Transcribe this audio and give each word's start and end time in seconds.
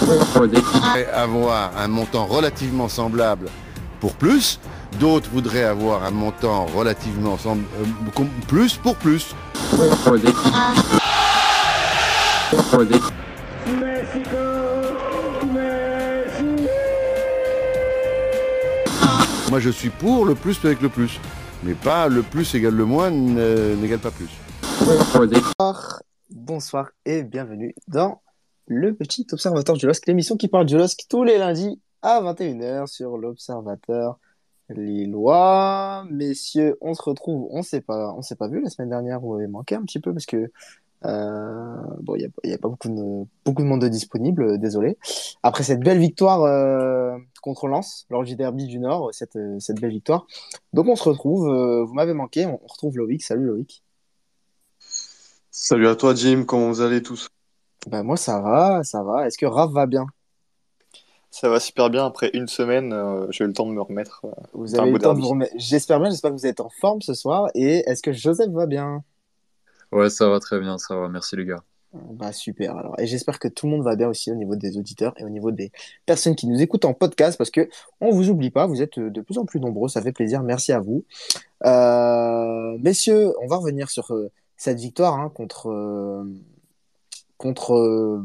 but 0.01 0.41
Le 0.41 0.47
but 0.49 0.67
Avoir 1.15 1.71
un 1.77 1.89
montant 1.89 2.27
relativement 2.27 2.89
semblable 2.89 3.49
pour 4.01 4.15
plus, 4.15 4.59
d'autres 4.98 5.29
voudraient 5.30 5.64
avoir 5.64 6.05
un 6.05 6.11
montant 6.11 6.64
relativement 6.64 7.37
semblable, 7.37 7.69
euh, 8.19 8.25
plus 8.48 8.77
pour 8.77 8.96
plus. 8.96 9.35
Moi, 19.51 19.59
je 19.59 19.71
suis 19.71 19.91
pour 19.91 20.27
le 20.27 20.37
plus 20.37 20.65
avec 20.65 20.80
le 20.80 20.88
plus. 20.88 21.19
Mais 21.65 21.74
pas 21.74 22.06
le 22.06 22.23
plus 22.23 22.55
égale 22.55 22.77
le 22.77 22.84
moins 22.84 23.11
n'égale 23.11 23.98
pas 23.98 24.12
plus. 24.12 24.29
Bonsoir, 24.87 26.02
bonsoir 26.30 26.91
et 27.05 27.24
bienvenue 27.24 27.74
dans 27.88 28.23
le 28.69 28.95
petit 28.95 29.27
observateur 29.33 29.77
du 29.77 29.87
LOSC, 29.87 30.07
l'émission 30.07 30.37
qui 30.37 30.47
parle 30.47 30.66
du 30.66 30.77
LOSC 30.77 31.01
tous 31.09 31.24
les 31.24 31.37
lundis 31.37 31.80
à 32.01 32.21
21h 32.23 32.87
sur 32.87 33.19
l'observateur 33.19 34.21
lillois. 34.69 36.07
Messieurs, 36.09 36.79
on 36.80 36.95
se 36.95 37.02
retrouve, 37.02 37.48
on 37.51 37.59
on 37.59 38.23
s'est 38.23 38.37
pas 38.37 38.48
vu 38.48 38.62
la 38.62 38.71
semaine 38.71 38.91
dernière, 38.91 39.19
vous 39.19 39.35
avez 39.35 39.48
manqué 39.48 39.74
un 39.74 39.82
petit 39.82 39.98
peu 39.98 40.12
parce 40.12 40.27
que 40.27 40.52
bon, 41.02 42.16
il 42.16 42.30
n'y 42.45 42.52
a, 42.52 42.54
a, 42.54 42.59
pas 42.59 42.68
beaucoup 42.68 42.88
de, 42.88 43.27
beaucoup 43.45 43.62
de 43.62 43.66
monde 43.66 43.84
disponible, 43.86 44.42
euh, 44.42 44.59
désolé. 44.59 44.98
Après 45.42 45.62
cette 45.62 45.80
belle 45.80 45.98
victoire 45.98 46.42
euh, 46.42 47.16
contre 47.42 47.68
Lens, 47.68 48.06
lors 48.10 48.24
du 48.24 48.36
derby 48.36 48.66
du 48.66 48.78
Nord, 48.78 49.10
cette, 49.12 49.38
cette 49.59 49.80
belle 49.80 49.90
victoire. 49.90 50.26
Donc 50.73 50.86
on 50.86 50.96
se 50.96 51.04
retrouve, 51.04 51.48
vous 51.86 51.95
m'avez 51.95 52.12
manqué, 52.12 52.46
on, 52.46 52.60
retrouve 52.66 52.98
Loïc. 52.98 53.23
Salut 53.23 53.46
Loïc. 53.46 53.82
Salut 55.51 55.88
à 55.88 55.96
toi 55.96 56.15
Jim, 56.15 56.45
comment 56.46 56.68
vous 56.68 56.80
allez 56.80 57.02
tous? 57.02 57.29
Ben, 57.87 58.02
Moi 58.02 58.16
ça 58.16 58.40
va, 58.40 58.82
ça 58.85 59.02
va. 59.02 59.26
Est-ce 59.26 59.38
que 59.38 59.46
Raph 59.46 59.73
va 59.73 59.87
bien? 59.87 60.07
Ça 61.30 61.48
va 61.48 61.60
super 61.60 61.90
bien. 61.90 62.04
Après 62.07 62.30
une 62.35 62.48
semaine, 62.48 62.92
j'ai 63.30 63.45
eu 63.45 63.46
le 63.46 63.52
temps 63.52 63.66
de 63.66 63.73
me 63.73 63.80
remettre. 63.80 64.26
vous 64.53 64.75
avez 64.75 64.91
eu 64.91 64.92
le 64.92 64.98
temps 64.98 65.14
de 65.14 65.20
vous 65.20 65.28
remettre. 65.28 65.53
J'espère 65.56 66.00
bien, 66.00 66.10
j'espère 66.10 66.32
que 66.32 66.37
vous 66.37 66.47
êtes 66.47 66.60
en 66.60 66.70
forme 66.81 67.00
ce 67.03 67.14
soir. 67.14 67.48
Et 67.54 67.88
est-ce 67.88 68.03
que 68.03 68.12
Joseph 68.12 68.50
va 68.50 68.66
bien? 68.66 69.04
Ouais, 69.93 70.10
ça 70.10 70.28
va 70.28 70.41
très 70.41 70.60
bien, 70.60 70.78
ça 70.78 70.97
va. 70.97 71.09
Merci 71.09 71.37
les 71.37 71.44
gars. 71.44 71.62
Bah 71.93 72.31
super 72.31 72.77
alors 72.77 72.94
et 73.00 73.06
j'espère 73.09 73.41
que 73.41 73.49
tout 73.49 73.66
le 73.66 73.72
monde 73.72 73.83
va 73.83 73.97
bien 73.97 74.06
aussi 74.09 74.31
au 74.31 74.37
niveau 74.37 74.55
des 74.55 74.78
auditeurs 74.78 75.12
et 75.16 75.25
au 75.25 75.28
niveau 75.28 75.50
des 75.50 75.72
personnes 76.06 76.37
qui 76.37 76.47
nous 76.47 76.62
écoutent 76.62 76.84
en 76.84 76.94
podcast 76.94 77.37
parce 77.37 77.50
que 77.50 77.69
on 78.00 78.10
vous 78.12 78.31
oublie 78.31 78.50
pas 78.50 78.66
vous 78.69 78.81
êtes 78.81 79.00
de 79.00 79.21
plus 79.21 79.38
en 79.38 79.44
plus 79.44 79.59
nombreux 79.59 79.88
ça 79.88 80.00
fait 80.00 80.12
plaisir 80.12 80.44
merci 80.44 80.71
à 80.71 80.78
vous 80.78 81.05
euh, 81.66 82.78
messieurs 82.78 83.34
on 83.43 83.49
va 83.49 83.56
revenir 83.56 83.91
sur 83.91 84.12
euh, 84.15 84.31
cette 84.56 84.78
victoire 84.78 85.19
hein, 85.19 85.31
contre 85.34 85.69
euh, 85.69 86.22
contre 87.37 88.22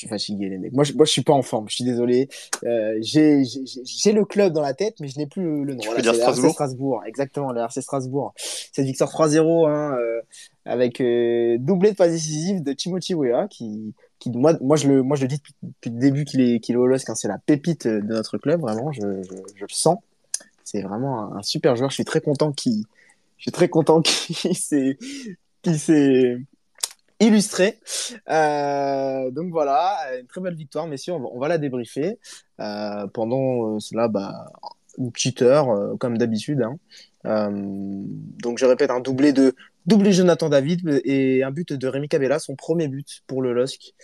suis 0.00 0.08
fatigué, 0.08 0.48
les 0.48 0.58
mecs. 0.58 0.72
Moi, 0.72 0.84
je, 0.84 0.92
moi, 0.94 1.04
je 1.04 1.10
suis 1.10 1.22
pas 1.22 1.32
en 1.32 1.42
forme. 1.42 1.68
Je 1.68 1.76
suis 1.76 1.84
désolé. 1.84 2.28
Euh, 2.64 2.98
j'ai 3.00 4.12
le 4.12 4.24
club 4.24 4.52
dans 4.52 4.62
la 4.62 4.74
tête, 4.74 4.96
mais 5.00 5.08
je 5.08 5.18
n'ai 5.18 5.26
plus 5.26 5.64
le, 5.64 5.74
nom. 5.74 5.80
Tu 5.80 6.02
dire 6.02 6.14
Strasbourg. 6.14 6.52
Strasbourg. 6.52 7.02
Exactement, 7.06 7.52
le 7.52 7.60
RC 7.60 7.80
Strasbourg. 7.80 8.34
Cette 8.36 8.84
victoire 8.84 9.10
3-0, 9.10 9.68
hein, 9.68 9.96
euh, 9.98 10.20
avec 10.64 11.00
euh, 11.00 11.56
doublé 11.58 11.92
de 11.92 11.96
phase 11.96 12.12
décisive 12.12 12.62
de 12.62 12.72
Timothy 12.72 13.14
Weah, 13.14 13.48
qui, 13.48 13.94
qui, 14.18 14.30
moi, 14.30 14.54
moi, 14.60 14.76
je 14.76 14.88
le, 14.88 15.02
moi, 15.02 15.16
je 15.16 15.22
le 15.22 15.28
dis 15.28 15.36
depuis, 15.36 15.54
depuis 15.62 15.90
le 15.90 15.98
début 15.98 16.24
qu'il 16.24 16.40
est, 16.40 16.60
qu'il 16.60 16.74
est 16.74 16.78
au 16.78 16.86
LOSC, 16.86 17.08
hein, 17.10 17.14
c'est 17.14 17.28
la 17.28 17.38
pépite 17.38 17.86
de 17.86 18.00
notre 18.00 18.38
club, 18.38 18.60
vraiment. 18.60 18.92
Je, 18.92 19.00
je, 19.00 19.34
je 19.54 19.62
le 19.62 19.68
sens. 19.68 19.98
C'est 20.64 20.82
vraiment 20.82 21.34
un, 21.34 21.42
super 21.42 21.74
joueur. 21.76 21.90
Je 21.90 21.94
suis 21.94 22.04
très 22.04 22.20
content 22.20 22.52
qu'il, 22.52 22.84
je 23.38 23.42
suis 23.42 23.52
très 23.52 23.68
content 23.68 24.00
qu'il 24.02 24.56
s'est, 24.56 24.98
qu'il 25.62 25.78
s'est, 25.78 26.38
illustré. 27.20 27.78
Euh, 28.28 29.30
donc 29.30 29.50
voilà, 29.50 29.96
une 30.18 30.26
très 30.26 30.40
belle 30.40 30.54
victoire, 30.54 30.86
messieurs. 30.86 31.12
On 31.12 31.38
va, 31.38 31.48
la 31.48 31.58
débriefer. 31.58 32.18
Euh, 32.60 33.06
pendant 33.08 33.76
euh, 33.76 33.80
cela, 33.80 34.08
bah, 34.08 34.50
une 34.98 35.12
petite 35.12 35.42
heure, 35.42 35.96
comme 35.98 36.18
d'habitude. 36.18 36.62
Hein. 36.62 36.78
Donc 38.42 38.58
je 38.58 38.66
répète, 38.66 38.90
un 38.90 39.00
doublé 39.00 39.32
de 39.32 39.54
doublé 39.86 40.12
Jonathan 40.12 40.48
David 40.48 41.00
et 41.04 41.42
un 41.42 41.50
but 41.50 41.72
de 41.72 41.86
Rémi 41.86 42.08
Cabella, 42.08 42.38
son 42.38 42.56
premier 42.56 42.88
but 42.88 43.22
pour 43.26 43.42
le 43.42 43.52
LOSC. 43.52 43.94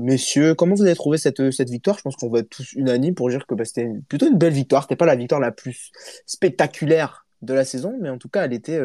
Messieurs, 0.00 0.54
comment 0.54 0.74
vous 0.74 0.82
avez 0.82 0.94
trouvé 0.94 1.18
cette, 1.18 1.50
cette 1.50 1.70
victoire? 1.70 1.98
Je 1.98 2.02
pense 2.02 2.16
qu'on 2.16 2.30
va 2.30 2.40
être 2.40 2.48
tous 2.48 2.72
unanimes 2.72 3.14
pour 3.14 3.28
dire 3.28 3.46
que 3.46 3.54
bah, 3.54 3.64
c'était 3.64 3.88
plutôt 4.08 4.26
une 4.28 4.38
belle 4.38 4.52
victoire. 4.52 4.82
C'était 4.82 4.96
pas 4.96 5.06
la 5.06 5.14
victoire 5.14 5.40
la 5.40 5.52
plus 5.52 5.92
spectaculaire 6.26 7.26
de 7.42 7.54
la 7.54 7.64
saison, 7.64 7.98
mais 8.00 8.08
en 8.08 8.18
tout 8.18 8.28
cas, 8.28 8.44
elle 8.44 8.52
était, 8.54 8.80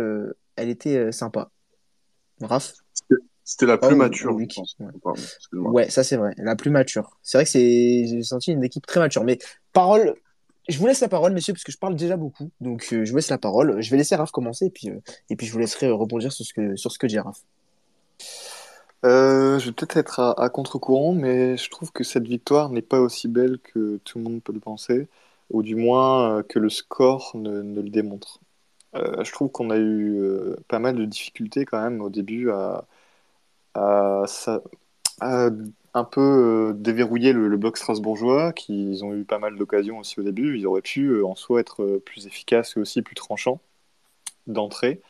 elle 0.56 0.70
était 0.70 1.12
sympa. 1.12 1.50
Raph? 2.42 2.74
C'était 3.48 3.66
la 3.66 3.78
plus 3.78 3.96
mature. 3.96 4.38
ouais. 5.54 5.90
ça 5.90 6.04
c'est 6.04 6.18
vrai, 6.18 6.34
la 6.36 6.58
plus 6.58 6.70
mature. 6.70 7.18
C'est 7.24 7.38
vrai 7.38 7.46
que 7.46 7.50
c'est, 7.50 8.06
j'ai 8.06 8.22
senti 8.22 8.52
une 8.52 8.62
équipe 8.62 8.86
très 8.86 9.00
mature. 9.00 9.24
Mais 9.24 9.40
parole, 9.72 10.16
je 10.68 10.78
vous 10.78 10.86
laisse 10.86 11.00
la 11.00 11.08
parole, 11.08 11.32
messieurs, 11.32 11.54
parce 11.54 11.64
que 11.64 11.72
je 11.72 11.78
parle 11.78 11.96
déjà 11.96 12.18
beaucoup. 12.18 12.52
Donc 12.60 12.90
euh, 12.92 13.06
je 13.06 13.10
vous 13.10 13.16
laisse 13.16 13.30
la 13.30 13.38
parole. 13.38 13.82
Je 13.82 13.90
vais 13.90 13.96
laisser 13.96 14.18
Raph 14.18 14.32
commencer 14.32 14.66
et 14.66 14.70
puis, 14.70 14.90
euh, 14.90 15.00
et 15.30 15.38
puis 15.38 15.48
je 15.48 15.54
vous 15.54 15.60
laisserai 15.60 15.90
rebondir 15.90 16.34
sur 16.34 16.46
ce 16.46 16.54
que, 16.54 16.76
sur 16.76 16.92
ce 16.92 17.00
que 17.00 17.08
dit 17.08 17.20
Raph. 17.20 17.40
Euh, 19.06 19.60
je 19.60 19.68
vais 19.68 19.72
peut-être 19.72 19.96
être 19.96 20.20
à, 20.20 20.50
contre-courant, 20.50 21.14
mais 21.14 21.56
je 21.56 21.70
trouve 21.70 21.94
que 21.94 22.04
cette 22.04 22.28
victoire 22.28 22.70
n'est 22.70 22.82
pas 22.82 23.00
aussi 23.00 23.30
belle 23.30 23.60
que 23.60 24.02
tout 24.04 24.18
le 24.18 24.26
monde 24.26 24.44
peut 24.44 24.52
le 24.52 24.60
penser, 24.60 25.08
ou 25.52 25.64
du 25.64 25.76
moins 25.76 26.44
que 26.44 26.60
le 26.60 26.70
score 26.70 27.32
ne, 27.36 27.62
ne 27.62 27.82
le 27.82 27.90
démontre. 27.90 28.42
je 28.94 29.32
trouve 29.32 29.50
qu'on 29.52 29.70
a 29.70 29.78
eu 29.78 30.20
pas 30.68 30.80
mal 30.80 30.98
de 30.98 31.06
difficultés 31.06 31.64
quand 31.64 31.82
même 31.82 32.02
au 32.02 32.10
début 32.10 32.50
à, 32.50 32.86
ça, 34.28 34.62
un 35.98 36.04
peu 36.04 36.22
euh, 36.72 36.74
déverrouiller 36.74 37.34
le, 37.34 37.58
bloc 37.58 37.78
strasbourgeois, 37.78 38.54
qui 38.54 39.00
ont 39.04 39.14
eu 39.14 39.26
pas 39.26 39.40
mal 39.40 39.58
d'occasions 39.58 40.00
aussi 40.00 40.20
au 40.20 40.24
début. 40.24 40.58
Ils 40.58 40.68
auraient 40.68 40.82
pu 40.82 41.08
euh, 41.08 41.26
en 41.26 41.36
soi 41.36 41.60
être 41.60 41.84
euh, 41.84 42.00
plus 42.00 42.28
efficaces 42.28 42.78
et 42.78 42.80
aussi 42.80 43.02
plus 43.02 43.16
tranchants 43.16 43.60
d'entrée. 44.48 45.02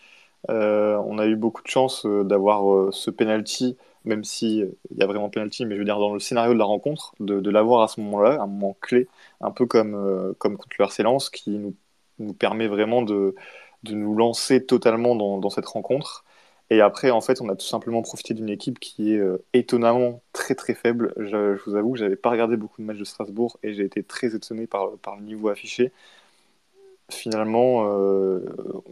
on 0.50 1.20
a 1.20 1.26
eu 1.28 1.36
beaucoup 1.36 1.62
de 1.64 1.68
chance 1.68 2.06
d'avoir 2.06 2.94
ce 2.94 3.12
penalty, 3.12 3.78
même 4.06 4.24
si 4.24 4.64
il 4.92 4.98
y 4.98 5.04
a 5.04 5.08
vraiment 5.08 5.30
penalty, 5.30 5.66
mais 5.66 5.76
je 5.76 5.80
veux 5.80 5.86
dire 5.86 6.00
dans 6.00 6.14
le 6.14 6.20
scénario 6.20 6.54
de 6.54 6.60
la 6.60 6.66
rencontre, 6.66 7.14
de, 7.20 7.50
l'avoir 7.52 7.84
à 7.84 7.88
ce 7.88 8.02
moment-là, 8.02 8.42
un 8.42 8.48
moment 8.48 8.78
clé, 8.82 9.08
un 9.42 9.52
peu 9.52 9.66
comme, 9.68 10.34
comme 10.40 10.58
contre 10.58 10.76
le 10.80 10.86
RC 10.86 11.04
qui 11.32 11.52
nous, 11.52 11.76
nous 12.20 12.34
permet 12.34 12.68
vraiment 12.68 13.04
de, 13.04 13.36
de 13.84 13.94
nous 13.94 14.16
lancer 14.16 14.66
totalement 14.66 15.16
dans 15.16 15.50
cette 15.50 15.68
rencontre. 15.68 16.26
Et 16.70 16.82
après, 16.82 17.12
en 17.12 17.22
fait, 17.22 17.42
on 17.42 17.50
a 17.50 17.56
tout 17.56 17.66
simplement 17.66 18.02
profité 18.02 18.34
d'une 18.34 18.50
équipe 18.50 18.80
qui 18.80 19.14
est 19.14 19.20
euh, 19.20 19.44
étonnamment 19.54 20.22
très 20.34 20.54
très 20.56 20.74
faible. 20.74 21.14
Je, 21.18 21.58
vous 21.66 21.76
avoue 21.76 21.94
que 21.94 22.00
j'avais 22.00 22.18
pas 22.18 22.30
regardé 22.30 22.58
beaucoup 22.58 22.82
de 22.82 22.86
matchs 22.86 22.98
de 22.98 23.06
Strasbourg 23.06 23.58
et 23.64 23.74
j'ai 23.74 23.86
été 23.86 24.04
très 24.04 24.36
étonné 24.36 24.68
par, 24.68 24.90
le 25.18 25.24
niveau 25.24 25.48
affiché. 25.50 25.94
Finalement, 27.10 27.86
euh, 27.88 28.42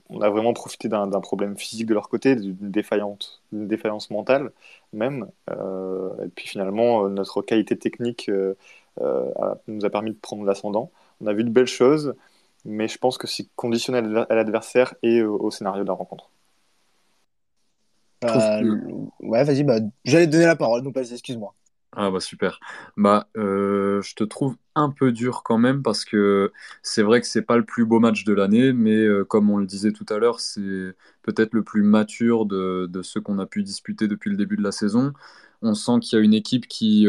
on 0.09 0.21
a 0.21 0.29
vraiment 0.29 0.53
profité 0.53 0.87
d'un 0.87 1.09
problème 1.19 1.57
physique 1.57 1.85
de 1.87 1.93
leur 1.93 2.07
côté, 2.07 2.35
d'une 2.37 2.71
défaillance, 2.71 3.41
défaillance 3.51 4.09
mentale 4.09 4.51
même. 4.93 5.29
Euh, 5.49 6.11
et 6.25 6.29
puis 6.29 6.47
finalement, 6.47 7.09
notre 7.09 7.41
qualité 7.41 7.77
technique 7.77 8.31
nous 9.67 9.85
a 9.85 9.89
permis 9.89 10.11
de 10.11 10.17
prendre 10.17 10.45
l'ascendant. 10.45 10.91
On 11.21 11.27
a 11.27 11.33
vu 11.33 11.43
de 11.43 11.49
belles 11.49 11.67
choses, 11.67 12.15
mais 12.63 12.87
je 12.87 12.97
pense 12.97 13.17
que 13.17 13.27
c'est 13.27 13.47
conditionné 13.57 13.99
à 14.29 14.35
l'adversaire 14.35 14.95
et 15.03 15.21
au 15.23 15.51
scénario 15.51 15.83
de 15.83 15.89
la 15.89 15.93
rencontre. 15.93 16.29
Euh, 18.27 18.77
ouais, 19.19 19.43
vas-y, 19.43 19.63
bah, 19.63 19.79
j'allais 20.03 20.27
te 20.27 20.31
donner 20.31 20.45
la 20.45 20.55
parole, 20.55 20.81
donc 20.83 20.95
vas-y, 20.95 21.13
excuse-moi. 21.13 21.55
Ah 21.97 22.11
bah 22.11 22.19
super. 22.19 22.59
Bah 22.97 23.29
euh, 23.37 24.01
je 24.01 24.15
te 24.15 24.25
trouve 24.25 24.57
un 24.75 24.89
peu 24.89 25.13
dur 25.13 25.43
quand 25.43 25.57
même 25.57 25.81
parce 25.81 26.03
que 26.03 26.51
c'est 26.83 27.03
vrai 27.03 27.21
que 27.21 27.27
c'est 27.27 27.41
pas 27.41 27.55
le 27.55 27.63
plus 27.63 27.85
beau 27.85 28.01
match 28.01 28.25
de 28.25 28.33
l'année, 28.33 28.73
mais 28.73 28.95
euh, 28.95 29.23
comme 29.23 29.49
on 29.49 29.55
le 29.57 29.65
disait 29.65 29.93
tout 29.93 30.05
à 30.09 30.17
l'heure, 30.17 30.41
c'est 30.41 30.93
peut-être 31.21 31.53
le 31.53 31.63
plus 31.63 31.83
mature 31.83 32.45
de, 32.45 32.87
de 32.91 33.01
ceux 33.01 33.21
qu'on 33.21 33.39
a 33.39 33.45
pu 33.45 33.63
disputer 33.63 34.09
depuis 34.09 34.29
le 34.29 34.35
début 34.35 34.57
de 34.57 34.63
la 34.63 34.73
saison. 34.73 35.13
On 35.61 35.73
sent 35.73 35.99
qu'il 36.01 36.17
y 36.19 36.21
a 36.21 36.25
une 36.25 36.33
équipe 36.33 36.67
qui, 36.67 37.07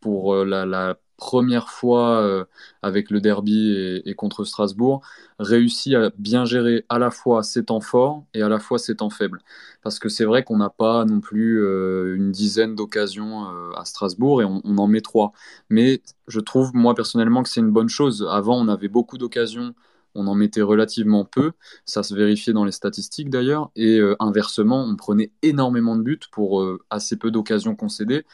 pour 0.00 0.34
la, 0.44 0.66
la 0.66 0.96
première 1.20 1.68
fois 1.68 2.20
euh, 2.22 2.44
avec 2.82 3.10
le 3.10 3.20
derby 3.20 4.02
et, 4.04 4.14
contre 4.14 4.44
Strasbourg, 4.44 5.02
réussit 5.38 5.94
à 5.94 6.10
bien 6.18 6.44
gérer 6.44 6.84
à 6.88 6.98
la 6.98 7.12
fois 7.12 7.44
ses 7.44 7.66
temps 7.66 7.80
forts 7.80 8.24
et 8.34 8.42
à 8.42 8.48
la 8.48 8.58
fois 8.58 8.78
ses 8.78 8.96
temps 8.96 9.10
faibles. 9.10 9.40
Parce 9.82 10.00
que 10.00 10.08
c'est 10.08 10.24
vrai 10.24 10.42
qu'on 10.42 10.56
n'a 10.56 10.70
pas 10.70 11.04
non 11.04 11.20
plus 11.20 11.62
euh, 11.62 12.16
une 12.16 12.32
dizaine 12.32 12.74
d'occasions 12.74 13.48
euh, 13.48 13.70
à 13.76 13.84
Strasbourg 13.84 14.42
et 14.42 14.44
on, 14.44 14.60
en 14.64 14.86
met 14.88 15.02
trois. 15.02 15.32
Mais 15.68 16.02
je 16.26 16.40
trouve, 16.40 16.74
moi 16.74 16.94
personnellement, 16.94 17.42
que 17.44 17.48
c'est 17.50 17.60
une 17.60 17.70
bonne 17.70 17.88
chose. 17.90 18.26
Avant, 18.28 18.58
on 18.58 18.66
avait 18.66 18.88
beaucoup 18.88 19.18
d'occasions 19.18 19.74
on 20.16 20.26
en 20.26 20.34
mettait 20.34 20.60
relativement 20.60 21.24
peu, 21.24 21.52
ça 21.84 22.02
se 22.02 22.16
vérifiait 22.16 22.52
dans 22.52 22.64
les 22.64 22.72
statistiques 22.72 23.30
d'ailleurs, 23.30 23.70
et 23.76 24.00
inversement, 24.18 24.82
on 24.84 24.96
prenait 24.96 25.30
énormément 25.42 25.94
de 25.94 26.02
buts 26.02 26.18
pour 26.32 26.66
assez 26.90 27.16
peu 27.16 27.30
d'occasions 27.30 27.76
concédées. 27.76 28.24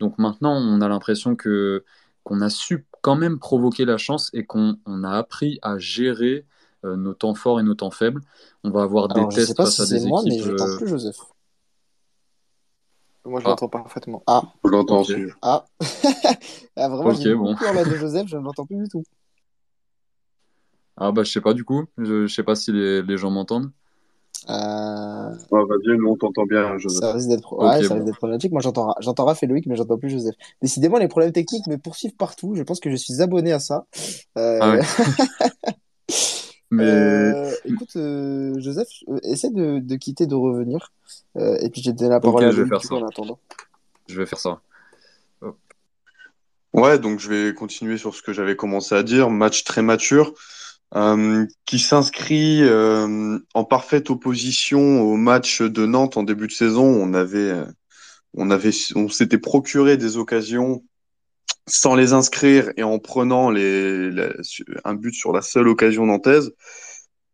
Donc 0.00 0.18
maintenant, 0.18 0.52
on 0.54 0.80
a 0.80 0.88
l'impression 0.88 1.36
que 1.36 1.84
qu'on 2.24 2.40
a 2.40 2.50
su 2.50 2.86
quand 3.02 3.16
même 3.16 3.38
provoqué 3.38 3.84
la 3.84 3.96
chance 3.96 4.30
et 4.34 4.44
qu'on 4.44 4.76
on 4.86 5.02
a 5.04 5.10
appris 5.12 5.58
à 5.62 5.78
gérer 5.78 6.44
euh, 6.84 6.96
nos 6.96 7.14
temps 7.14 7.34
forts 7.34 7.58
et 7.60 7.62
nos 7.62 7.74
temps 7.74 7.90
faibles. 7.90 8.20
On 8.64 8.70
va 8.70 8.82
avoir 8.82 9.08
des 9.08 9.18
Alors, 9.20 9.32
tests 9.32 9.56
face 9.56 9.76
si 9.76 9.82
à 9.94 9.98
des 9.98 10.06
moi, 10.06 10.22
mais 10.24 10.30
équipes. 10.34 10.44
je 10.46 10.50
euh, 10.52 10.56
t'entends 10.56 10.76
plus, 10.76 10.88
Joseph. 10.88 11.16
Moi, 13.24 13.40
je 13.40 13.46
Ah. 13.46 13.50
l'entends 13.50 13.68
parfaitement. 13.68 14.22
Ah, 14.26 14.42
Je 14.64 14.70
l'entends 14.70 15.00
aussi. 15.00 15.14
ah. 15.42 15.64
ah 16.76 16.88
vraiment, 16.88 17.10
Ok, 17.10 17.16
j'ai 17.20 17.34
bon. 17.34 17.54
de 17.54 17.94
Joseph, 17.98 18.28
je 18.28 18.36
ne 18.36 18.42
l'entends 18.42 18.66
plus 18.66 18.76
du 18.76 18.88
tout. 18.88 19.02
Ah 20.96 21.12
bah 21.12 21.22
je 21.22 21.30
sais 21.30 21.40
pas 21.40 21.54
du 21.54 21.64
coup, 21.64 21.84
je, 21.96 22.26
je 22.26 22.34
sais 22.34 22.42
pas 22.42 22.56
si 22.56 22.72
les, 22.72 23.02
les 23.02 23.16
gens 23.16 23.30
m'entendent. 23.30 23.70
Euh, 24.48 25.30
Vas-y, 25.50 25.96
nous 25.98 26.08
on 26.08 26.16
t'entend 26.16 26.44
bien, 26.44 26.78
Joseph. 26.78 27.00
ça 27.00 27.12
risque 27.12 27.28
d'être 27.28 27.52
ouais, 27.54 27.86
bon. 27.88 28.12
problématique. 28.12 28.52
Moi, 28.52 28.60
j'entends 28.60 28.94
j'entends 29.00 29.24
Raph 29.24 29.42
et 29.42 29.46
Loïc, 29.46 29.66
mais 29.66 29.76
j'entends 29.76 29.98
plus 29.98 30.10
Joseph. 30.10 30.34
Décidément, 30.62 30.98
les 30.98 31.08
problèmes 31.08 31.32
techniques 31.32 31.66
me 31.66 31.76
poursuivent 31.76 32.14
partout. 32.16 32.54
Je 32.54 32.62
pense 32.62 32.80
que 32.80 32.90
je 32.90 32.96
suis 32.96 33.20
abonné 33.22 33.52
à 33.52 33.58
ça. 33.58 33.86
Euh, 34.36 34.58
Ah 34.60 34.70
ouais. 34.72 34.80
Mais 36.70 36.84
euh, 36.84 37.50
écoute, 37.64 37.96
euh, 37.96 38.52
Joseph, 38.60 38.88
euh, 39.08 39.18
essaie 39.22 39.48
de, 39.50 39.78
de 39.78 39.96
quitter, 39.96 40.26
de 40.26 40.34
revenir. 40.34 40.92
Euh, 41.38 41.56
et 41.62 41.70
puis, 41.70 41.80
je 41.80 41.88
vais 41.88 41.94
te 41.94 41.98
donner 42.00 42.10
la 42.10 42.20
parole 42.20 42.42
Ok, 42.44 42.48
à 42.48 42.50
je 42.50 42.56
vais 42.62 42.68
Loïc 42.68 42.82
faire 42.82 42.82
ça. 42.82 42.94
en 42.96 43.06
attendant. 43.08 43.38
je 44.06 44.18
vais 44.20 44.26
faire 44.26 44.38
ça. 44.38 44.60
Ouais, 46.74 46.98
donc 46.98 47.18
je 47.18 47.30
vais 47.30 47.54
continuer 47.54 47.96
sur 47.96 48.14
ce 48.14 48.20
que 48.22 48.34
j'avais 48.34 48.54
commencé 48.54 48.94
à 48.94 49.02
dire. 49.02 49.30
Match 49.30 49.64
très 49.64 49.80
mature, 49.80 50.34
euh, 50.94 51.46
qui 51.66 51.78
s'inscrit 51.78 52.62
euh, 52.62 53.38
en 53.54 53.64
parfaite 53.64 54.10
opposition 54.10 55.02
au 55.02 55.16
match 55.16 55.62
de 55.62 55.86
Nantes 55.86 56.16
en 56.16 56.22
début 56.22 56.46
de 56.46 56.52
saison. 56.52 56.84
On 56.84 57.14
avait, 57.14 57.38
euh, 57.38 57.64
on 58.34 58.50
avait, 58.50 58.72
on 58.96 59.08
s'était 59.08 59.38
procuré 59.38 59.96
des 59.96 60.16
occasions 60.16 60.84
sans 61.66 61.94
les 61.94 62.12
inscrire 62.14 62.70
et 62.76 62.82
en 62.82 62.98
prenant 62.98 63.50
les, 63.50 64.10
la- 64.10 64.32
un 64.84 64.94
but 64.94 65.14
sur 65.14 65.32
la 65.32 65.42
seule 65.42 65.68
occasion 65.68 66.06
nantaise. 66.06 66.52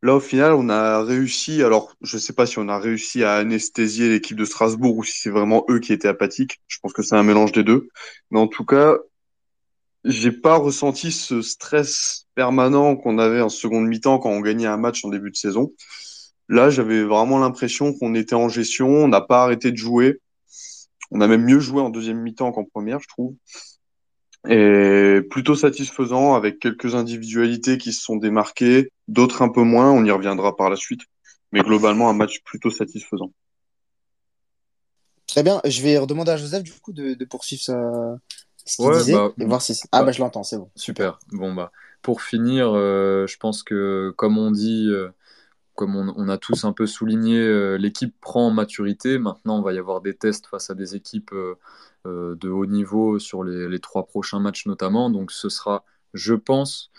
Là, 0.02 0.16
au 0.16 0.20
final, 0.20 0.52
on 0.52 0.68
a 0.68 1.02
réussi. 1.02 1.62
Alors, 1.62 1.94
je 2.02 2.18
sais 2.18 2.34
pas 2.34 2.46
si 2.46 2.58
on 2.58 2.68
a 2.68 2.78
réussi 2.78 3.24
à 3.24 3.36
anesthésier 3.36 4.10
l'équipe 4.10 4.36
de 4.36 4.44
Strasbourg 4.44 4.98
ou 4.98 5.04
si 5.04 5.18
c'est 5.18 5.30
vraiment 5.30 5.64
eux 5.70 5.78
qui 5.80 5.92
étaient 5.94 6.08
apathiques. 6.08 6.60
Je 6.68 6.78
pense 6.82 6.92
que 6.92 7.02
c'est 7.02 7.16
un 7.16 7.22
mélange 7.22 7.52
des 7.52 7.64
deux. 7.64 7.88
Mais 8.30 8.38
en 8.38 8.46
tout 8.48 8.64
cas, 8.66 8.96
j'ai 10.04 10.32
pas 10.32 10.56
ressenti 10.56 11.12
ce 11.12 11.42
stress 11.42 12.26
permanent 12.34 12.96
qu'on 12.96 13.18
avait 13.18 13.40
en 13.40 13.48
seconde 13.48 13.86
mi-temps 13.86 14.18
quand 14.18 14.30
on 14.30 14.40
gagnait 14.40 14.66
un 14.66 14.76
match 14.76 15.04
en 15.04 15.08
début 15.08 15.30
de 15.30 15.36
saison. 15.36 15.72
Là, 16.48 16.68
j'avais 16.68 17.02
vraiment 17.02 17.38
l'impression 17.38 17.94
qu'on 17.94 18.14
était 18.14 18.34
en 18.34 18.48
gestion, 18.48 18.88
on 18.88 19.08
n'a 19.08 19.22
pas 19.22 19.42
arrêté 19.42 19.72
de 19.72 19.76
jouer. 19.76 20.20
On 21.10 21.20
a 21.20 21.26
même 21.26 21.44
mieux 21.44 21.60
joué 21.60 21.80
en 21.80 21.90
deuxième 21.90 22.20
mi-temps 22.20 22.52
qu'en 22.52 22.64
première, 22.64 23.00
je 23.00 23.08
trouve. 23.08 23.34
Et 24.48 25.20
plutôt 25.30 25.54
satisfaisant 25.54 26.34
avec 26.34 26.58
quelques 26.58 26.94
individualités 26.94 27.78
qui 27.78 27.92
se 27.94 28.02
sont 28.02 28.16
démarquées, 28.16 28.90
d'autres 29.08 29.40
un 29.40 29.48
peu 29.48 29.62
moins, 29.62 29.90
on 29.90 30.04
y 30.04 30.10
reviendra 30.10 30.54
par 30.54 30.68
la 30.68 30.76
suite. 30.76 31.00
Mais 31.52 31.62
globalement, 31.62 32.10
un 32.10 32.14
match 32.14 32.40
plutôt 32.44 32.70
satisfaisant. 32.70 33.32
Très 35.26 35.42
bien. 35.42 35.60
Je 35.64 35.80
vais 35.82 35.96
redemander 35.96 36.32
à 36.32 36.36
Joseph, 36.36 36.62
du 36.62 36.72
coup, 36.72 36.92
de, 36.92 37.24
poursuivre 37.24 37.62
sa... 37.62 38.18
ce 38.64 38.78
qu'il 38.78 38.86
Ouais, 38.86 38.92
disait 38.92 39.12
bah, 39.12 39.32
et 39.38 39.44
voir 39.46 39.62
si. 39.62 39.80
Ah, 39.92 40.02
bah, 40.02 40.04
bah, 40.04 40.12
je 40.12 40.20
l'entends, 40.20 40.42
c'est 40.42 40.58
bon. 40.58 40.70
Super. 40.76 41.18
Bon 41.32 41.52
bah 41.54 41.72
pour 42.02 42.20
finir, 42.22 42.72
euh, 42.74 43.26
je 43.26 43.38
pense 43.38 43.62
que 43.62 44.12
comme 44.16 44.36
on 44.38 44.50
dit, 44.50 44.88
euh, 44.90 45.08
comme 45.74 45.96
on, 45.96 46.14
on 46.16 46.28
a 46.28 46.38
tous 46.38 46.64
un 46.64 46.72
peu 46.72 46.86
souligné, 46.86 47.38
euh, 47.38 47.76
l'équipe 47.78 48.14
prend 48.20 48.48
en 48.48 48.50
maturité. 48.52 49.18
Maintenant, 49.18 49.58
on 49.58 49.62
va 49.62 49.72
y 49.74 49.78
avoir 49.78 50.00
des 50.02 50.14
tests 50.16 50.46
face 50.46 50.70
à 50.70 50.74
des 50.74 50.96
équipes 50.96 51.32
de 52.04 52.48
haut 52.50 52.66
niveau 52.66 53.18
sur 53.18 53.44
les, 53.44 53.68
les 53.68 53.80
trois 53.80 54.06
prochains 54.06 54.40
matchs 54.40 54.66
notamment. 54.66 55.10
Donc 55.10 55.32
ce 55.32 55.48
sera, 55.48 55.84
je 56.14 56.34
pense, 56.34 56.90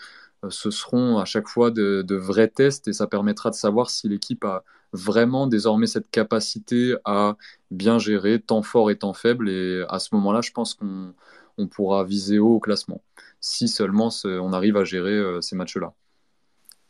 ce 0.48 0.70
seront 0.70 1.18
à 1.18 1.24
chaque 1.24 1.48
fois 1.48 1.70
de, 1.70 2.02
de 2.02 2.16
vrais 2.16 2.48
tests 2.48 2.88
et 2.88 2.92
ça 2.92 3.06
permettra 3.06 3.50
de 3.50 3.54
savoir 3.54 3.90
si 3.90 4.08
l'équipe 4.08 4.44
a 4.44 4.64
vraiment 4.92 5.46
désormais 5.46 5.86
cette 5.86 6.10
capacité 6.10 6.96
à 7.04 7.36
bien 7.70 7.98
gérer 7.98 8.40
temps 8.40 8.62
fort 8.62 8.90
et 8.90 8.98
temps 8.98 9.12
faible. 9.14 9.48
Et 9.50 9.84
à 9.88 9.98
ce 9.98 10.14
moment-là, 10.14 10.40
je 10.42 10.52
pense 10.52 10.74
qu'on 10.74 11.14
on 11.58 11.66
pourra 11.68 12.04
viser 12.04 12.38
haut 12.38 12.56
au 12.56 12.60
classement, 12.60 13.00
si 13.40 13.68
seulement 13.68 14.10
on 14.24 14.52
arrive 14.52 14.76
à 14.76 14.84
gérer 14.84 15.12
euh, 15.12 15.40
ces 15.40 15.56
matchs-là. 15.56 15.92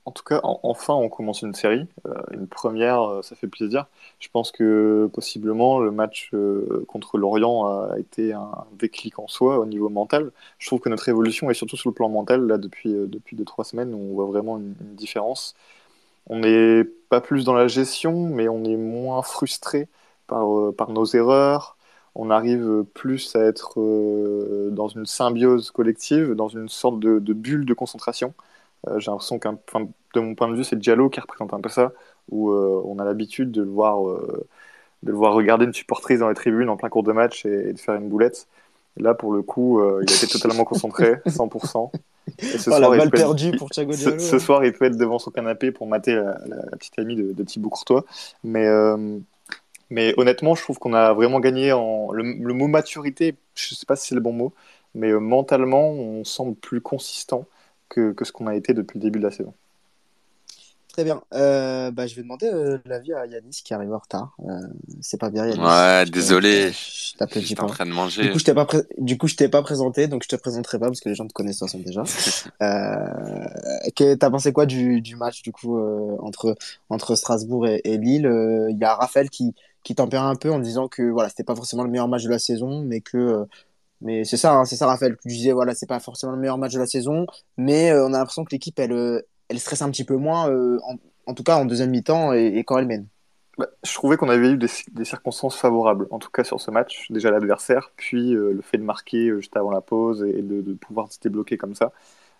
En 0.04 0.12
tout 0.12 0.22
cas, 0.22 0.38
en- 0.44 0.60
enfin, 0.62 0.94
on 0.94 1.08
commence 1.08 1.42
une 1.42 1.52
série. 1.54 1.86
Euh, 2.06 2.14
une 2.30 2.46
première, 2.46 3.02
euh, 3.02 3.22
ça 3.22 3.34
fait 3.34 3.48
plaisir. 3.48 3.86
Je 4.20 4.28
pense 4.28 4.52
que 4.52 5.10
possiblement 5.12 5.80
le 5.80 5.90
match 5.90 6.30
contre 6.86 7.18
Lorient 7.18 7.66
a 7.66 7.98
été 7.98 8.32
un 8.32 8.52
déclic 8.78 9.18
en 9.18 9.26
soi 9.26 9.58
au 9.58 9.66
niveau 9.66 9.88
mental. 9.88 10.30
Je 10.58 10.68
trouve 10.68 10.78
que 10.80 10.88
notre 10.88 11.08
évolution 11.08 11.50
est 11.50 11.54
surtout 11.54 11.76
sur 11.76 11.90
le 11.90 11.94
plan 11.94 12.08
mental, 12.08 12.46
là, 12.46 12.56
depuis, 12.56 12.92
depuis 12.92 13.34
deux, 13.36 13.44
trois 13.44 13.64
semaines, 13.64 13.94
on 13.94 14.14
voit 14.14 14.26
vraiment 14.26 14.58
une, 14.58 14.74
une 14.80 14.94
différence. 14.94 15.56
On 16.28 16.40
n'est 16.40 16.84
pas 16.84 17.20
plus 17.20 17.44
dans 17.44 17.54
la 17.54 17.68
gestion, 17.68 18.28
mais 18.28 18.48
on 18.48 18.64
est 18.64 18.76
moins 18.76 19.22
frustré 19.22 19.88
par, 20.26 20.46
par 20.76 20.90
nos 20.90 21.04
erreurs. 21.06 21.75
On 22.18 22.30
arrive 22.30 22.84
plus 22.94 23.36
à 23.36 23.40
être 23.40 23.78
euh, 23.80 24.70
dans 24.72 24.88
une 24.88 25.04
symbiose 25.06 25.70
collective, 25.70 26.32
dans 26.32 26.48
une 26.48 26.68
sorte 26.68 26.98
de, 26.98 27.18
de 27.18 27.32
bulle 27.34 27.66
de 27.66 27.74
concentration. 27.74 28.32
Euh, 28.88 28.98
j'ai 28.98 29.10
l'impression 29.10 29.38
qu'un, 29.38 29.58
de 30.14 30.20
mon 30.20 30.34
point 30.34 30.48
de 30.48 30.54
vue, 30.56 30.64
c'est 30.64 30.76
Diallo 30.78 31.10
qui 31.10 31.20
représente 31.20 31.52
un 31.52 31.60
peu 31.60 31.68
ça, 31.68 31.92
où 32.30 32.50
euh, 32.52 32.82
on 32.86 32.98
a 32.98 33.04
l'habitude 33.04 33.50
de 33.50 33.62
le 33.62 33.68
voir, 33.70 34.00
de 35.02 35.10
le 35.10 35.12
voir 35.12 35.34
regarder 35.34 35.66
une 35.66 35.74
supportrice 35.74 36.20
dans 36.20 36.28
les 36.28 36.34
tribunes 36.34 36.68
en 36.70 36.76
plein 36.76 36.88
cours 36.88 37.02
de 37.02 37.12
match 37.12 37.44
et, 37.44 37.68
et 37.68 37.72
de 37.72 37.78
faire 37.78 37.94
une 37.96 38.08
boulette. 38.08 38.46
Et 38.98 39.02
là, 39.02 39.12
pour 39.14 39.32
le 39.32 39.42
coup, 39.42 39.80
il 40.00 40.10
était 40.10 40.26
totalement 40.26 40.64
concentré, 40.64 41.16
100%. 41.26 41.90
Et 42.42 42.58
ce 42.58 42.70
Oh, 42.70 42.72
soir, 42.78 42.94
il 42.96 43.00
être- 43.02 43.10
pour 43.58 43.70
Thiago 43.70 43.92
Diallo. 43.92 44.18
ce 44.18 44.38
soir, 44.38 44.64
il 44.64 44.72
peut 44.72 44.86
être 44.86 44.96
devant 44.96 45.18
son 45.18 45.30
canapé 45.30 45.70
pour 45.70 45.86
mater 45.86 46.14
la, 46.14 46.38
la- 46.46 46.56
la 46.70 46.76
petite 46.78 46.98
amie 46.98 47.14
de, 47.14 47.32
de 47.32 47.42
Thibaut 47.44 47.68
Courtois. 47.68 48.04
Mais, 48.42 48.66
mais 49.90 50.14
honnêtement, 50.16 50.54
je 50.54 50.62
trouve 50.62 50.78
qu'on 50.78 50.94
a 50.94 51.12
vraiment 51.12 51.40
gagné 51.40 51.72
en. 51.72 52.12
Le, 52.12 52.22
le 52.22 52.54
mot 52.54 52.68
maturité, 52.68 53.36
je 53.54 53.74
sais 53.74 53.86
pas 53.86 53.96
si 53.96 54.08
c'est 54.08 54.14
le 54.14 54.20
bon 54.20 54.32
mot, 54.32 54.52
mais 54.94 55.10
euh, 55.10 55.18
mentalement, 55.20 55.90
on 55.90 56.24
semble 56.24 56.54
plus 56.56 56.80
consistant 56.80 57.44
que, 57.88 58.12
que 58.12 58.24
ce 58.24 58.32
qu'on 58.32 58.46
a 58.46 58.54
été 58.56 58.74
depuis 58.74 58.98
le 58.98 59.02
début 59.02 59.18
de 59.18 59.24
la 59.24 59.30
saison. 59.30 59.54
Très 60.92 61.04
bien. 61.04 61.20
Euh, 61.34 61.90
bah, 61.90 62.06
je 62.06 62.14
vais 62.14 62.22
demander 62.22 62.46
euh, 62.46 62.78
l'avis 62.86 63.12
à 63.12 63.26
Yanis 63.26 63.60
qui 63.62 63.74
arrive 63.74 63.92
en 63.92 63.98
retard. 63.98 64.34
Euh, 64.48 64.52
c'est 65.02 65.20
pas 65.20 65.28
bien, 65.28 65.46
Yanis. 65.46 65.60
Ouais, 65.60 66.04
Je 66.06 66.10
désolé. 66.10 66.72
Je 66.72 67.14
t'applaudis 67.18 67.48
J'étais 67.48 67.60
en 67.60 67.66
pas. 67.66 67.72
train 67.74 67.84
de 67.84 67.90
Du 67.90 67.96
manger. 67.96 68.32
coup, 68.32 68.38
je 68.38 68.44
t'ai 68.44 68.54
pas, 68.54 68.64
pré- 68.64 68.82
du 68.96 69.18
coup, 69.18 69.26
je 69.28 69.36
t'ai 69.36 69.48
pas 69.50 69.60
présenté, 69.62 70.08
donc 70.08 70.22
je 70.22 70.28
te 70.28 70.36
présenterai 70.36 70.78
pas 70.78 70.86
parce 70.86 71.00
que 71.00 71.10
les 71.10 71.14
gens 71.14 71.26
te 71.26 71.34
connaissent 71.34 71.60
de 71.60 71.66
toute 71.66 71.72
façon 71.72 71.84
déjà. 71.84 72.02
Euh, 72.62 73.44
que- 73.94 74.14
T'as 74.14 74.30
pensé 74.30 74.54
quoi 74.54 74.64
du, 74.64 75.02
du 75.02 75.16
match 75.16 75.42
du 75.42 75.52
coup 75.52 75.76
euh, 75.78 76.16
entre 76.20 76.56
entre 76.88 77.14
Strasbourg 77.14 77.66
et, 77.66 77.82
et 77.84 77.98
Lille? 77.98 78.26
Euh, 78.26 78.70
Il 78.70 78.78
y 78.78 78.84
a 78.84 78.94
Raphaël 78.94 79.28
qui 79.28 79.54
qui 79.86 79.94
tempère 79.94 80.24
un 80.24 80.34
peu 80.34 80.50
en 80.50 80.58
disant 80.58 80.88
que 80.88 81.02
voilà, 81.04 81.28
c'était 81.28 81.44
pas 81.44 81.54
forcément 81.54 81.84
le 81.84 81.90
meilleur 81.90 82.08
match 82.08 82.24
de 82.24 82.30
la 82.30 82.40
saison, 82.40 82.82
mais 82.82 83.00
que 83.00 83.16
euh, 83.16 83.44
mais 84.00 84.24
c'est 84.24 84.36
ça, 84.36 84.52
hein, 84.52 84.64
c'est 84.64 84.74
ça, 84.74 84.88
Raphaël. 84.88 85.16
Tu 85.22 85.28
disais 85.28 85.52
voilà, 85.52 85.76
c'est 85.76 85.86
pas 85.86 86.00
forcément 86.00 86.32
le 86.32 86.38
meilleur 86.38 86.58
match 86.58 86.72
de 86.72 86.80
la 86.80 86.86
saison, 86.86 87.24
mais 87.56 87.92
euh, 87.92 88.04
on 88.04 88.12
a 88.12 88.18
l'impression 88.18 88.44
que 88.44 88.50
l'équipe 88.50 88.76
elle 88.80 88.90
euh, 88.90 89.22
elle 89.48 89.60
stresse 89.60 89.82
un 89.82 89.90
petit 89.92 90.02
peu 90.02 90.16
moins, 90.16 90.50
en, 90.50 90.96
en 91.26 91.34
tout 91.34 91.44
cas 91.44 91.56
en 91.56 91.66
deuxième 91.66 91.90
mi-temps 91.90 92.32
et, 92.32 92.64
quand 92.66 92.78
elle 92.78 92.86
mène. 92.86 93.06
Bah, 93.58 93.68
je 93.84 93.94
trouvais 93.94 94.16
qu'on 94.16 94.28
avait 94.28 94.48
eu 94.48 94.58
des, 94.58 95.04
circonstances 95.04 95.56
favorables, 95.56 96.08
en 96.10 96.18
tout 96.18 96.30
cas 96.30 96.42
sur 96.42 96.60
ce 96.60 96.72
match. 96.72 97.06
Déjà 97.10 97.30
l'adversaire, 97.30 97.92
puis 97.94 98.32
le 98.32 98.60
fait 98.62 98.78
de 98.78 98.82
marquer 98.82 99.30
juste 99.36 99.56
avant 99.56 99.70
la 99.70 99.82
pause 99.82 100.24
et, 100.24 100.42
de 100.42 100.72
pouvoir 100.74 101.12
se 101.12 101.20
débloquer 101.20 101.56
comme 101.56 101.76
ça. 101.76 101.92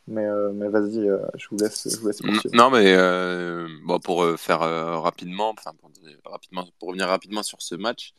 Mais, 0.08 0.24
euh, 0.24 0.52
mais 0.52 0.68
vas-y, 0.68 1.08
euh, 1.08 1.18
je 1.36 1.48
vous 1.50 1.58
laisse, 1.58 1.88
je 1.90 1.96
vous 2.00 2.06
laisse 2.06 2.20
Mm. 2.22 2.38
Non, 2.54 2.70
mais 2.70 2.94
euh, 2.94 3.68
bon, 3.84 3.98
pour 3.98 4.24
faire 4.38 4.60
rapidement, 4.60 5.50
enfin 5.50 5.72
pour, 5.78 5.90
rapidement, 6.24 6.64
pour 6.78 6.88
revenir 6.88 7.08
rapidement 7.08 7.42
sur 7.42 7.60
ce 7.60 7.74
match, 7.74 8.12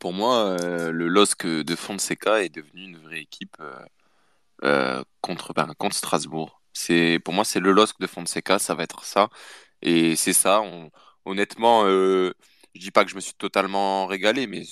pour 0.00 0.12
moi, 0.12 0.56
le 0.60 1.06
LOSC 1.06 1.46
de 1.46 1.76
Fonseca 1.76 2.42
est 2.42 2.54
devenu 2.54 2.84
une 2.84 2.98
vraie 2.98 3.20
équipe 3.20 3.56
contre, 5.20 5.52
ben, 5.54 5.68
contre 5.78 5.96
Strasbourg. 5.96 6.62
C'est, 6.72 7.18
pour 7.24 7.34
moi, 7.34 7.44
c'est 7.44 7.60
le 7.60 7.72
LOSC 7.72 7.98
de 8.00 8.06
Fonseca, 8.06 8.58
ça 8.58 8.74
va 8.74 8.82
être 8.84 9.04
ça. 9.04 9.28
Et 9.82 10.16
c'est 10.16 10.32
ça, 10.32 10.62
on- 10.62 10.90
honnêtement, 11.24 11.84
je 11.86 12.32
dis 12.74 12.90
pas 12.90 13.04
que 13.04 13.10
je 13.10 13.16
me 13.16 13.20
suis 13.20 13.34
totalement 13.34 14.06
régalé, 14.06 14.46
mais 14.46 14.62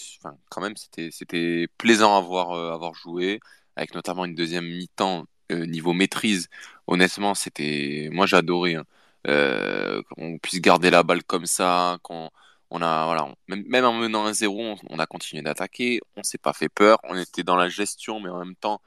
quand 0.50 0.61
même, 0.61 0.76
c'était, 0.76 1.11
c'était 1.12 1.69
plaisant 1.78 2.16
à 2.16 2.21
voir, 2.21 2.52
à 2.75 2.76
voir 2.78 2.95
jouer, 2.95 3.40
avec 3.76 3.95
notamment 3.95 4.25
une 4.25 4.35
deuxième 4.35 4.66
mi-temps 4.66 5.26
euh, 5.52 5.66
niveau 5.66 5.92
maîtrise. 5.92 6.48
Honnêtement, 6.86 7.34
c'était, 7.34 8.08
moi 8.12 8.26
j'ai 8.26 8.36
adoré, 8.36 8.76
hein. 8.76 8.84
Euh, 9.26 10.02
qu'on 10.10 10.38
puisse 10.38 10.60
garder 10.60 10.90
la 10.90 11.02
balle 11.02 11.24
comme 11.24 11.46
ça, 11.46 11.98
qu'on 12.02 12.30
on 12.70 12.82
a, 12.82 13.04
voilà, 13.06 13.32
même, 13.48 13.84
en 13.84 13.92
menant 13.94 14.26
un 14.26 14.32
0 14.34 14.76
on, 14.90 14.98
a 14.98 15.06
continué 15.06 15.42
d'attaquer, 15.42 16.00
on 16.16 16.22
s'est 16.22 16.38
pas 16.38 16.52
fait 16.52 16.68
peur, 16.68 16.98
on 17.04 17.16
était 17.16 17.42
dans 17.44 17.56
la 17.56 17.68
gestion, 17.68 18.20
mais 18.20 18.28
en 18.30 18.38
même 18.38 18.56
temps, 18.56 18.82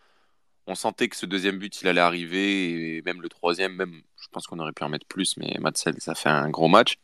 on 0.67 0.75
sentait 0.75 1.09
que 1.09 1.15
ce 1.15 1.25
deuxième 1.25 1.59
but, 1.59 1.81
il 1.81 1.87
allait 1.87 2.01
arriver, 2.01 2.97
et 2.97 3.01
même 3.03 3.21
le 3.21 3.29
troisième, 3.29 3.75
même, 3.75 4.01
je 4.21 4.27
pense 4.29 4.47
qu'on 4.47 4.59
aurait 4.59 4.73
pu 4.73 4.83
en 4.83 4.89
mettre 4.89 5.07
plus, 5.07 5.37
mais 5.37 5.55
Matsel, 5.59 5.95
ça 5.99 6.15
fait 6.15 6.29
un 6.29 6.49
gros 6.49 6.67
match. 6.67 6.97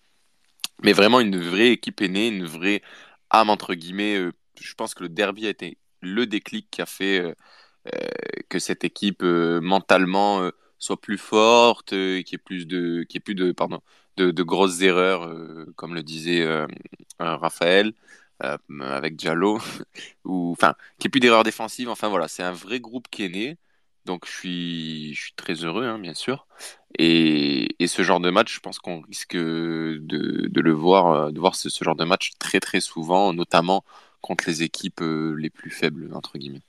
Mais 0.83 0.93
vraiment, 0.93 1.19
une 1.19 1.38
vraie 1.39 1.69
équipe 1.72 2.01
est 2.01 2.10
née, 2.10 2.27
une 2.27 2.45
vraie 2.45 2.81
âme, 3.29 3.50
entre 3.50 3.74
guillemets. 3.75 4.17
euh, 4.17 4.33
je 4.62 4.74
pense 4.75 4.93
que 4.95 5.03
le 5.03 5.10
derby 5.10 5.48
a 5.48 5.50
été 5.50 5.77
le 6.01 6.27
déclic 6.27 6.69
qui 6.72 6.81
a 6.81 6.86
fait, 6.86 7.19
que 8.50 8.60
cette 8.60 8.84
équipe 8.84 9.24
mentalement 9.24 10.50
soit 10.80 11.00
plus 11.00 11.18
forte, 11.18 11.90
qu'il 11.90 12.32
y 12.32 12.36
ait 12.36 12.38
plus 12.38 12.68
de, 12.68 13.04
qu'il 13.04 13.18
ait 13.18 13.22
plus 13.22 13.36
de, 13.36 13.52
pardon, 13.52 13.82
de, 14.18 14.44
grosses 14.44 14.82
erreurs, 14.82 15.30
comme 15.75 15.96
le 15.96 16.04
disait 16.04 16.46
Raphaël. 17.20 17.94
avec 18.40 19.16
Diallo, 19.16 19.60
ou 20.25 20.52
enfin, 20.52 20.75
qu'il 21.00 21.08
n'y 21.08 21.10
ait 21.10 21.12
plus 21.12 21.20
d'erreurs 21.22 21.44
défensives. 21.44 21.90
Enfin 21.90 22.10
voilà, 22.10 22.28
c'est 22.28 22.44
un 22.44 22.52
vrai 22.52 22.80
groupe 22.80 23.08
qui 23.10 23.24
est 23.25 23.30
né. 23.30 23.58
Donc 24.06 24.25
je 24.28 24.32
suis, 24.32 25.13
je 25.16 25.22
suis 25.24 25.34
très 25.34 25.54
heureux, 25.66 25.86
hein, 25.86 26.00
bien 26.00 26.13
sûr. 26.13 26.48
Et, 27.00 27.75
et, 27.80 27.88
ce 27.88 28.04
genre 28.04 28.20
de 28.20 28.30
match, 28.30 28.54
je 28.56 28.60
pense 28.60 28.80
qu'on 28.80 29.02
risque 29.02 29.36
de, 29.36 30.00
de, 30.00 30.62
le 30.62 30.72
voir, 30.72 31.32
de 31.32 31.40
voir 31.40 31.56
ce, 31.56 31.70
ce, 31.70 31.84
genre 31.84 31.96
de 31.96 32.04
match 32.06 32.32
très 32.40 32.60
très 32.60 32.82
souvent, 32.82 33.34
notamment 33.34 33.84
contre 34.22 34.46
les 34.48 34.63
équipes 34.63 35.02
euh, 35.02 35.36
les 35.38 35.50
plus 35.50 35.72
faibles, 35.72 36.12
entre 36.13 36.38
guillemets. 36.38 36.62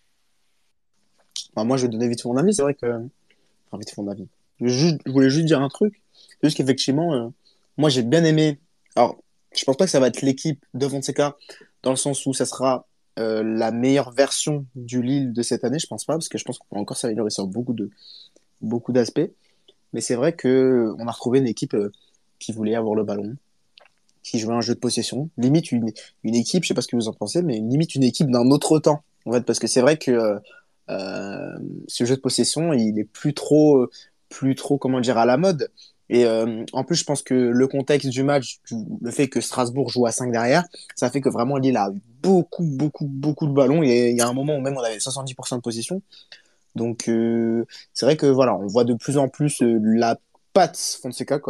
Moi, 1.56 1.76
je 1.76 1.82
vais 1.82 1.88
donner 1.88 2.08
vite 2.08 2.24
mon 2.24 2.36
avis. 2.36 2.54
C'est 2.54 2.62
vrai 2.62 2.74
que. 2.74 2.86
Enfin, 2.86 3.78
vite 3.78 3.96
mon 3.96 4.08
avis. 4.08 4.26
Je, 4.60 4.96
voulais 5.06 5.30
juste 5.30 5.46
dire 5.46 5.60
un 5.60 5.68
truc. 5.68 6.00
Juste 6.42 6.56
qu'effectivement, 6.56 7.14
euh, 7.14 7.28
moi, 7.76 7.90
j'ai 7.90 8.02
bien 8.02 8.24
aimé. 8.24 8.58
Alors, 8.96 9.16
je 9.56 9.64
pense 9.64 9.76
pas 9.76 9.84
que 9.84 9.90
ça 9.90 10.00
va 10.00 10.08
être 10.08 10.22
l'équipe 10.22 10.64
de 10.74 10.88
Fonseca, 10.88 11.36
dans 11.82 11.90
le 11.90 11.96
sens 11.96 12.26
où 12.26 12.34
ça 12.34 12.46
sera 12.46 12.86
euh, 13.18 13.42
la 13.44 13.70
meilleure 13.70 14.10
version 14.10 14.66
du 14.74 15.02
Lille 15.02 15.32
de 15.32 15.42
cette 15.42 15.64
année, 15.64 15.78
je 15.78 15.86
pense 15.86 16.04
pas, 16.04 16.14
parce 16.14 16.28
que 16.28 16.38
je 16.38 16.44
pense 16.44 16.58
qu'on 16.58 16.74
peut 16.74 16.80
encore 16.80 16.96
s'améliorer 16.96 17.30
sur 17.30 17.46
beaucoup 17.46 17.72
de 17.72 17.90
beaucoup 18.60 18.92
d'aspects. 18.92 19.30
Mais 19.92 20.00
c'est 20.00 20.16
vrai 20.16 20.32
que 20.32 20.92
on 20.98 21.06
a 21.06 21.12
retrouvé 21.12 21.38
une 21.38 21.46
équipe 21.46 21.74
euh, 21.74 21.92
qui 22.38 22.52
voulait 22.52 22.74
avoir 22.74 22.94
le 22.94 23.04
ballon, 23.04 23.36
qui 24.22 24.38
jouait 24.38 24.54
un 24.54 24.60
jeu 24.60 24.74
de 24.74 24.80
possession, 24.80 25.30
limite 25.38 25.70
une, 25.70 25.92
une 26.24 26.34
équipe, 26.34 26.64
je 26.64 26.68
sais 26.68 26.74
pas 26.74 26.82
ce 26.82 26.88
que 26.88 26.96
vous 26.96 27.08
en 27.08 27.12
pensez, 27.12 27.42
mais 27.42 27.58
limite 27.58 27.94
une 27.94 28.02
équipe 28.02 28.30
d'un 28.30 28.50
autre 28.50 28.78
temps, 28.80 29.02
en 29.24 29.32
fait, 29.32 29.42
parce 29.42 29.58
que 29.58 29.66
c'est 29.66 29.80
vrai 29.80 29.96
que 29.96 30.40
ce 30.88 32.04
jeu 32.04 32.16
de 32.16 32.20
possession, 32.20 32.72
il 32.72 32.98
est 32.98 33.04
plus 33.04 33.34
trop, 33.34 33.88
plus 34.28 34.54
trop, 34.54 34.78
comment 34.78 35.00
dire, 35.00 35.18
à 35.18 35.26
la 35.26 35.36
mode. 35.36 35.70
Et 36.10 36.26
euh, 36.26 36.64
en 36.72 36.84
plus, 36.84 36.96
je 36.96 37.04
pense 37.04 37.22
que 37.22 37.34
le 37.34 37.66
contexte 37.66 38.08
du 38.08 38.22
match, 38.22 38.60
le 39.00 39.10
fait 39.10 39.28
que 39.28 39.40
Strasbourg 39.40 39.88
joue 39.88 40.06
à 40.06 40.12
5 40.12 40.30
derrière, 40.30 40.64
ça 40.96 41.10
fait 41.10 41.20
que 41.20 41.28
vraiment 41.28 41.56
Lille 41.56 41.76
a 41.76 41.90
beaucoup, 42.22 42.64
beaucoup, 42.64 43.06
beaucoup 43.06 43.46
de 43.46 43.52
ballons. 43.52 43.82
Et 43.82 44.10
il 44.10 44.16
y 44.16 44.20
a 44.20 44.28
un 44.28 44.32
moment 44.32 44.56
où 44.56 44.60
même 44.60 44.76
on 44.76 44.82
avait 44.82 44.98
70% 44.98 45.56
de 45.56 45.60
position. 45.60 46.02
Donc 46.74 47.08
euh, 47.08 47.64
c'est 47.92 48.04
vrai 48.04 48.16
que 48.16 48.26
voilà, 48.26 48.54
on 48.54 48.66
voit 48.66 48.84
de 48.84 48.94
plus 48.94 49.16
en 49.16 49.28
plus 49.28 49.62
euh, 49.62 49.78
la 49.82 50.18
patte 50.52 50.78
Fonseca, 51.00 51.40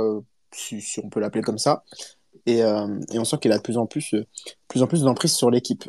si, 0.52 1.00
on 1.02 1.08
peut 1.08 1.20
l'appeler 1.20 1.42
comme 1.42 1.58
ça. 1.58 1.82
Et, 2.46 2.62
euh, 2.62 2.86
on 3.12 3.24
sent 3.24 3.38
qu'il 3.40 3.52
a 3.52 3.56
de 3.56 3.62
plus 3.62 3.78
en 3.78 3.86
plus, 3.86 4.14
euh, 4.14 4.26
plus 4.68 4.82
en 4.82 4.86
plus 4.86 5.02
d'emprise 5.02 5.32
sur 5.32 5.50
l'équipe. 5.50 5.84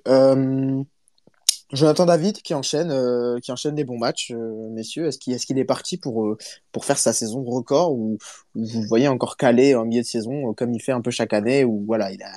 Jonathan 1.71 2.05
David 2.05 2.41
qui 2.41 2.53
enchaîne, 2.53 2.91
euh, 2.91 3.39
qui 3.39 3.51
enchaîne 3.51 3.73
des 3.75 3.83
bons 3.83 3.97
matchs, 3.97 4.31
euh, 4.31 4.69
messieurs. 4.69 5.07
Est-ce 5.07 5.17
qu'il 5.19 5.57
est, 5.57 5.65
parti 5.65 5.97
pour, 5.97 6.25
euh, 6.27 6.37
pour 6.71 6.85
faire 6.85 6.97
sa 6.99 7.11
saison 7.11 7.43
record 7.43 7.93
ou, 7.93 8.17
ou, 8.55 8.65
vous 8.65 8.83
voyez 8.83 9.07
encore 9.07 9.35
calé 9.35 9.73
en 9.75 9.85
milieu 9.85 10.01
de 10.01 10.07
saison 10.07 10.53
comme 10.53 10.73
il 10.73 10.81
fait 10.81 10.91
un 10.91 11.01
peu 11.01 11.11
chaque 11.11 11.33
année 11.33 11.65
ou 11.65 11.83
voilà, 11.87 12.11
il, 12.11 12.21
a, 12.21 12.31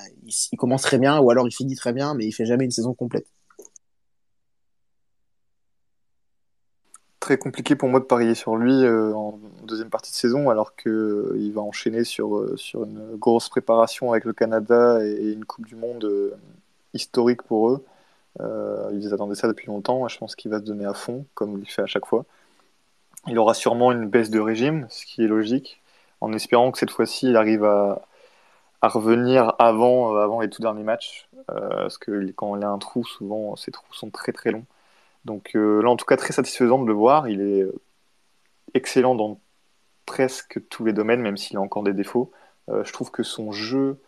commence 0.57 0.83
très 0.83 0.99
bien 0.99 1.19
ou 1.21 1.31
alors 1.31 1.47
il 1.47 1.53
finit 1.53 1.75
très 1.77 1.93
bien 1.93 2.15
mais 2.15 2.27
il 2.27 2.33
fait 2.33 2.47
jamais 2.47 2.65
une 2.65 2.71
saison 2.71 2.95
complète? 2.95 3.27
Très 7.21 7.37
compliqué 7.37 7.77
pour 7.77 7.91
moi 7.91 8.01
de 8.01 8.07
parier 8.07 8.35
sur 8.35 8.57
lui 8.57 8.87
en 8.89 9.39
deuxième 9.65 9.91
partie 9.91 10.13
de 10.13 10.17
saison 10.17 10.49
alors 10.49 10.75
qu'il 10.75 11.53
va 11.53 11.61
enchaîner 11.61 12.05
sur 12.05 12.47
une 12.75 13.17
grosse 13.17 13.51
préparation 13.51 14.13
avec 14.13 14.25
le 14.25 14.33
Canada 14.33 15.05
et 15.05 15.33
une 15.33 15.45
Coupe 15.45 15.67
du 15.67 15.77
Monde 15.77 16.39
historique 16.95 17.43
pour 17.43 17.71
eux. 17.71 17.85
Euh, 18.41 18.91
ils 18.93 19.13
attendaient 19.13 19.35
ça 19.35 19.49
depuis 19.49 19.67
longtemps. 19.67 20.07
Je 20.09 20.19
pense 20.19 20.37
qu'il 20.37 20.51
va 20.51 20.59
se 20.59 20.65
donner 20.65 20.85
à 20.85 20.95
fond, 20.95 21.27
comme 21.35 21.59
il 21.59 21.69
fait 21.69 21.83
à 21.83 21.87
chaque 21.87 22.07
fois. 22.07 22.25
Il 23.27 23.39
aura 23.39 23.55
sûrement 23.55 23.93
une 23.93 24.09
baisse 24.09 24.31
de 24.31 24.41
régime, 24.41 24.87
ce 24.91 25.05
qui 25.05 25.25
est 25.25 25.29
logique, 25.29 25.83
en 26.21 26.33
espérant 26.33 26.73
que 26.73 26.79
cette 26.79 26.91
fois-ci, 26.91 27.29
il 27.29 27.37
arrive 27.37 27.65
à, 27.65 28.03
revenir 28.83 29.55
avant, 29.59 30.15
euh, 30.15 30.21
avant 30.21 30.41
les 30.41 30.51
tout 30.51 30.63
derniers 30.63 30.85
matchs. 30.85 31.29
Euh, 31.51 31.69
parce 31.69 31.99
que 31.99 32.31
quand 32.33 32.57
il 32.57 32.65
a 32.65 32.71
un 32.71 32.79
trou, 32.79 33.05
souvent, 33.05 33.57
ces 33.57 33.71
trous 33.73 33.93
sont 33.93 34.11
très 34.11 34.33
très 34.33 34.51
longs. 34.51 34.67
Donc 35.25 35.53
là, 35.55 35.89
en 35.89 35.97
tout 35.97 36.07
cas, 36.07 36.17
très 36.17 36.33
satisfaisant 36.33 36.81
de 36.81 36.87
le 36.87 36.93
voir. 36.93 37.29
Il 37.29 37.41
est 37.43 37.67
excellent 38.75 39.15
dans 39.15 39.41
presque 40.07 40.61
tous 40.71 40.85
les 40.85 40.93
domaines, 40.93 41.21
même 41.21 41.37
s'il 41.37 41.57
a 41.59 41.61
encore 41.61 41.83
des 41.83 41.93
défauts. 41.93 42.33
Je 42.69 42.93
trouve 42.93 43.11
que 43.11 43.23
son 43.23 43.53
jeu 43.53 43.99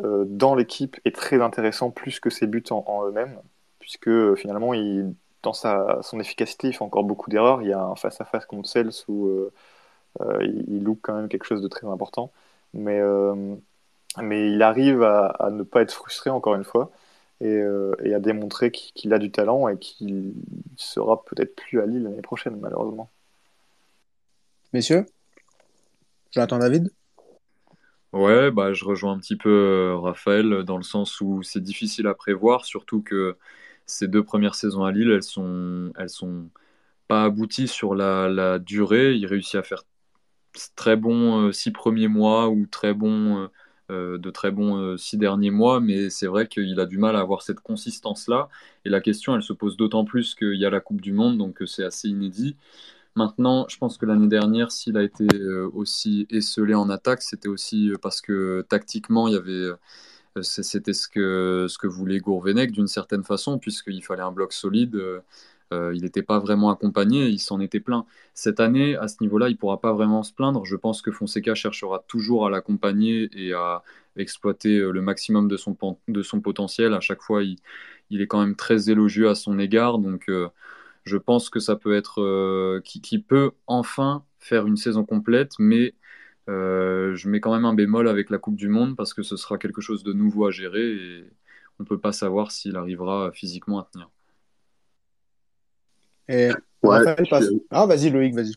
dans 0.00 0.54
l'équipe 0.54 0.98
est 1.04 1.14
très 1.14 1.42
intéressant, 1.42 1.90
plus 1.90 2.20
que 2.20 2.30
ses 2.30 2.46
buts 2.46 2.64
en 2.70 3.04
eux-mêmes 3.06 3.38
puisque 3.84 4.08
euh, 4.08 4.34
finalement, 4.34 4.72
il, 4.72 5.14
dans 5.42 5.52
sa, 5.52 5.98
son 6.02 6.18
efficacité, 6.18 6.68
il 6.68 6.72
fait 6.72 6.82
encore 6.82 7.04
beaucoup 7.04 7.28
d'erreurs. 7.28 7.60
Il 7.60 7.68
y 7.68 7.72
a 7.74 7.80
un 7.82 7.94
face-à-face 7.96 8.46
contre 8.46 8.66
Cels 8.66 8.90
où 9.08 9.26
euh, 9.26 9.52
euh, 10.22 10.38
il, 10.40 10.64
il, 10.68 10.82
loupe 10.82 11.00
quand 11.02 11.14
même 11.14 11.28
quelque 11.28 11.44
chose 11.44 11.60
de 11.60 11.68
très 11.68 11.86
important. 11.86 12.32
Mais, 12.72 13.00
mais 14.20 14.50
il 14.50 14.62
arrive 14.62 15.02
à, 15.02 15.26
à, 15.26 15.50
ne 15.50 15.62
pas 15.62 15.82
être 15.82 15.92
frustré, 15.92 16.30
encore 16.30 16.54
une 16.56 16.64
fois, 16.64 16.90
et, 17.40 17.60
et 18.02 18.14
à 18.14 18.18
démontrer 18.18 18.72
qu'il 18.72 19.12
a 19.12 19.18
du 19.18 19.30
talent 19.30 19.68
et 19.68 19.78
qu'il 19.78 20.32
sera 20.76 21.22
peut-être 21.24 21.54
plus 21.54 21.80
à 21.80 21.86
Lille 21.86 22.02
l'année 22.02 22.22
prochaine, 22.22 22.58
malheureusement. 22.58 23.10
Messieurs, 24.72 25.06
Jonathan 26.32 26.58
David? 26.58 26.90
Ouais, 28.12 28.50
bah, 28.50 28.72
je 28.72 28.84
rejoins 28.84 29.12
un 29.12 29.18
petit 29.18 29.36
peu 29.36 29.94
Raphaël 29.96 30.64
dans 30.64 30.76
le 30.76 30.82
sens 30.82 31.20
où 31.20 31.44
c'est 31.44 31.62
difficile 31.62 32.08
à 32.08 32.14
prévoir, 32.14 32.64
surtout 32.64 33.02
que 33.02 33.36
ces 33.86 34.08
deux 34.08 34.24
premières 34.24 34.54
saisons 34.54 34.84
à 34.84 34.92
Lille, 34.92 35.10
elles 35.10 35.22
sont, 35.22 35.92
elles 35.98 36.10
sont 36.10 36.48
pas 37.08 37.24
abouties 37.24 37.68
sur 37.68 37.94
la, 37.94 38.58
durée. 38.58 39.14
Il 39.14 39.26
réussit 39.26 39.56
à 39.56 39.62
faire 39.62 39.84
très 40.76 40.96
bons 40.96 41.48
euh, 41.48 41.52
six 41.52 41.70
premiers 41.72 42.08
mois 42.08 42.48
ou 42.48 42.66
très 42.66 42.94
bons, 42.94 43.38
euh, 43.38 43.48
euh, 43.90 44.18
de 44.18 44.30
très 44.30 44.50
bons 44.50 44.96
six 44.96 45.18
derniers 45.18 45.50
mois, 45.50 45.80
mais 45.80 46.10
c'est 46.10 46.26
vrai 46.26 46.48
qu'il 46.48 46.78
a 46.80 46.86
du 46.86 46.98
mal 46.98 47.16
à 47.16 47.20
avoir 47.20 47.42
cette 47.42 47.60
consistance-là. 47.60 48.48
Et 48.84 48.90
la 48.90 49.00
question, 49.00 49.34
elle 49.34 49.42
se 49.42 49.52
pose 49.52 49.76
d'autant 49.76 50.04
plus 50.04 50.34
qu'il 50.34 50.54
y 50.56 50.66
a 50.66 50.70
la 50.70 50.80
Coupe 50.80 51.00
du 51.00 51.12
Monde, 51.12 51.38
donc 51.38 51.62
c'est 51.66 51.84
assez 51.84 52.08
inédit. 52.08 52.56
Maintenant, 53.16 53.66
je 53.68 53.78
pense 53.78 53.98
que 53.98 54.06
l'année 54.06 54.26
dernière, 54.28 54.72
s'il 54.72 54.96
a 54.96 55.02
été 55.02 55.26
aussi 55.72 56.26
esselé 56.30 56.74
en 56.74 56.90
attaque, 56.90 57.22
c'était 57.22 57.48
aussi 57.48 57.92
parce 58.02 58.20
que 58.20 58.66
tactiquement, 58.68 59.28
il 59.28 59.34
y 59.34 59.36
avait 59.36 59.70
c'était 60.42 60.92
ce 60.92 61.08
que, 61.08 61.66
ce 61.68 61.78
que 61.78 61.86
voulait 61.86 62.18
Gourvenec 62.18 62.72
d'une 62.72 62.86
certaine 62.88 63.24
façon, 63.24 63.58
puisqu'il 63.58 64.02
fallait 64.02 64.22
un 64.22 64.32
bloc 64.32 64.52
solide. 64.52 65.22
Euh, 65.72 65.92
il 65.94 66.02
n'était 66.02 66.22
pas 66.22 66.38
vraiment 66.38 66.70
accompagné, 66.70 67.26
il 67.28 67.38
s'en 67.38 67.60
était 67.60 67.80
plein. 67.80 68.04
Cette 68.34 68.60
année, 68.60 68.96
à 68.96 69.08
ce 69.08 69.16
niveau-là, 69.20 69.48
il 69.48 69.52
ne 69.52 69.56
pourra 69.56 69.80
pas 69.80 69.92
vraiment 69.92 70.22
se 70.22 70.32
plaindre. 70.32 70.64
Je 70.64 70.76
pense 70.76 71.02
que 71.02 71.10
Fonseca 71.10 71.54
cherchera 71.54 72.04
toujours 72.06 72.46
à 72.46 72.50
l'accompagner 72.50 73.28
et 73.32 73.52
à 73.54 73.82
exploiter 74.16 74.78
euh, 74.78 74.90
le 74.92 75.02
maximum 75.02 75.48
de 75.48 75.56
son, 75.56 75.76
de 76.08 76.22
son 76.22 76.40
potentiel. 76.40 76.94
À 76.94 77.00
chaque 77.00 77.22
fois, 77.22 77.42
il, 77.42 77.58
est 78.10 78.26
quand 78.26 78.40
même 78.40 78.56
très 78.56 78.90
élogieux 78.90 79.28
à 79.28 79.34
son 79.34 79.58
égard. 79.58 79.98
Donc, 79.98 80.28
euh, 80.28 80.48
je 81.04 81.16
pense 81.16 81.50
que 81.50 81.60
ça 81.60 81.76
peut 81.76 81.94
être. 81.94 82.22
Euh, 82.22 82.80
qui, 82.84 83.18
peut 83.18 83.52
enfin 83.66 84.24
faire 84.38 84.66
une 84.66 84.76
saison 84.76 85.04
complète, 85.04 85.52
mais 85.58 85.94
euh, 86.48 87.14
je 87.14 87.28
mets 87.28 87.40
quand 87.40 87.52
même 87.52 87.64
un 87.64 87.74
bémol 87.74 88.08
avec 88.08 88.30
la 88.30 88.38
Coupe 88.38 88.56
du 88.56 88.68
Monde 88.68 88.96
parce 88.96 89.14
que 89.14 89.22
ce 89.22 89.36
sera 89.36 89.58
quelque 89.58 89.80
chose 89.80 90.02
de 90.02 90.12
nouveau 90.12 90.46
à 90.46 90.50
gérer 90.50 90.92
et 90.92 91.24
on 91.78 91.84
ne 91.84 91.88
peut 91.88 91.98
pas 91.98 92.12
savoir 92.12 92.52
s'il 92.52 92.76
arrivera 92.76 93.30
physiquement 93.32 93.80
à 93.80 93.88
tenir. 93.90 94.10
Et 96.28 96.50
ouais, 96.82 96.98
je... 97.18 97.58
Ah, 97.70 97.86
vas-y 97.86 98.10
Loïc, 98.10 98.34
vas-y. 98.34 98.54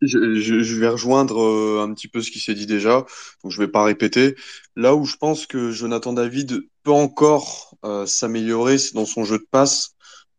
Je, 0.00 0.34
je, 0.34 0.62
je, 0.62 0.80
vais 0.80 0.88
rejoindre 0.88 1.40
euh, 1.40 1.80
un 1.80 1.94
petit 1.94 2.08
peu 2.08 2.20
ce 2.22 2.32
qui 2.32 2.40
s'est 2.40 2.54
dit 2.54 2.66
déjà, 2.66 3.06
donc 3.42 3.52
je 3.52 3.58
vais 3.58 3.68
pas 3.68 3.84
répéter. 3.84 4.34
Là 4.74 4.96
où 4.96 5.04
je 5.04 5.16
pense 5.16 5.46
que 5.46 5.70
Jonathan 5.70 6.12
David 6.12 6.66
peut 6.82 6.90
encore 6.90 7.76
euh, 7.84 8.04
s'améliorer, 8.04 8.78
c'est 8.78 8.94
dans 8.94 9.06
son 9.06 9.22
jeu 9.22 9.38
de 9.38 9.46
passe. 9.48 9.94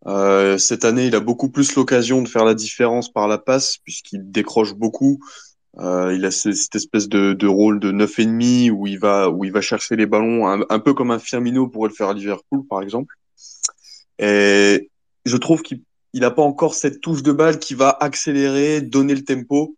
Euh, 0.06 0.58
cette 0.58 0.84
année, 0.84 1.08
il 1.08 1.16
a 1.16 1.22
beaucoup 1.22 1.50
plus 1.50 1.76
l'occasion 1.76 2.22
de 2.22 2.28
faire 2.28 2.44
la 2.44 2.56
différence 2.56 3.12
par 3.12 3.30
la 3.30 3.38
passe, 3.38 3.78
puisqu'il 3.78 4.32
décroche 4.32 4.74
beaucoup. 4.74 5.20
Euh, 5.80 6.14
il 6.14 6.24
a 6.26 6.32
cette 6.32 6.76
espèce 6.76 7.10
de, 7.10 7.48
rôle 7.48 7.80
de 7.80 7.92
neuf 7.92 8.20
et 8.20 8.26
demi 8.26 8.70
où 8.70 8.86
il 8.86 9.00
va 9.00 9.62
chercher 9.62 9.96
les 9.96 10.06
ballons 10.06 10.48
un, 10.48 10.80
peu 10.80 10.94
comme 10.94 11.12
un 11.12 11.20
Firmino 11.20 11.68
pourrait 11.68 11.90
le 11.90 11.96
faire 11.96 12.10
à 12.10 12.14
Liverpool 12.14 12.66
par 12.70 12.82
exemple. 12.82 13.16
Et 14.20 14.90
je 15.26 15.38
trouve 15.38 15.62
qu'il 15.62 15.82
il 16.16 16.24
a 16.24 16.32
pas 16.32 16.44
encore 16.44 16.76
cette 16.76 17.02
touche 17.02 17.24
de 17.24 17.32
balle 17.32 17.58
qui 17.58 17.74
va 17.74 17.90
accélérer, 17.90 18.82
donner 18.82 19.16
le 19.16 19.24
tempo. 19.24 19.76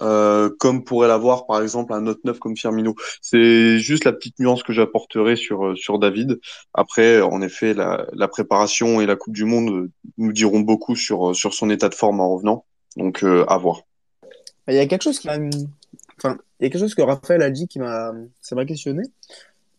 Euh, 0.00 0.50
comme 0.58 0.82
pourrait 0.82 1.06
l'avoir 1.06 1.46
par 1.46 1.62
exemple 1.62 1.92
un 1.92 2.06
autre 2.08 2.22
neuf 2.24 2.40
comme 2.40 2.56
Firmino. 2.56 2.96
C'est 3.20 3.78
juste 3.78 4.04
la 4.04 4.12
petite 4.12 4.36
nuance 4.40 4.64
que 4.64 4.72
j'apporterai 4.72 5.36
sur 5.36 5.76
sur 5.76 6.00
David. 6.00 6.40
Après, 6.74 7.20
en 7.20 7.40
effet, 7.40 7.72
la, 7.72 8.06
la, 8.12 8.26
préparation 8.26 9.00
et 9.00 9.06
la 9.06 9.14
Coupe 9.14 9.34
du 9.34 9.44
Monde 9.44 9.90
nous 10.18 10.32
diront 10.32 10.60
beaucoup 10.60 10.96
sur 10.96 11.36
sur 11.36 11.54
son 11.54 11.70
état 11.70 11.88
de 11.88 11.94
forme 11.94 12.20
en 12.20 12.34
revenant. 12.34 12.64
Donc 12.96 13.22
euh, 13.22 13.44
à 13.46 13.58
voir. 13.58 13.82
Il 14.68 14.74
y 14.74 14.78
a 14.78 14.86
quelque 14.86 15.02
chose 15.02 15.18
qui 15.18 15.26
m'a. 15.26 15.36
Enfin, 16.18 16.38
il 16.60 16.64
y 16.64 16.66
a 16.66 16.70
quelque 16.70 16.78
chose 16.78 16.94
que 16.94 17.02
Raphaël 17.02 17.42
a 17.42 17.50
dit 17.50 17.66
qui 17.68 17.78
m'a. 17.78 18.12
Ça 18.40 18.54
m'a 18.54 18.64
questionné. 18.64 19.02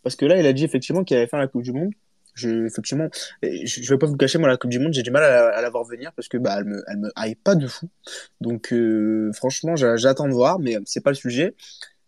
Parce 0.03 0.15
que 0.15 0.25
là, 0.25 0.37
il 0.39 0.45
a 0.45 0.53
dit 0.53 0.65
effectivement 0.65 1.03
qu'il 1.03 1.17
avait 1.17 1.27
fait 1.27 1.37
la 1.37 1.47
Coupe 1.47 1.63
du 1.63 1.71
Monde. 1.71 1.91
Je, 2.33 2.65
effectivement, 2.65 3.07
je, 3.43 3.59
je 3.63 3.89
vais 3.93 3.97
pas 3.97 4.07
vous 4.07 4.17
cacher, 4.17 4.39
moi, 4.39 4.47
la 4.47 4.57
Coupe 4.57 4.71
du 4.71 4.79
Monde, 4.79 4.93
j'ai 4.93 5.03
du 5.03 5.11
mal 5.11 5.23
à, 5.23 5.61
la 5.61 5.69
voir 5.69 5.83
venir 5.83 6.11
parce 6.13 6.27
que 6.27 6.37
bah, 6.37 6.55
elle 6.57 6.65
me, 6.65 6.83
elle 6.87 6.97
me 6.97 7.11
hype 7.17 7.43
pas 7.43 7.55
de 7.55 7.67
fou. 7.67 7.89
Donc, 8.41 8.73
euh, 8.73 9.31
franchement, 9.33 9.75
j'attends 9.75 10.27
de 10.27 10.33
voir, 10.33 10.59
mais 10.59 10.77
c'est 10.85 11.01
pas 11.01 11.11
le 11.11 11.15
sujet. 11.15 11.55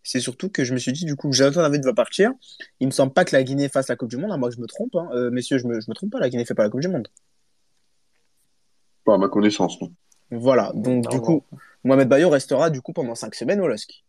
C'est 0.04 0.20
surtout 0.20 0.50
que 0.50 0.64
je 0.64 0.74
me 0.74 0.78
suis 0.78 0.92
dit, 0.92 1.06
du 1.06 1.16
coup, 1.16 1.32
Jonathan 1.32 1.62
David 1.62 1.84
va 1.86 1.94
partir. 1.94 2.32
Il 2.80 2.88
me 2.88 2.92
semble 2.92 3.14
pas 3.14 3.24
que 3.24 3.36
la 3.36 3.44
Guinée 3.44 3.70
fasse 3.70 3.88
la 3.88 3.96
Coupe 3.96 4.10
du 4.10 4.18
Monde, 4.18 4.32
à 4.32 4.38
moi 4.38 4.50
que 4.50 4.56
je 4.56 4.62
me 4.62 4.68
trompe. 4.68 4.96
Hein. 4.96 5.08
Euh, 5.14 5.32
messieurs, 5.32 5.58
je 5.58 5.68
me, 5.68 5.80
je 5.80 5.90
me 5.90 5.96
trompe 5.96 6.12
pas, 6.12 6.20
la 6.20 6.30
Guinée 6.30 6.46
fait 6.46 6.54
pas 6.54 6.64
la 6.64 6.70
Coupe 6.70 6.82
du 6.82 6.88
Monde. 6.88 7.08
Pas 9.06 9.14
à 9.14 9.18
ma 9.18 9.30
connaissance, 9.30 9.80
non. 9.82 9.92
Voilà, 10.32 10.72
donc 10.74 11.08
du 11.08 11.20
coup, 11.22 11.44
Mohamed 11.86 12.10
Bayo 12.10 12.30
restera 12.30 12.70
du 12.70 12.82
coup 12.82 12.92
pendant 12.92 13.16
cinq 13.16 13.36
semaines 13.36 13.62
au 13.62 13.68
LOSC. 13.68 14.04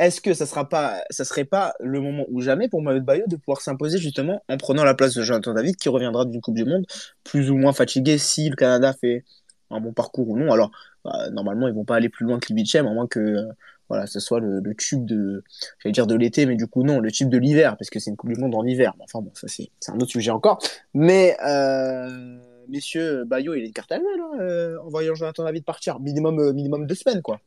Est-ce 0.00 0.20
que 0.20 0.34
ça 0.34 0.46
sera 0.46 0.68
pas, 0.68 1.02
ça 1.10 1.24
serait 1.24 1.44
pas 1.44 1.74
le 1.78 2.00
moment 2.00 2.24
ou 2.28 2.40
jamais 2.40 2.68
pour 2.68 2.82
Mohamed 2.82 3.04
Bayo 3.04 3.24
de 3.28 3.36
pouvoir 3.36 3.60
s'imposer 3.60 3.98
justement 3.98 4.42
en 4.48 4.56
prenant 4.56 4.82
la 4.82 4.94
place 4.94 5.14
de 5.14 5.22
Jonathan 5.22 5.54
David 5.54 5.76
qui 5.76 5.88
reviendra 5.88 6.24
d'une 6.24 6.40
Coupe 6.40 6.56
du 6.56 6.64
Monde 6.64 6.86
plus 7.22 7.50
ou 7.50 7.56
moins 7.56 7.72
fatigué 7.72 8.18
si 8.18 8.48
le 8.48 8.56
Canada 8.56 8.94
fait 9.00 9.24
un 9.70 9.80
bon 9.80 9.92
parcours 9.92 10.28
ou 10.28 10.36
non? 10.36 10.50
Alors 10.52 10.70
bah, 11.04 11.30
normalement 11.30 11.68
ils 11.68 11.74
vont 11.74 11.84
pas 11.84 11.96
aller 11.96 12.08
plus 12.08 12.26
loin 12.26 12.40
que 12.40 12.46
l'Ibichem 12.48 12.86
à 12.86 12.92
moins 12.92 13.06
que 13.06 13.20
euh, 13.20 13.52
voilà 13.88 14.06
ce 14.06 14.18
soit 14.20 14.40
le, 14.40 14.62
tube 14.74 15.04
de, 15.04 15.44
j'allais 15.78 15.92
dire 15.92 16.06
de 16.06 16.16
l'été, 16.16 16.46
mais 16.46 16.56
du 16.56 16.66
coup 16.66 16.82
non, 16.82 16.98
le 16.98 17.12
tube 17.12 17.28
de 17.28 17.38
l'hiver 17.38 17.76
parce 17.76 17.90
que 17.90 18.00
c'est 18.00 18.10
une 18.10 18.16
Coupe 18.16 18.32
du 18.32 18.40
Monde 18.40 18.54
en 18.54 18.64
hiver. 18.64 18.94
Enfin 19.00 19.20
bon, 19.20 19.30
ça 19.34 19.46
c'est 19.48 19.70
un 19.92 19.96
autre 19.96 20.10
sujet 20.10 20.32
encore. 20.32 20.58
Mais 20.94 21.36
euh 21.46 22.49
messieurs, 22.70 23.24
Bayo, 23.24 23.54
il 23.54 23.64
est 23.64 23.70
carte 23.72 23.92
à 23.92 23.98
là, 23.98 24.02
euh, 24.40 24.78
en 24.80 24.88
voyant 24.88 25.14
Jonathan 25.14 25.44
David 25.44 25.64
partir. 25.64 26.00
Minimum, 26.00 26.38
euh, 26.38 26.52
minimum 26.52 26.86
deux 26.86 26.94
semaines, 26.94 27.22
quoi. 27.22 27.40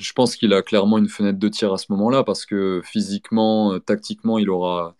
Je 0.00 0.12
pense 0.12 0.36
qu'il 0.36 0.52
a 0.54 0.62
clairement 0.62 0.98
une 0.98 1.08
fenêtre 1.08 1.38
de 1.38 1.48
tir 1.48 1.72
à 1.72 1.78
ce 1.78 1.86
moment-là, 1.90 2.24
parce 2.24 2.46
que 2.46 2.80
physiquement, 2.84 3.74
euh, 3.74 3.78
tactiquement, 3.78 4.38
il 4.38 4.50
aura 4.50 4.96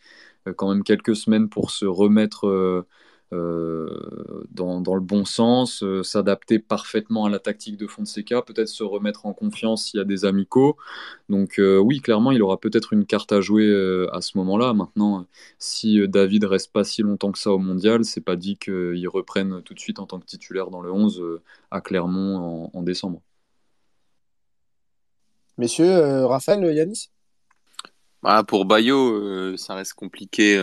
quand 0.56 0.68
même 0.68 0.82
quelques 0.82 1.14
semaines 1.14 1.48
pour 1.48 1.70
se 1.70 1.86
remettre 1.86 2.84
euh, 3.32 4.44
dans, 4.50 4.94
le 4.94 5.00
bon 5.00 5.24
sens, 5.24 5.82
euh, 5.82 6.02
s'adapter 6.02 6.58
parfaitement 6.58 7.24
à 7.24 7.30
la 7.30 7.38
tactique 7.38 7.78
de 7.78 7.86
Fonseca, 7.86 8.42
peut-être 8.42 8.68
se 8.68 8.84
remettre 8.84 9.24
en 9.24 9.32
confiance 9.32 9.86
s'il 9.86 9.98
y 9.98 10.00
a 10.00 10.04
des 10.04 10.24
amicaux. 10.24 10.76
Donc 11.30 11.58
euh, 11.58 11.78
oui, 11.78 12.00
clairement, 12.00 12.30
il 12.32 12.42
aura 12.42 12.58
peut-être 12.58 12.92
une 12.92 13.06
carte 13.06 13.32
à 13.32 13.40
jouer 13.40 13.72
à 14.12 14.20
ce 14.20 14.36
moment-là. 14.38 14.74
Maintenant, 14.74 15.26
si 15.58 16.06
David 16.08 16.44
reste 16.44 16.72
pas 16.72 16.84
si 16.84 17.02
longtemps 17.02 17.32
que 17.32 17.38
ça 17.38 17.50
au 17.50 17.58
mondial, 17.58 18.04
c'est 18.04 18.20
pas 18.20 18.36
dit 18.36 18.56
qu'il 18.58 19.08
reprenne 19.08 19.62
tout 19.62 19.74
de 19.74 19.80
suite 19.80 19.98
en 19.98 20.06
tant 20.06 20.20
que 20.20 20.26
titulaire 20.26 20.70
dans 20.70 20.82
le 20.82 20.92
11 20.92 21.40
à 21.70 21.80
Clermont 21.80 22.70
en, 22.72 22.82
décembre. 22.82 23.22
Messieurs, 25.56 26.24
Raphaël, 26.26 26.64
Yanis? 26.74 27.08
Bah, 28.22 28.44
Pour 28.46 28.66
Bayo, 28.66 29.56
ça 29.56 29.74
reste 29.74 29.94
compliqué 29.94 30.58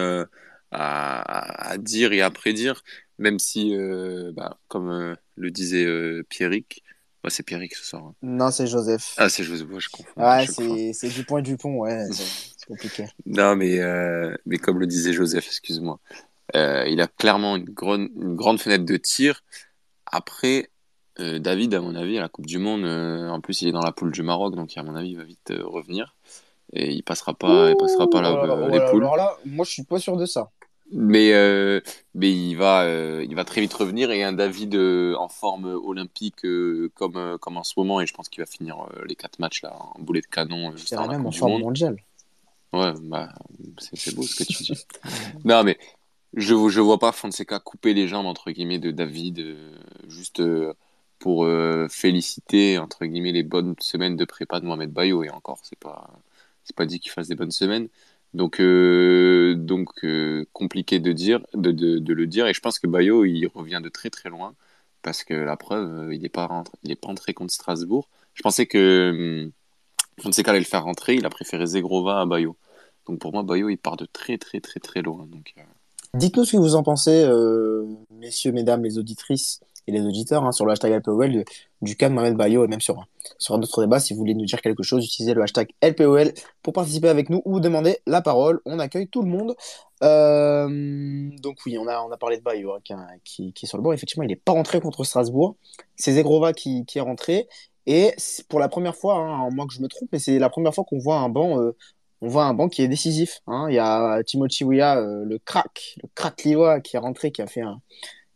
à, 0.72 1.76
dire 1.78 2.14
et 2.14 2.22
à 2.22 2.30
prédire, 2.30 2.84
même 3.18 3.40
si, 3.40 3.76
euh, 3.76 4.32
bah, 4.34 4.58
comme 4.68 4.90
euh, 4.90 5.16
le 5.36 5.52
disait 5.52 5.86
euh, 5.86 6.24
Pierrick, 6.30 6.84
bah, 7.24 7.30
c'est 7.30 7.44
Pierrick 7.44 7.76
ce 7.76 7.86
soir. 7.86 8.04
Hein. 8.04 8.16
Non, 8.22 8.52
c'est 8.52 8.68
Joseph. 8.68 9.14
Ah, 9.18 9.30
c'est 9.30 9.44
Joseph, 9.44 9.68
je 9.78 9.90
confonds. 9.90 10.12
Ouais, 10.16 10.94
c'est 10.94 11.10
Dupont 11.10 11.38
et 11.38 11.42
Dupont, 11.42 11.76
ouais, 11.80 12.06
c'est 12.12 12.66
compliqué. 12.68 13.08
non, 13.26 13.56
mais, 13.56 13.80
mais 14.46 14.58
comme 14.58 14.80
le 14.80 14.88
disait 14.88 15.14
Joseph, 15.14 15.46
excuse-moi, 15.48 16.00
il 16.54 17.02
a 17.02 17.08
clairement 17.08 17.56
une 17.56 17.66
grande, 17.66 18.10
une 18.16 18.36
grande 18.36 18.60
fenêtre 18.60 18.86
de 18.86 18.98
tir. 18.98 19.44
Après, 20.06 20.70
David, 21.18 21.74
à 21.74 21.82
mon 21.82 21.96
avis, 21.96 22.18
à 22.18 22.22
la 22.22 22.30
Coupe 22.30 22.46
du 22.46 22.60
Monde, 22.60 22.86
en 22.86 23.42
plus, 23.42 23.62
il 23.62 23.68
est 23.68 23.74
dans 23.74 23.82
la 23.82 23.92
poule 23.92 24.12
du 24.12 24.24
Maroc, 24.24 24.56
donc 24.56 24.78
à 24.78 24.84
mon 24.84 24.96
avis, 24.96 25.10
il 25.10 25.18
va 25.18 25.24
vite 25.24 25.52
revenir 25.52 26.16
et 26.74 26.92
il 26.92 27.04
passera 27.04 27.34
pas, 27.34 27.72
il 27.72 27.78
passera 27.78 28.08
pas 28.08 28.22
la, 28.22 28.30
les 28.70 28.92
poules. 28.92 29.04
Alors 29.04 29.18
là, 29.18 29.36
moi, 29.46 29.66
je 29.66 29.72
suis 29.72 29.84
pas 29.84 30.00
sûr 30.00 30.16
de 30.18 30.26
ça. 30.26 30.52
Mais, 30.91 31.34
euh, 31.34 31.81
mais 32.15 32.31
il, 32.31 32.55
va, 32.55 32.81
euh, 32.84 33.24
il 33.27 33.36
va 33.36 33.46
très 33.46 33.62
vite 33.62 33.74
revenir 33.74 34.10
et 34.10 34.24
un 34.24 34.34
David 34.34 34.74
euh, 34.74 35.15
en 35.17 35.27
forme 35.27 35.65
olympique 35.65 36.41
comme, 36.96 37.38
comme 37.39 37.58
en 37.58 37.63
ce 37.63 37.74
moment, 37.77 38.01
et 38.01 38.08
je 38.08 38.13
pense 38.13 38.27
qu'il 38.27 38.41
va 38.41 38.48
finir 38.48 38.88
les 39.05 39.15
quatre 39.15 39.39
matchs 39.39 39.62
là, 39.62 39.75
en 39.79 40.00
boulet 40.00 40.22
de 40.22 40.27
canon. 40.27 40.74
C'est 40.77 40.98
même 41.08 41.25
en 41.25 41.31
forme 41.31 41.62
mondiale. 41.62 41.98
Ouais, 42.74 42.93
bah, 43.01 43.29
c'est 43.79 44.15
beau 44.15 44.24
ce 44.24 44.36
que 44.36 44.43
tu 44.43 44.64
dis. 44.64 44.85
non, 45.46 45.64
mais 45.64 45.77
je 46.35 46.53
ne 46.53 46.70
je 46.70 46.81
vois 46.81 47.00
pas 47.00 47.11
Fonseca 47.11 47.59
couper 47.59 47.94
les 47.94 48.07
jambes 48.07 48.27
entre 48.27 48.51
guillemets 48.51 48.79
de 48.79 48.92
David 48.92 49.57
juste 50.07 50.42
pour 51.18 51.48
féliciter 51.90 52.77
entre 52.77 53.05
guillemets 53.05 53.31
les 53.31 53.44
bonnes 53.44 53.75
semaines 53.79 54.16
de 54.16 54.25
prépa 54.25 54.59
de 54.59 54.66
Mohamed 54.66 54.92
Bayo 54.92 55.24
et 55.24 55.29
encore 55.31 55.59
c'est 55.64 55.79
pas 55.79 56.09
c'est 56.64 56.75
pas 56.75 56.85
dit 56.85 57.00
qu'il 57.00 57.11
fasse 57.11 57.27
des 57.27 57.35
bonnes 57.35 57.51
semaines 57.51 57.90
donc, 58.33 58.59
euh, 58.59 59.55
donc 59.55 59.89
euh, 60.03 60.46
compliqué 60.53 61.00
de 61.00 61.11
dire, 61.11 61.39
de, 61.53 61.72
de, 61.72 62.13
le 62.13 62.27
dire. 62.27 62.48
Et 62.48 62.53
je 62.53 62.61
pense 62.61 62.79
que 62.79 62.87
Bayo, 62.87 63.25
il 63.25 63.48
revient 63.48 63.81
de 63.83 63.89
très 63.89 64.09
très 64.09 64.29
loin 64.29 64.53
parce 65.01 65.24
que 65.24 65.33
la 65.33 65.57
preuve, 65.57 66.09
euh, 66.09 66.13
il 66.13 66.22
n'est 66.22 66.29
pas 66.29 66.48
pas 66.48 67.07
entré 67.07 67.33
contre 67.33 67.53
Strasbourg. 67.53 68.07
Je 68.33 68.42
pensais 68.44 68.68
que 68.68 69.50
ne 70.24 70.31
sait 70.31 70.44
qu'allait 70.44 70.59
le 70.59 70.65
faire 70.65 70.83
rentrer. 70.83 71.15
Il 71.15 71.25
a 71.25 71.29
préféré 71.29 71.65
Zegrova 71.65 72.22
à 72.22 72.25
Bayo. 72.25 72.55
Donc 73.07 73.20
pour 73.20 73.33
moi, 73.33 73.44
Bayo, 73.44 73.70
il 73.70 73.77
part 73.77 73.98
de 73.98 74.05
très 74.05 74.37
très 74.37 74.59
très 74.59 74.79
très 74.79 75.01
loin. 75.01 75.27
Dites-nous 76.13 76.46
ce 76.46 76.53
que 76.53 76.57
vous 76.57 76.75
en 76.75 76.83
pensez, 76.83 77.27
messieurs, 78.11 78.51
mesdames, 78.51 78.83
les 78.83 78.98
auditrices 78.98 79.61
et 79.90 79.92
les 79.92 80.06
auditeurs 80.06 80.46
hein, 80.46 80.52
sur 80.52 80.66
le 80.66 80.72
hashtag 80.72 80.94
LPOL 81.00 81.44
du 81.82 81.96
cas 81.96 82.10
de 82.10 82.14
Mohamed 82.14 82.36
Bayo 82.36 82.64
et 82.64 82.68
même 82.68 82.82
sur, 82.82 83.06
sur 83.38 83.58
d'autres 83.58 83.82
débats. 83.82 84.00
Si 84.00 84.14
vous 84.14 84.20
voulez 84.20 84.36
nous 84.36 84.46
dire 84.46 84.62
quelque 84.62 84.84
chose, 84.84 85.04
utilisez 85.04 85.34
le 85.34 85.42
hashtag 85.42 85.70
LPOL 85.84 86.32
pour 86.62 86.74
participer 86.74 87.10
avec 87.10 87.30
nous 87.30 87.42
ou 87.46 87.60
demander 87.60 87.98
la 88.06 88.22
parole. 88.22 88.62
On 88.66 88.80
accueille 88.80 89.08
tout 89.08 89.22
le 89.22 89.30
monde. 89.30 89.56
Euh, 90.04 91.30
donc 91.42 91.58
oui, 91.66 91.78
on 91.78 91.88
a, 91.88 92.02
on 92.02 92.12
a 92.12 92.18
parlé 92.18 92.38
de 92.38 92.44
Bayo 92.44 92.74
hein, 92.74 93.08
qui, 93.24 93.52
qui, 93.54 93.66
est 93.66 93.68
sur 93.68 93.78
le 93.78 93.84
bord. 93.84 93.94
Effectivement, 93.94 94.24
il 94.24 94.30
n'est 94.30 94.36
pas 94.36 94.52
rentré 94.52 94.80
contre 94.80 95.04
Strasbourg. 95.04 95.56
C'est 95.96 96.14
Zegrova 96.14 96.54
qui, 96.54 96.86
qui, 96.86 97.00
est 97.00 97.02
rentré. 97.02 97.48
Et 97.88 98.14
pour 98.48 98.60
la 98.60 98.70
première 98.70 98.96
fois, 98.96 99.16
hein, 99.16 99.50
moi 99.52 99.66
que 99.66 99.74
je 99.74 99.82
me 99.82 99.88
trompe, 99.88 100.10
mais 100.12 100.20
c'est 100.20 100.38
la 100.38 100.50
première 100.50 100.74
fois 100.74 100.84
qu'on 100.84 101.00
voit 101.00 101.18
un 101.18 101.30
banc 101.30 101.60
euh, 101.60 101.75
on 102.22 102.28
voit 102.28 102.44
un 102.44 102.54
banc 102.54 102.68
qui 102.68 102.82
est 102.82 102.90
décisif. 102.90 103.40
Hein. 103.48 103.68
Il 103.70 103.75
y 103.75 103.80
a 103.80 104.22
Timothy 104.24 104.66
Weah, 104.66 105.00
le 105.00 105.38
crack, 105.38 105.96
le 106.04 106.10
crack 106.16 106.44
Liwa 106.44 106.82
qui 106.82 106.98
est 106.98 107.00
rentré, 107.00 107.32
qui 107.32 107.42
a 107.42 107.48
fait 107.48 107.62
un, 107.62 107.82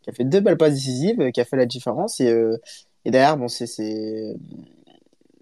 qui 0.04 0.10
a 0.10 0.12
fait 0.12 0.24
deux 0.24 0.40
belles 0.40 0.58
passes 0.58 0.74
décisives, 0.74 1.20
euh, 1.20 1.30
qui 1.30 1.40
a 1.40 1.44
fait 1.44 1.56
la 1.56 1.66
différence. 1.66 2.20
Et, 2.20 2.30
euh, 2.30 2.56
et 3.04 3.10
derrière, 3.10 3.36
bon, 3.36 3.48
c'est. 3.48 3.66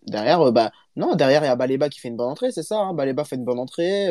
Derrière, 0.06 0.40
euh, 0.40 0.50
bah, 0.50 0.72
non, 0.96 1.14
derrière, 1.14 1.42
il 1.42 1.46
y 1.46 1.48
a 1.48 1.56
Baleba 1.56 1.88
qui 1.88 2.00
fait 2.00 2.08
une 2.08 2.16
bonne 2.16 2.30
entrée, 2.30 2.50
c'est 2.52 2.62
ça. 2.62 2.78
Hein, 2.78 2.94
Baleba 2.94 3.24
fait 3.24 3.36
une 3.36 3.44
bonne 3.44 3.58
entrée. 3.58 4.08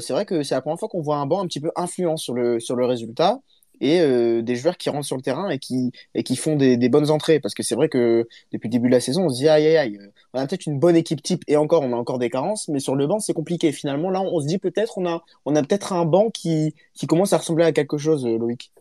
c'est 0.00 0.12
vrai 0.12 0.24
que 0.26 0.42
c'est 0.42 0.54
la 0.54 0.62
première 0.62 0.78
fois 0.78 0.88
qu'on 0.88 1.02
voit 1.02 1.16
un 1.16 1.26
banc 1.26 1.40
un 1.42 1.46
petit 1.46 1.60
peu 1.60 1.70
influent 1.76 2.16
sur 2.16 2.34
le, 2.34 2.60
sur 2.60 2.76
le 2.76 2.86
résultat 2.86 3.40
et 3.80 4.00
des 4.42 4.56
joueurs 4.56 4.76
qui 4.76 4.90
rentrent 4.90 5.06
sur 5.06 5.16
le 5.16 5.22
terrain 5.22 5.48
et 5.50 5.58
qui, 5.60 5.92
et 6.14 6.24
qui 6.24 6.34
font 6.34 6.56
des, 6.56 6.76
des 6.76 6.88
bonnes 6.88 7.10
entrées. 7.10 7.40
Parce 7.40 7.54
que 7.54 7.62
c'est 7.62 7.76
vrai 7.76 7.88
que 7.88 8.26
depuis 8.52 8.68
le 8.68 8.72
début 8.72 8.88
de 8.88 8.94
la 8.94 9.00
saison, 9.00 9.26
on 9.26 9.28
se 9.28 9.36
dit 9.36 9.48
aïe 9.48 9.66
aïe 9.66 9.76
aïe, 9.76 9.98
on 10.34 10.40
a 10.40 10.46
peut-être 10.46 10.66
une 10.66 10.78
bonne 10.80 10.96
équipe 10.96 11.22
type 11.22 11.44
et 11.46 11.56
encore, 11.56 11.82
on 11.82 11.92
a 11.92 11.96
encore 11.96 12.18
des 12.18 12.30
carences, 12.30 12.68
mais 12.68 12.80
sur 12.80 12.96
le 12.96 13.06
banc, 13.06 13.20
c'est 13.20 13.34
compliqué. 13.34 13.70
Finalement, 13.70 14.10
là, 14.10 14.22
on 14.22 14.40
se 14.40 14.46
dit 14.46 14.58
peut-être 14.58 14.98
on 14.98 15.06
a, 15.06 15.22
on 15.44 15.54
a 15.54 15.62
peut-être 15.62 15.92
un 15.92 16.04
banc 16.04 16.30
qui, 16.30 16.74
qui 16.94 17.06
commence 17.06 17.32
à 17.32 17.38
ressembler 17.38 17.64
à 17.64 17.72
quelque 17.72 17.98
chose, 17.98 18.26
Loïc. 18.26 18.72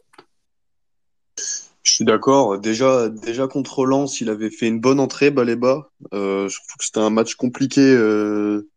Je 1.84 1.94
suis 1.94 2.06
d'accord. 2.06 2.60
Déjà, 2.60 3.08
déjà 3.08 3.48
contre 3.48 3.86
Lens, 3.86 4.20
il 4.20 4.30
avait 4.30 4.50
fait 4.50 4.68
une 4.68 4.80
bonne 4.80 5.00
entrée, 5.00 5.32
Baléba. 5.32 5.90
Euh, 6.14 6.50
je 6.50 6.58
trouve 6.58 6.78
que 6.78 6.86
c'était 6.86 7.00
un 7.00 7.10
match 7.10 7.36
compliqué 7.36 7.82
euh, 7.82 8.70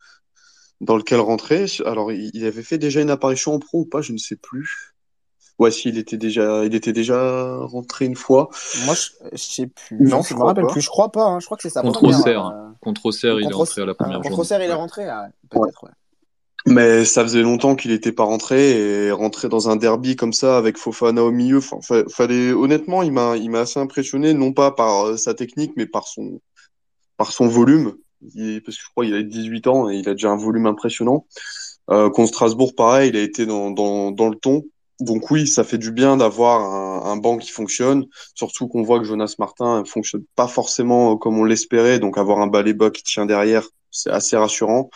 dans 0.80 0.96
lequel 0.96 1.18
rentrer. 1.20 1.66
Alors, 1.84 2.12
il 2.12 2.46
avait 2.46 2.62
fait 2.62 2.78
déjà 2.78 3.00
une 3.00 3.10
apparition 3.10 3.54
en 3.54 3.58
pro 3.58 3.80
ou 3.80 3.84
pas, 3.84 4.00
je 4.00 4.12
ne 4.12 4.18
sais 4.18 4.36
plus. 4.36 4.94
Ouais, 5.58 5.70
si, 5.70 5.90
il 5.90 5.98
était 5.98 6.16
déjà, 6.16 6.64
il 6.64 6.74
était 6.74 6.94
déjà 6.94 7.58
rentré 7.58 8.06
une 8.06 8.16
fois. 8.16 8.48
Moi, 8.86 8.94
je, 8.94 9.30
ne 9.30 9.36
sais 9.36 9.66
plus. 9.66 9.98
Non, 10.00 10.22
je, 10.22 10.32
me 10.34 10.42
rappelle 10.42 10.66
plus. 10.66 10.80
Je 10.80 10.88
crois 10.88 11.12
pas. 11.12 11.24
Hein. 11.24 11.40
Je 11.40 11.44
crois 11.44 11.58
que 11.58 11.62
c'est 11.62 11.68
ça. 11.68 11.82
Contre 11.82 12.04
Auxerre. 12.04 12.46
Euh, 12.46 12.68
contre 12.80 13.04
Auxerre, 13.04 13.38
il 13.40 13.50
est 13.50 13.52
rentré 13.52 13.82
à 13.82 13.84
la 13.86 13.94
première 13.94 14.20
Contre 14.20 14.38
Auxerre, 14.38 14.62
il 14.62 14.70
est 14.70 14.72
rentré. 14.72 15.04
Peut-être. 15.50 15.84
Ouais. 15.84 15.90
Mais 16.66 17.04
ça 17.04 17.22
faisait 17.22 17.42
longtemps 17.42 17.74
qu'il 17.74 17.90
n'était 17.90 18.12
pas 18.12 18.24
rentré 18.24 19.06
et 19.06 19.12
rentrer 19.12 19.48
dans 19.48 19.70
un 19.70 19.76
derby 19.76 20.16
comme 20.16 20.32
ça 20.32 20.58
avec 20.58 20.76
Fofana 20.76 21.24
au 21.24 21.30
milieu, 21.30 21.60
fallait 22.10 22.52
honnêtement, 22.52 23.02
il 23.02 23.12
m'a 23.12 23.36
il 23.36 23.50
m'a 23.50 23.60
assez 23.60 23.80
impressionné 23.80 24.34
non 24.34 24.52
pas 24.52 24.70
par 24.70 25.06
euh, 25.06 25.16
sa 25.16 25.34
technique 25.34 25.72
mais 25.76 25.86
par 25.86 26.06
son 26.06 26.40
par 27.16 27.32
son 27.32 27.48
volume 27.48 27.94
parce 28.22 28.76
que 28.76 28.82
je 28.82 28.90
crois 28.90 29.04
qu'il 29.04 29.14
a 29.14 29.22
18 29.22 29.66
ans 29.66 29.90
et 29.90 29.96
il 29.96 30.08
a 30.08 30.12
déjà 30.12 30.30
un 30.30 30.36
volume 30.36 30.66
impressionnant. 30.66 31.26
Euh, 31.90 32.10
contre 32.10 32.28
Strasbourg 32.28 32.74
pareil, 32.74 33.10
il 33.10 33.16
a 33.16 33.22
été 33.22 33.46
dans 33.46 33.70
dans 33.70 34.10
dans 34.10 34.28
le 34.28 34.36
ton. 34.36 34.64
Donc 35.00 35.30
oui, 35.30 35.46
ça 35.46 35.64
fait 35.64 35.78
du 35.78 35.92
bien 35.92 36.18
d'avoir 36.18 36.60
un, 36.60 37.10
un 37.10 37.16
banc 37.16 37.38
qui 37.38 37.50
fonctionne, 37.50 38.04
surtout 38.34 38.68
qu'on 38.68 38.82
voit 38.82 38.98
que 38.98 39.06
Jonas 39.06 39.34
Martin 39.38 39.82
fonctionne 39.86 40.24
pas 40.36 40.46
forcément 40.46 41.16
comme 41.16 41.38
on 41.38 41.44
l'espérait, 41.44 41.98
donc 41.98 42.18
avoir 42.18 42.40
un 42.40 42.48
bas 42.48 42.62
qui 42.90 43.02
tient 43.02 43.24
derrière, 43.24 43.66
c'est 43.90 44.10
assez 44.10 44.36
rassurant. 44.36 44.90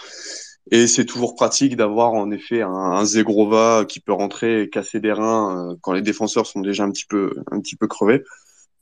Et 0.70 0.86
c'est 0.86 1.04
toujours 1.04 1.34
pratique 1.34 1.76
d'avoir 1.76 2.12
en 2.14 2.30
effet 2.30 2.62
un, 2.62 2.70
un, 2.70 3.04
Zegrova 3.04 3.84
qui 3.86 4.00
peut 4.00 4.12
rentrer 4.12 4.62
et 4.62 4.70
casser 4.70 4.98
des 5.00 5.12
reins 5.12 5.72
euh, 5.72 5.76
quand 5.82 5.92
les 5.92 6.02
défenseurs 6.02 6.46
sont 6.46 6.60
déjà 6.60 6.84
un 6.84 6.90
petit 6.90 7.06
peu 7.06 7.34
un 7.50 7.60
petit 7.60 7.76
peu 7.76 7.86
crevés. 7.86 8.22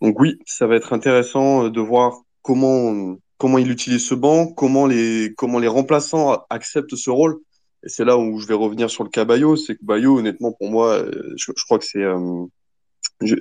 Donc 0.01 0.19
oui, 0.21 0.39
ça 0.47 0.67
va 0.67 0.77
être 0.77 0.93
intéressant 0.93 1.67
euh, 1.67 1.71
de 1.71 1.81
voir 1.81 2.21
comment 2.43 3.17
comment 3.39 3.59
il 3.59 3.71
utilise 3.71 4.07
ce 4.07 4.15
banc, 4.15 4.47
comment 4.47 4.87
les 4.87 5.35
comment 5.37 5.59
les 5.59 5.69
remplaçants 5.69 6.45
acceptent 6.51 6.97
ce 6.97 7.11
rôle, 7.11 7.41
Et 7.85 7.89
c'est 7.89 8.05
là 8.05 8.17
où 8.19 8.39
je 8.39 8.47
vais 8.47 8.55
revenir 8.55 8.91
sur 8.91 9.05
le 9.05 9.11
cas 9.11 9.25
Bayo, 9.25 9.57
c'est 9.57 9.75
que 9.77 9.85
Bayo, 9.85 10.19
honnêtement, 10.19 10.53
pour 10.53 10.71
moi, 10.71 11.05
je, 11.37 11.53
je 11.57 11.65
crois 11.65 11.79
que 11.79 11.85
c'est 11.85 12.05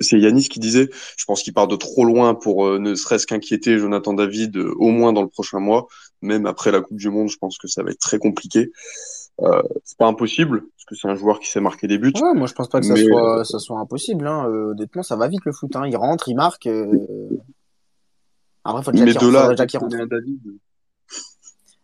c'est 0.00 0.18
Yanis 0.18 0.48
qui 0.48 0.60
disait, 0.60 0.88
je 1.16 1.24
pense 1.24 1.42
qu'il 1.42 1.52
part 1.52 1.68
de 1.68 1.76
trop 1.76 2.04
loin 2.04 2.34
pour 2.34 2.66
euh, 2.66 2.78
ne 2.78 2.94
serait-ce 2.94 3.26
qu'inquiéter 3.26 3.78
Jonathan 3.78 4.12
David 4.12 4.56
euh, 4.56 4.72
au 4.76 4.90
moins 4.90 5.12
dans 5.12 5.22
le 5.22 5.28
prochain 5.28 5.58
mois. 5.58 5.86
Même 6.20 6.46
après 6.46 6.70
la 6.70 6.80
Coupe 6.80 6.96
du 6.96 7.10
Monde, 7.10 7.28
je 7.28 7.36
pense 7.36 7.58
que 7.58 7.68
ça 7.68 7.82
va 7.82 7.90
être 7.90 7.98
très 7.98 8.18
compliqué. 8.18 8.70
Euh, 9.40 9.62
c'est 9.84 9.98
pas 9.98 10.06
impossible 10.06 10.60
parce 10.60 10.84
que 10.86 10.94
c'est 10.94 11.08
un 11.08 11.14
joueur 11.14 11.40
qui 11.40 11.48
sait 11.48 11.60
marquer 11.60 11.88
des 11.88 11.98
buts. 11.98 12.12
Ouais, 12.20 12.34
moi 12.34 12.46
je 12.46 12.54
pense 12.54 12.68
pas 12.68 12.80
que 12.80 12.86
ça, 12.86 12.96
soit, 12.96 13.44
ça 13.44 13.58
soit 13.58 13.78
impossible. 13.78 14.26
Hein. 14.26 14.46
Euh, 14.48 14.72
honnêtement, 14.72 15.02
ça 15.02 15.16
va 15.16 15.28
vite 15.28 15.44
le 15.44 15.52
foot. 15.52 15.74
Hein. 15.74 15.86
Il 15.86 15.96
rentre, 15.96 16.28
il 16.28 16.36
marque. 16.36 16.68
Après, 18.64 18.82
faut 18.82 18.92
déjà 18.92 19.04
mais 19.04 19.14
de 19.14 19.32
là, 19.32 19.54
David, 20.06 20.40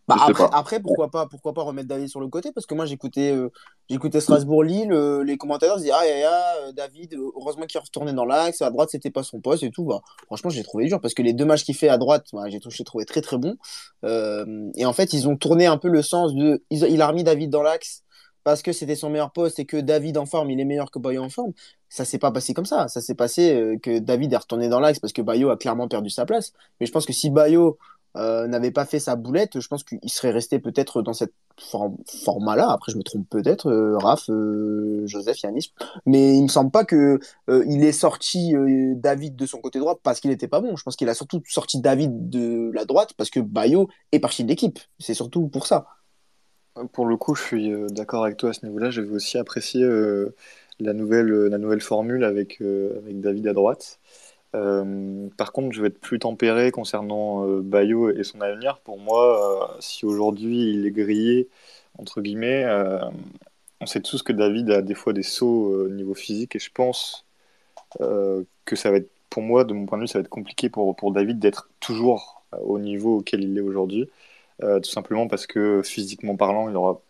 bah 0.09 0.15
après, 0.27 0.43
après, 0.51 0.79
pourquoi 0.79 1.11
pas, 1.11 1.27
pourquoi 1.27 1.53
pas 1.53 1.61
remettre 1.61 1.87
David 1.87 2.09
sur 2.09 2.19
le 2.19 2.27
côté? 2.27 2.51
Parce 2.51 2.65
que 2.65 2.73
moi, 2.73 2.87
j'écoutais, 2.87 3.31
euh, 3.31 3.51
j'écoutais 3.89 4.19
Strasbourg-Lille, 4.19 4.91
euh, 4.91 5.23
les 5.23 5.37
commentateurs 5.37 5.77
disaient 5.77 5.91
ah, 5.93 6.03
ya, 6.03 6.17
ya, 6.17 6.55
euh, 6.63 6.71
David, 6.71 7.13
heureusement 7.13 7.67
qu'il 7.67 7.79
retourné 7.79 8.11
dans 8.11 8.25
l'axe, 8.25 8.63
à 8.63 8.71
droite, 8.71 8.89
c'était 8.91 9.11
pas 9.11 9.21
son 9.21 9.39
poste 9.39 9.61
et 9.61 9.69
tout. 9.69 9.85
Bah, 9.85 10.01
franchement, 10.25 10.49
j'ai 10.49 10.63
trouvé 10.63 10.87
dur 10.87 10.99
parce 10.99 11.13
que 11.13 11.21
les 11.21 11.33
deux 11.33 11.45
matchs 11.45 11.63
qu'il 11.63 11.75
fait 11.75 11.89
à 11.89 11.99
droite, 11.99 12.25
bah, 12.33 12.45
j'ai 12.49 12.59
trouvé 12.59 13.05
très 13.05 13.21
très 13.21 13.37
bon. 13.37 13.55
et 14.03 14.85
en 14.85 14.93
fait, 14.93 15.13
ils 15.13 15.27
ont 15.27 15.37
tourné 15.37 15.67
un 15.67 15.77
peu 15.77 15.89
le 15.89 16.01
sens 16.01 16.33
de, 16.33 16.63
il 16.71 17.01
a 17.03 17.07
remis 17.07 17.23
David 17.23 17.51
dans 17.51 17.61
l'axe 17.61 18.03
parce 18.43 18.63
que 18.63 18.71
c'était 18.71 18.95
son 18.95 19.11
meilleur 19.11 19.31
poste 19.31 19.59
et 19.59 19.65
que 19.65 19.77
David 19.77 20.17
en 20.17 20.25
forme, 20.25 20.49
il 20.49 20.59
est 20.59 20.65
meilleur 20.65 20.89
que 20.89 20.97
Bayo 20.97 21.21
en 21.21 21.29
forme. 21.29 21.51
Ça 21.87 22.03
s'est 22.03 22.17
pas 22.17 22.31
passé 22.31 22.55
comme 22.55 22.65
ça. 22.65 22.87
Ça 22.87 22.99
s'est 22.99 23.13
passé 23.13 23.77
que 23.83 23.99
David 23.99 24.33
est 24.33 24.37
retourné 24.37 24.69
dans 24.69 24.79
l'axe 24.79 24.99
parce 24.99 25.13
que 25.13 25.21
Bayo 25.21 25.51
a 25.51 25.57
clairement 25.57 25.87
perdu 25.87 26.09
sa 26.09 26.25
place. 26.25 26.53
Mais 26.79 26.87
je 26.87 26.91
pense 26.91 27.05
que 27.05 27.13
si 27.13 27.29
Bayo 27.29 27.77
euh, 28.19 28.47
n'avait 28.47 28.71
pas 28.71 28.85
fait 28.85 28.99
sa 28.99 29.15
boulette, 29.15 29.61
je 29.61 29.67
pense 29.67 29.83
qu'il 29.85 30.09
serait 30.09 30.31
resté 30.31 30.59
peut-être 30.59 31.01
dans 31.01 31.13
cette 31.13 31.33
format-là. 32.25 32.69
Après, 32.69 32.91
je 32.91 32.97
me 32.97 33.03
trompe 33.03 33.29
peut-être, 33.29 33.67
euh, 33.67 33.97
Raph, 33.97 34.29
euh, 34.29 35.05
Joseph, 35.05 35.41
Yanis. 35.41 35.71
Mais 36.05 36.35
il 36.35 36.43
me 36.43 36.47
semble 36.49 36.69
pas 36.71 36.83
que 36.83 37.19
il 37.47 37.83
ait 37.83 37.93
sorti 37.93 38.53
David 38.95 39.35
de 39.35 39.45
son 39.45 39.59
côté 39.59 39.79
droit 39.79 39.99
parce 40.03 40.19
qu'il 40.19 40.31
n'était 40.31 40.47
pas 40.49 40.59
bon. 40.59 40.75
Je 40.75 40.83
pense 40.83 40.95
qu'il 40.97 41.07
a 41.07 41.13
surtout 41.13 41.41
sorti 41.47 41.79
David 41.79 42.29
de 42.29 42.71
la 42.73 42.85
droite 42.85 43.13
parce 43.15 43.29
que 43.29 43.39
Bayo 43.39 43.89
est 44.11 44.19
parti 44.19 44.43
de 44.43 44.49
l'équipe. 44.49 44.79
C'est 44.99 45.13
surtout 45.13 45.47
pour 45.47 45.65
ça. 45.65 45.87
Pour 46.93 47.05
le 47.05 47.17
coup, 47.17 47.35
je 47.35 47.43
suis 47.43 47.71
d'accord 47.91 48.23
avec 48.25 48.37
toi 48.37 48.49
à 48.49 48.53
ce 48.53 48.65
niveau-là. 48.65 48.89
J'avais 48.89 49.09
aussi 49.09 49.37
apprécié 49.37 49.85
la, 50.79 50.93
nouvelle, 50.93 51.29
la 51.29 51.57
nouvelle 51.57 51.81
formule 51.81 52.23
avec, 52.23 52.61
avec 52.61 53.21
David 53.21 53.47
à 53.47 53.53
droite. 53.53 53.99
Euh, 54.55 55.29
par 55.37 55.51
contre, 55.53 55.73
je 55.73 55.81
vais 55.81 55.89
être 55.89 55.99
plus 55.99 56.19
tempéré 56.19 56.71
concernant 56.71 57.45
euh, 57.47 57.61
Bayo 57.61 58.09
et 58.11 58.23
son 58.23 58.41
avenir. 58.41 58.79
Pour 58.79 58.99
moi, 58.99 59.73
euh, 59.75 59.77
si 59.79 60.05
aujourd'hui 60.05 60.71
il 60.71 60.85
est 60.85 60.91
grillé, 60.91 61.49
entre 61.97 62.21
guillemets, 62.21 62.65
on 63.81 63.85
sait 63.85 64.01
tous 64.01 64.23
que 64.23 64.33
David 64.33 64.71
a 64.71 64.81
des 64.81 64.95
fois 64.95 65.13
des 65.13 65.23
sauts 65.23 65.85
au 65.85 65.89
niveau 65.89 66.13
physique 66.13 66.55
et 66.55 66.59
je 66.59 66.71
pense 66.71 67.25
que 68.65 68.75
ça 68.75 68.91
va 68.91 68.97
être, 68.97 69.11
pour 69.29 69.43
moi, 69.43 69.63
de 69.63 69.73
mon 69.73 69.85
point 69.85 69.97
de 69.97 70.03
vue, 70.03 70.07
ça 70.07 70.19
va 70.19 70.21
être 70.21 70.29
compliqué 70.29 70.69
pour, 70.69 70.95
pour 70.95 71.11
David 71.11 71.39
d'être 71.39 71.69
toujours 71.79 72.43
au 72.61 72.79
niveau 72.79 73.17
auquel 73.17 73.43
il 73.43 73.57
est 73.57 73.61
aujourd'hui. 73.61 74.09
tout 74.61 74.89
simplement 74.89 75.27
parce 75.27 75.47
que 75.47 75.81
physiquement 75.83 76.35
parlant, 76.37 76.69
il 76.69 76.75
aura 76.77 77.01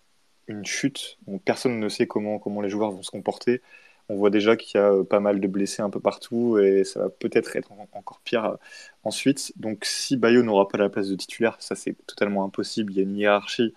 une 0.47 0.65
chute. 0.65 1.19
personne 1.45 1.80
ne 1.80 1.89
sait 1.89 2.08
comment, 2.08 2.39
comment 2.39 2.62
les 2.62 2.69
joueurs 2.69 2.91
vont 2.91 3.04
se 3.04 3.12
comporter. 3.12 3.62
On 4.10 4.15
voit 4.15 4.32
déjà 4.32 4.56
qu'il 4.58 4.80
y 4.80 4.84
a 4.84 4.91
euh, 4.91 5.04
pas 5.04 5.19
mal 5.19 5.39
de 5.39 5.48
blessés 5.48 5.84
un 5.84 5.89
peu 5.91 6.00
partout 6.00 6.58
et 6.58 6.84
ça 6.84 7.00
va 7.02 7.10
peut-être 7.10 7.56
être 7.56 7.72
encore 7.93 8.22
pire 8.24 8.45
euh, 8.45 8.56
ensuite. 9.04 9.54
Donc 9.58 9.86
si 9.86 10.17
Bayo 10.17 10.41
n'aura 10.43 10.67
pas 10.67 10.80
la 10.80 10.89
place 10.89 11.10
de 11.10 11.15
titulaire, 11.15 11.56
ça 11.60 11.76
c'est 11.76 11.95
totalement 12.08 12.43
impossible. 12.43 12.91
Il 12.93 12.98
y 12.98 13.00
a 13.02 13.04
une 13.04 13.17
hiérarchie 13.17 13.74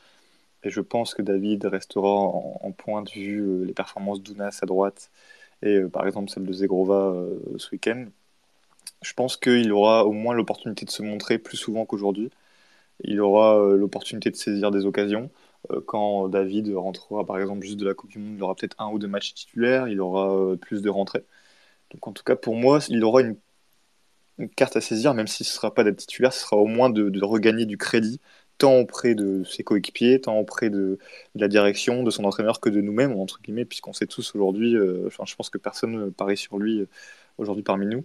et 0.64 0.70
je 0.70 0.80
pense 0.80 1.14
que 1.14 1.22
David 1.22 1.64
restera 1.66 2.08
en, 2.08 2.72
point 2.72 3.02
de 3.02 3.10
vue 3.10 3.40
euh, 3.40 3.64
les 3.64 3.74
performances 3.74 4.22
d'Ounas 4.22 4.58
à 4.62 4.66
droite 4.66 5.10
et 5.62 5.80
par 5.82 6.06
exemple 6.06 6.30
celle 6.30 6.44
de 6.44 6.52
Zegrova 6.52 7.14
ce 7.58 7.70
week-end. 7.72 8.06
Je 9.02 9.12
pense 9.14 9.36
qu'il 9.36 9.72
aura 9.72 10.06
au 10.06 10.12
moins 10.12 10.34
l'opportunité 10.34 10.84
de 10.86 10.90
se 10.90 11.02
montrer 11.02 11.38
plus 11.38 11.56
souvent 11.56 11.86
qu'aujourd'hui. 11.86 12.30
Il 13.04 13.20
aura 13.20 13.58
l'opportunité 13.76 14.30
de 14.30 14.36
saisir 14.36 14.70
des 14.70 14.86
occasions. 14.86 15.30
Euh, 15.70 15.80
quand 15.86 16.28
David 16.28 16.72
rentrera 16.74 17.24
par 17.24 17.38
exemple 17.38 17.64
juste 17.64 17.78
de 17.78 17.86
la 17.86 17.94
Coupe 17.94 18.10
du 18.10 18.18
Monde, 18.18 18.34
il 18.36 18.42
aura 18.42 18.54
peut-être 18.54 18.76
un 18.80 18.90
ou 18.90 18.98
deux 18.98 19.08
matchs 19.08 19.34
titulaires, 19.34 19.88
il 19.88 20.00
aura 20.00 20.34
euh, 20.34 20.56
plus 20.56 20.82
de 20.82 20.90
rentrées. 20.90 21.24
Donc 21.92 22.06
en 22.08 22.12
tout 22.12 22.24
cas 22.24 22.36
pour 22.36 22.56
moi, 22.56 22.80
il 22.88 23.04
aura 23.04 23.22
une, 23.22 23.36
carte 24.56 24.76
à 24.76 24.80
saisir, 24.80 25.14
même 25.14 25.26
si 25.26 25.44
ce 25.44 25.50
ne 25.50 25.54
sera 25.54 25.74
pas 25.74 25.84
d'être 25.84 25.98
titulaire, 25.98 26.32
ce 26.32 26.40
sera 26.40 26.56
au 26.56 26.66
moins 26.66 26.90
de, 26.90 27.24
regagner 27.24 27.66
du 27.66 27.76
crédit, 27.78 28.20
tant 28.58 28.76
auprès 28.78 29.14
de 29.14 29.44
ses 29.44 29.62
coéquipiers, 29.64 30.20
tant 30.20 30.38
auprès 30.38 30.70
de, 30.70 30.98
la 31.34 31.48
direction, 31.48 32.02
de 32.02 32.10
son 32.10 32.24
entraîneur 32.24 32.60
que 32.60 32.70
de 32.70 32.80
nous-mêmes, 32.80 33.12
entre 33.18 33.40
guillemets, 33.42 33.64
puisqu'on 33.64 33.92
sait 33.92 34.06
tous 34.06 34.34
aujourd'hui, 34.34 34.76
euh, 34.76 35.04
enfin 35.06 35.24
je 35.26 35.34
pense 35.36 35.50
que 35.50 35.58
personne 35.58 35.92
ne 35.92 36.10
parie 36.10 36.36
sur 36.36 36.58
lui 36.58 36.86
aujourd'hui 37.38 37.62
parmi 37.64 37.86
nous. 37.86 38.04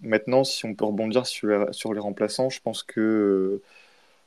Maintenant, 0.00 0.44
si 0.44 0.64
on 0.66 0.74
peut 0.74 0.84
rebondir 0.86 1.26
sur, 1.26 1.68
sur 1.74 1.94
les 1.94 2.00
remplaçants, 2.00 2.50
je 2.50 2.60
pense 2.60 2.82
que 2.82 3.62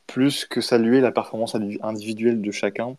plus 0.07 0.45
que 0.45 0.61
saluer 0.61 1.01
la 1.01 1.11
performance 1.11 1.55
individuelle 1.81 2.41
de 2.41 2.51
chacun, 2.51 2.97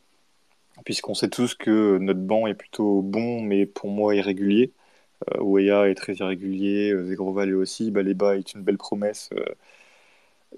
puisqu'on 0.84 1.14
sait 1.14 1.28
tous 1.28 1.54
que 1.54 1.98
notre 1.98 2.20
banc 2.20 2.46
est 2.46 2.54
plutôt 2.54 3.02
bon, 3.02 3.40
mais 3.42 3.66
pour 3.66 3.90
moi 3.90 4.14
irrégulier. 4.14 4.72
Euh, 5.34 5.86
est 5.86 5.94
très 5.94 6.14
irrégulier, 6.14 6.92
euh, 6.92 7.06
Zegroval 7.06 7.54
aussi, 7.54 7.90
Baleba 7.90 8.36
est 8.36 8.54
une 8.54 8.62
belle 8.62 8.78
promesse, 8.78 9.30
euh, 9.32 9.44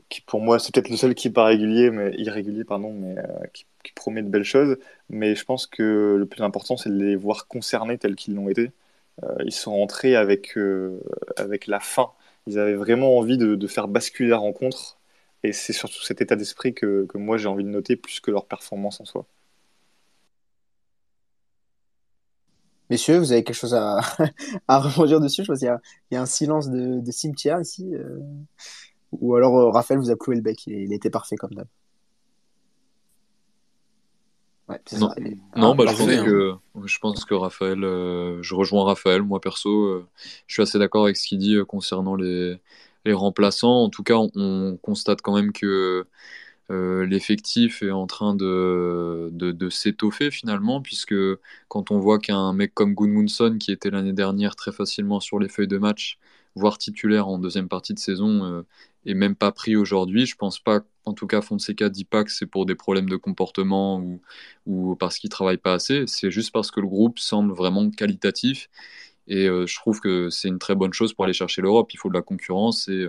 qui 0.09 0.21
pour 0.21 0.41
moi 0.41 0.59
c'est 0.59 0.73
peut-être 0.75 0.91
le 0.91 0.97
seul 0.97 1.15
qui 1.15 1.29
n'est 1.29 1.35
pas 1.35 1.45
régulier, 1.45 1.91
mais 1.91 2.13
irrégulier, 2.17 2.65
pardon, 2.65 2.93
mais 2.93 3.17
euh, 3.19 3.47
qui, 3.53 3.67
promet 3.95 4.23
de 4.23 4.29
belles 4.29 4.45
choses. 4.45 4.79
Mais 5.11 5.35
je 5.35 5.45
pense 5.45 5.67
que 5.67 6.17
le 6.19 6.27
plus 6.27 6.43
important 6.43 6.77
c'est 6.77 6.91
de 6.91 6.97
les 7.03 7.17
voir 7.17 7.49
concernés 7.49 7.99
tels 7.99 8.17
qu'ils 8.17 8.35
l'ont 8.35 8.49
été. 8.49 8.73
ils 9.45 9.53
sont 9.53 9.73
rentrés 9.77 10.17
avec, 10.17 10.57
avec 11.37 11.67
la 11.67 11.81
fin. 11.81 12.13
Ils 12.47 12.59
avaient 12.59 12.75
vraiment 12.75 13.17
envie 13.19 13.39
de 13.39 13.67
faire 13.69 13.89
basculer 13.89 14.31
la 14.31 14.39
rencontre 14.39 14.99
et 15.43 15.53
c'est 15.53 15.73
surtout 15.73 16.03
cet 16.03 16.21
état 16.21 16.37
d'esprit 16.37 16.75
que, 16.75 17.07
moi 17.15 17.37
j'ai 17.37 17.49
envie 17.49 17.65
de 17.65 17.69
noter 17.69 17.97
plus 17.97 18.21
que 18.21 18.31
leur 18.31 18.47
performance 18.47 19.01
en 19.01 19.05
soi. 19.05 19.27
Messieurs, 22.89 23.19
vous 23.19 23.33
avez 23.33 23.43
quelque 23.43 23.57
chose 23.57 23.75
à, 23.75 23.99
à 24.69 24.79
rebondir 24.79 25.21
dessus? 25.21 25.43
Je 25.43 25.49
pense 25.49 25.59
qu'il 25.59 25.77
y, 26.13 26.17
a 26.17 26.23
un 26.23 26.27
silence 26.27 26.71
de, 26.71 27.11
cimetière 27.11 27.61
ici. 27.61 27.93
Euh. 27.95 28.21
Ou 29.13 29.35
alors 29.35 29.59
euh, 29.59 29.71
Raphaël 29.71 29.99
vous 29.99 30.11
a 30.11 30.17
cloué 30.17 30.37
le 30.37 30.43
bec, 30.43 30.67
il, 30.67 30.93
était 30.93 31.11
parfait 31.11 31.37
comme 31.37 31.55
d'hab. 31.55 31.67
non, 34.99 35.11
non 35.57 35.75
bah, 35.75 35.85
je, 35.89 35.97
pense 35.97 36.25
que, 36.25 36.55
je 36.85 36.99
pense 36.99 37.25
que 37.25 37.35
Raphaël, 37.35 37.83
euh, 37.83 38.41
je 38.43 38.55
rejoins 38.55 38.85
Raphaël, 38.85 39.23
moi 39.23 39.41
perso, 39.41 40.05
je 40.47 40.55
suis 40.55 40.63
assez 40.63 40.79
d'accord 40.79 41.05
avec 41.05 41.17
ce 41.17 41.27
qu'il 41.27 41.39
dit 41.39 41.57
concernant 41.67 42.15
les, 42.15 42.61
les 43.07 43.15
remplaçants. 43.15 43.83
En 43.85 43.91
tout 43.91 44.03
cas, 44.03 44.17
on, 44.17 44.79
constate 44.83 45.23
quand 45.23 45.35
même 45.35 45.53
que 45.53 46.07
euh, 46.71 47.07
l'effectif 47.07 47.83
est 47.83 47.91
en 47.91 48.07
train 48.07 48.35
de, 48.35 49.31
s'étoffer 49.71 50.31
finalement, 50.31 50.83
puisque 50.83 51.15
quand 51.69 51.91
on 51.91 51.99
voit 51.99 52.19
qu'un 52.19 52.53
mec 52.53 52.75
comme 52.75 52.95
Gunmundsson, 52.95 53.59
qui 53.59 53.73
était 53.73 53.91
l'année 53.91 54.13
dernière 54.13 54.57
très 54.57 54.73
facilement 54.73 55.21
sur 55.21 55.39
les 55.39 55.49
feuilles 55.49 55.69
de 55.69 55.79
match, 55.79 56.19
voire 56.57 56.79
titulaire 56.79 57.29
en 57.29 57.39
deuxième 57.39 57.69
partie 57.69 57.95
de 57.95 57.99
saison, 57.99 58.45
euh, 58.45 58.63
est 59.07 59.15
même 59.15 59.37
pas 59.37 59.53
pris 59.53 59.77
aujourd'hui, 59.77 60.27
je 60.27 60.37
pense 60.37 60.59
pas, 60.59 60.81
en 61.05 61.13
tout 61.15 61.27
cas 61.27 61.41
Fonseca 61.43 61.89
dit 61.89 62.05
pas 62.05 62.25
que 62.25 62.33
c'est 62.33 62.47
pour 62.47 62.67
des 62.67 62.75
problèmes 62.75 63.09
de 63.09 63.17
comportement 63.17 64.01
ou, 64.01 64.21
ou 64.67 64.97
parce 64.97 65.19
qu'il 65.19 65.31
travaille 65.31 65.59
pas 65.59 65.75
assez, 65.75 66.05
c'est 66.07 66.31
juste 66.31 66.53
parce 66.53 66.71
que 66.71 66.81
le 66.81 66.89
groupe 66.89 67.19
semble 67.19 67.53
vraiment 67.53 67.89
qualitatif 67.91 68.69
et 69.29 69.47
euh, 69.47 69.67
je 69.67 69.77
trouve 69.77 70.01
que 70.01 70.31
c'est 70.31 70.49
une 70.49 70.59
très 70.59 70.75
bonne 70.75 70.93
chose 70.93 71.13
pour 71.13 71.25
aller 71.25 71.33
chercher 71.33 71.63
l'Europe. 71.63 71.93
Il 71.93 71.97
faut 71.97 72.09
de 72.09 72.15
la 72.15 72.23
concurrence 72.23 72.89
et 72.89 73.09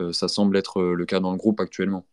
euh, 0.00 0.12
ça 0.12 0.28
semble 0.28 0.56
être 0.56 0.82
le 0.82 1.06
cas 1.06 1.20
dans 1.20 1.30
le 1.30 1.38
groupe 1.38 1.60
actuellement. 1.60 2.04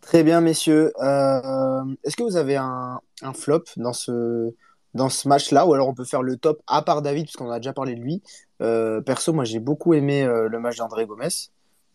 Très 0.00 0.22
bien, 0.22 0.40
messieurs. 0.40 0.92
Euh, 1.02 1.84
est-ce 2.02 2.16
que 2.16 2.22
vous 2.22 2.36
avez 2.36 2.56
un, 2.56 3.00
flop 3.34 3.64
dans 3.76 3.92
ce, 3.92 4.54
dans 4.94 5.10
ce 5.10 5.28
match-là? 5.28 5.66
Ou 5.66 5.74
alors 5.74 5.88
on 5.88 5.94
peut 5.94 6.04
faire 6.04 6.22
le 6.22 6.36
top 6.36 6.62
à 6.66 6.80
part 6.80 7.02
David, 7.02 7.24
puisqu'on 7.24 7.50
a 7.50 7.58
déjà 7.58 7.74
parlé 7.74 7.94
de 7.94 8.00
lui. 8.00 8.22
perso, 8.58 9.32
moi 9.34 9.44
j'ai 9.44 9.60
beaucoup 9.60 9.92
aimé 9.92 10.24
le 10.24 10.58
match 10.58 10.78
d'André 10.78 11.04
Gomez. 11.04 11.28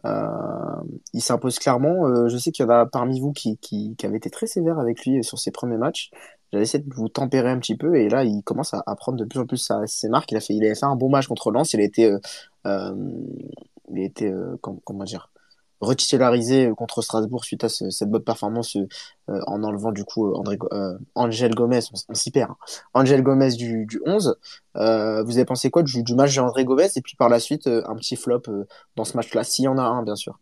il 0.06 1.22
s'impose 1.22 1.58
clairement. 1.58 2.28
je 2.30 2.38
sais 2.38 2.52
qu'il 2.52 2.66
y 2.66 2.68
en 2.68 2.72
a 2.72 2.86
parmi 2.86 3.20
vous 3.20 3.32
qui, 3.32 3.58
qui, 3.58 3.96
qui 3.98 4.06
avaient 4.06 4.18
été 4.18 4.30
très 4.30 4.46
sévères 4.46 4.78
avec 4.78 5.04
lui 5.04 5.24
sur 5.24 5.40
ses 5.40 5.50
premiers 5.50 5.78
matchs 5.78 6.12
j'avais 6.54 6.64
essayé 6.64 6.84
de 6.84 6.94
vous 6.94 7.10
tempérer 7.10 7.50
un 7.50 7.58
petit 7.58 7.76
peu 7.76 7.96
et 7.96 8.10
là 8.10 8.24
il 8.24 8.44
commence 8.44 8.76
à, 8.76 8.96
prendre 8.96 9.18
de 9.18 9.26
plus 9.26 9.40
en 9.40 9.48
plus 9.48 9.72
ses 9.88 10.08
marques. 10.08 10.32
Il 10.32 10.38
a 10.38 10.40
fait, 10.40 10.54
il 10.54 10.64
avait 10.64 10.76
fait 10.76 10.86
un 10.86 10.96
bon 10.96 11.10
match 11.10 11.26
contre 11.26 11.50
Lens. 11.52 11.74
Il 11.74 11.80
a 11.80 11.84
été, 11.84 12.06
euh, 12.06 12.20
euh, 12.68 12.94
il 13.92 14.00
a 14.00 14.04
été 14.04 14.28
euh, 14.32 14.56
comment, 14.62 15.04
dire, 15.04 15.32
retitularisé 15.82 16.72
contre 16.78 17.02
Strasbourg 17.02 17.44
suite 17.44 17.64
à 17.64 17.70
cette 17.70 18.08
bonne 18.08 18.24
performance 18.24 18.78
en 19.28 19.64
enlevant 19.64 19.92
du 19.92 20.06
coup 20.06 20.32
André, 20.36 20.60
Angel 21.16 21.56
Gomez, 21.56 21.80
on, 22.08 22.14
s'y 22.14 22.30
perd. 22.30 22.52
Hein. 22.52 22.56
Angel 22.94 23.24
Gomez 23.24 23.54
du, 23.54 23.88
du 23.88 24.00
11. 24.06 24.38
vous 24.76 24.80
avez 24.80 25.46
pensé 25.46 25.72
quoi 25.72 25.82
du, 25.82 26.04
du 26.04 26.14
match 26.14 26.36
d'André 26.36 26.66
Gomez 26.66 26.90
et 26.96 27.02
puis 27.02 27.16
par 27.16 27.30
la 27.30 27.40
suite 27.40 27.66
un 27.66 27.96
petit 27.96 28.16
flop 28.16 28.44
dans 28.96 29.06
ce 29.06 29.18
match-là, 29.18 29.44
s'il 29.44 29.66
y 29.66 29.68
en 29.68 29.80
a 29.80 29.84
un 29.84 30.04
bien 30.04 30.16
sûr? 30.16 30.38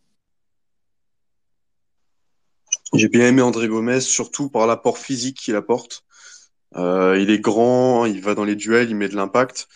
J'ai 2.93 3.07
bien 3.07 3.27
aimé 3.27 3.41
André 3.41 3.67
Gomez, 3.67 4.01
surtout 4.01 4.49
par 4.49 4.67
l'apport 4.67 4.97
physique 4.97 5.37
qu'il 5.37 5.55
apporte. 5.55 6.03
Euh, 6.75 7.17
il 7.21 7.29
est 7.31 7.39
grand, 7.39 8.05
il 8.05 8.21
va 8.21 8.35
dans 8.35 8.45
les 8.45 8.55
duels, 8.55 8.89
il 8.89 8.95
met 8.95 9.09
de 9.09 9.15
l'impact. 9.15 9.67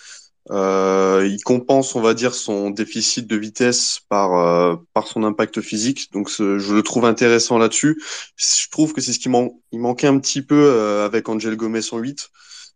Euh, 0.52 1.28
il 1.30 1.44
compense, 1.44 1.96
on 1.96 2.02
va 2.02 2.14
dire, 2.14 2.36
son 2.36 2.72
déficit 2.72 3.28
de 3.28 3.36
vitesse 3.38 4.02
par 4.10 4.34
euh, 4.40 4.76
par 4.94 5.08
son 5.08 5.24
impact 5.24 5.62
physique. 5.62 6.12
Donc, 6.14 6.30
je 6.30 6.74
le 6.76 6.84
trouve 6.84 7.06
intéressant 7.06 7.58
là-dessus. 7.58 8.02
Je 8.38 8.70
trouve 8.70 8.94
que 8.94 9.02
c'est 9.02 9.14
ce 9.14 9.20
qui 9.20 9.30
man 9.30 9.50
il 9.72 9.80
manquait 9.80 10.08
un 10.08 10.20
petit 10.20 10.42
peu 10.44 10.56
euh, 10.56 11.06
avec 11.06 11.30
Angel 11.30 11.56
Gomez 11.58 11.82
en 11.94 12.00
8. 12.00 12.30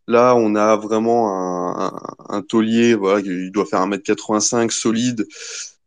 Là, 0.07 0.35
on 0.35 0.55
a 0.55 0.75
vraiment 0.77 1.29
un, 1.35 1.87
un, 1.87 2.37
un 2.37 2.41
taulier, 2.43 2.95
voilà, 2.95 3.21
il 3.21 3.51
doit 3.51 3.65
faire 3.65 3.81
1m85, 3.81 4.71
solide. 4.71 5.27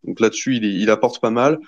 Donc 0.04 0.20
là-dessus, 0.20 0.56
il, 0.56 0.64
il 0.64 0.90
apporte 0.90 1.20
pas 1.20 1.30
mal. 1.30 1.58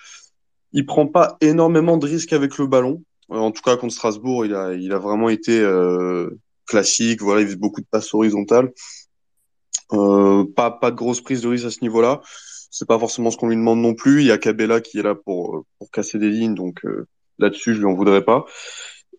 Il 0.75 0.85
prend 0.85 1.07
pas 1.07 1.39
énormément 1.41 1.97
de 1.97 2.07
risques 2.07 2.33
avec 2.33 2.59
le 2.59 2.67
ballon. 2.67 3.03
En 3.31 3.53
tout 3.53 3.63
cas, 3.63 3.77
contre 3.77 3.95
Strasbourg, 3.95 4.45
il 4.45 4.55
a, 4.55 4.75
il 4.75 4.93
a 4.93 4.99
vraiment 4.99 5.31
été 5.31 5.59
euh, 5.61 6.29
classique. 6.67 7.23
Voilà, 7.23 7.41
il 7.41 7.47
faisait 7.47 7.57
beaucoup 7.57 7.81
de 7.81 7.87
passes 7.87 8.13
horizontales. 8.13 8.71
Euh, 9.93 10.45
pas, 10.55 10.79
de 10.83 10.97
grosse 10.97 11.21
prise 11.21 11.43
de 11.43 11.49
risque 11.49 11.67
à 11.67 11.71
ce 11.71 11.81
niveau-là. 11.83 12.21
C'est 12.71 12.89
pas 12.89 12.99
forcément 12.99 13.31
ce 13.31 13.37
qu'on 13.37 13.49
lui 13.49 13.57
demande 13.57 13.81
non 13.81 13.95
plus. 13.95 14.23
Il 14.23 14.27
y 14.27 14.33
a 14.33 14.39
Cabella 14.39 14.81
qui 14.81 14.99
est 14.99 15.03
là 15.03 15.15
pour, 15.15 15.65
casser 15.93 16.19
des 16.19 16.29
lignes, 16.31 16.55
donc 16.55 16.85
euh, 16.85 17.07
là-dessus, 17.39 17.75
je 17.75 17.79
lui 17.79 17.87
en 17.87 17.95
voudrais 17.95 18.25
pas. 18.25 18.45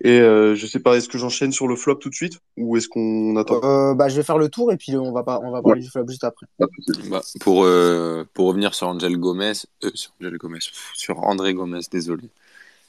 Et 0.02 0.20
euh, 0.20 0.56
je 0.56 0.68
sais 0.68 0.80
pas, 0.80 0.98
est-ce 0.98 1.08
que 1.08 1.18
j'enchaîne 1.18 1.52
sur 1.52 1.68
le 1.68 1.76
flop 1.76 1.96
tout 1.96 2.10
de 2.10 2.16
suite 2.16 2.40
ou 2.58 2.78
est-ce 2.78 2.88
qu'on 2.88 3.36
attend? 3.38 3.62
Euh, 3.64 3.94
bah, 3.94 4.10
Je 4.10 4.18
vais 4.18 4.24
faire 4.24 4.38
le 4.38 4.50
tour 4.50 4.72
et 4.72 4.78
puis 4.78 4.96
on 4.98 5.12
va, 5.12 5.24
pas, 5.24 5.40
on 5.44 5.52
va 5.52 5.62
parler 5.62 5.80
ouais. 5.80 5.86
du 5.86 5.90
flop 5.90 6.08
juste 6.08 6.24
après. 6.24 6.46
Bah, 6.60 7.22
pour, 7.40 7.64
euh, 7.64 8.26
pour 8.34 8.48
revenir 8.48 8.76
sur 8.76 8.88
Angel 8.88 9.18
Gomez, 9.18 9.54
euh, 9.84 9.92
sur 9.94 10.12
Angel 10.20 10.38
Gomez, 10.38 10.60
sur 10.94 11.20
André 11.24 11.54
Gomez, 11.54 11.82
désolé. 11.92 12.30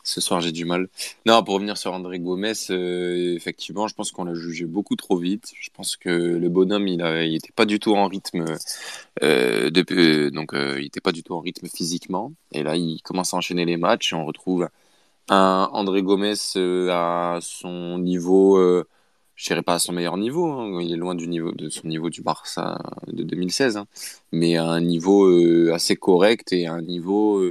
Ce 0.03 0.21
soir, 0.21 0.41
j'ai 0.41 0.53
du 0.53 0.65
mal. 0.65 0.89
Non, 1.27 1.43
pour 1.43 1.55
revenir 1.55 1.77
sur 1.77 1.93
André 1.93 2.21
Gomez, 2.21 2.53
euh, 2.71 3.35
effectivement, 3.35 3.89
je 3.89 3.95
pense 3.95 4.13
qu'on 4.13 4.25
l'a 4.25 4.35
jugé 4.35 4.65
beaucoup 4.65 4.95
trop 4.95 5.17
vite. 5.17 5.53
Je 5.61 5.69
pense 5.75 5.97
que 5.97 6.09
le 6.09 6.49
bonhomme, 6.49 6.87
il, 6.87 7.03
a, 7.03 7.25
il 7.25 7.35
était 7.35 7.53
pas 7.55 7.65
du 7.65 7.81
tout 7.81 7.95
en 7.97 8.07
rythme, 8.07 8.45
euh, 9.25 9.71
de, 9.71 10.29
donc 10.29 10.51
il 10.53 10.85
était 10.85 11.01
pas 11.01 11.11
du 11.11 11.25
tout 11.25 11.35
en 11.35 11.41
rythme 11.41 11.67
physiquement. 11.67 12.33
Et 12.53 12.63
là, 12.63 12.77
il 12.77 13.01
commence 13.03 13.35
à 13.35 13.37
enchaîner 13.39 13.65
les 13.65 13.77
matchs 13.77 14.13
et 14.13 14.17
on 14.17 14.25
retrouve 14.25 14.69
un 15.29 15.69
André 15.73 16.03
Gomez 16.03 16.35
euh, 16.57 16.91
à 16.91 17.39
son 17.43 17.99
niveau, 17.99 18.57
euh, 18.59 18.89
je 19.35 19.47
dirais 19.47 19.63
pas 19.63 19.75
à 19.75 19.79
son 19.79 19.93
meilleur 19.93 20.17
niveau, 20.17 20.47
hein, 20.53 20.81
il 20.81 20.93
est 20.93 20.97
loin 20.97 21.15
du 21.15 21.29
niveau 21.29 21.53
de 21.53 21.69
son 21.69 21.89
niveau 21.89 22.11
du 22.11 22.23
Barça 22.23 22.79
de 23.09 23.23
2016, 23.23 23.77
hein, 23.77 23.87
mais 24.33 24.57
à 24.57 24.65
un 24.67 24.81
niveau 24.81 25.27
euh, 25.27 25.73
assez 25.75 25.97
correct 25.97 26.53
et 26.53 26.67
à 26.67 26.75
un 26.75 26.83
niveau 26.83 27.43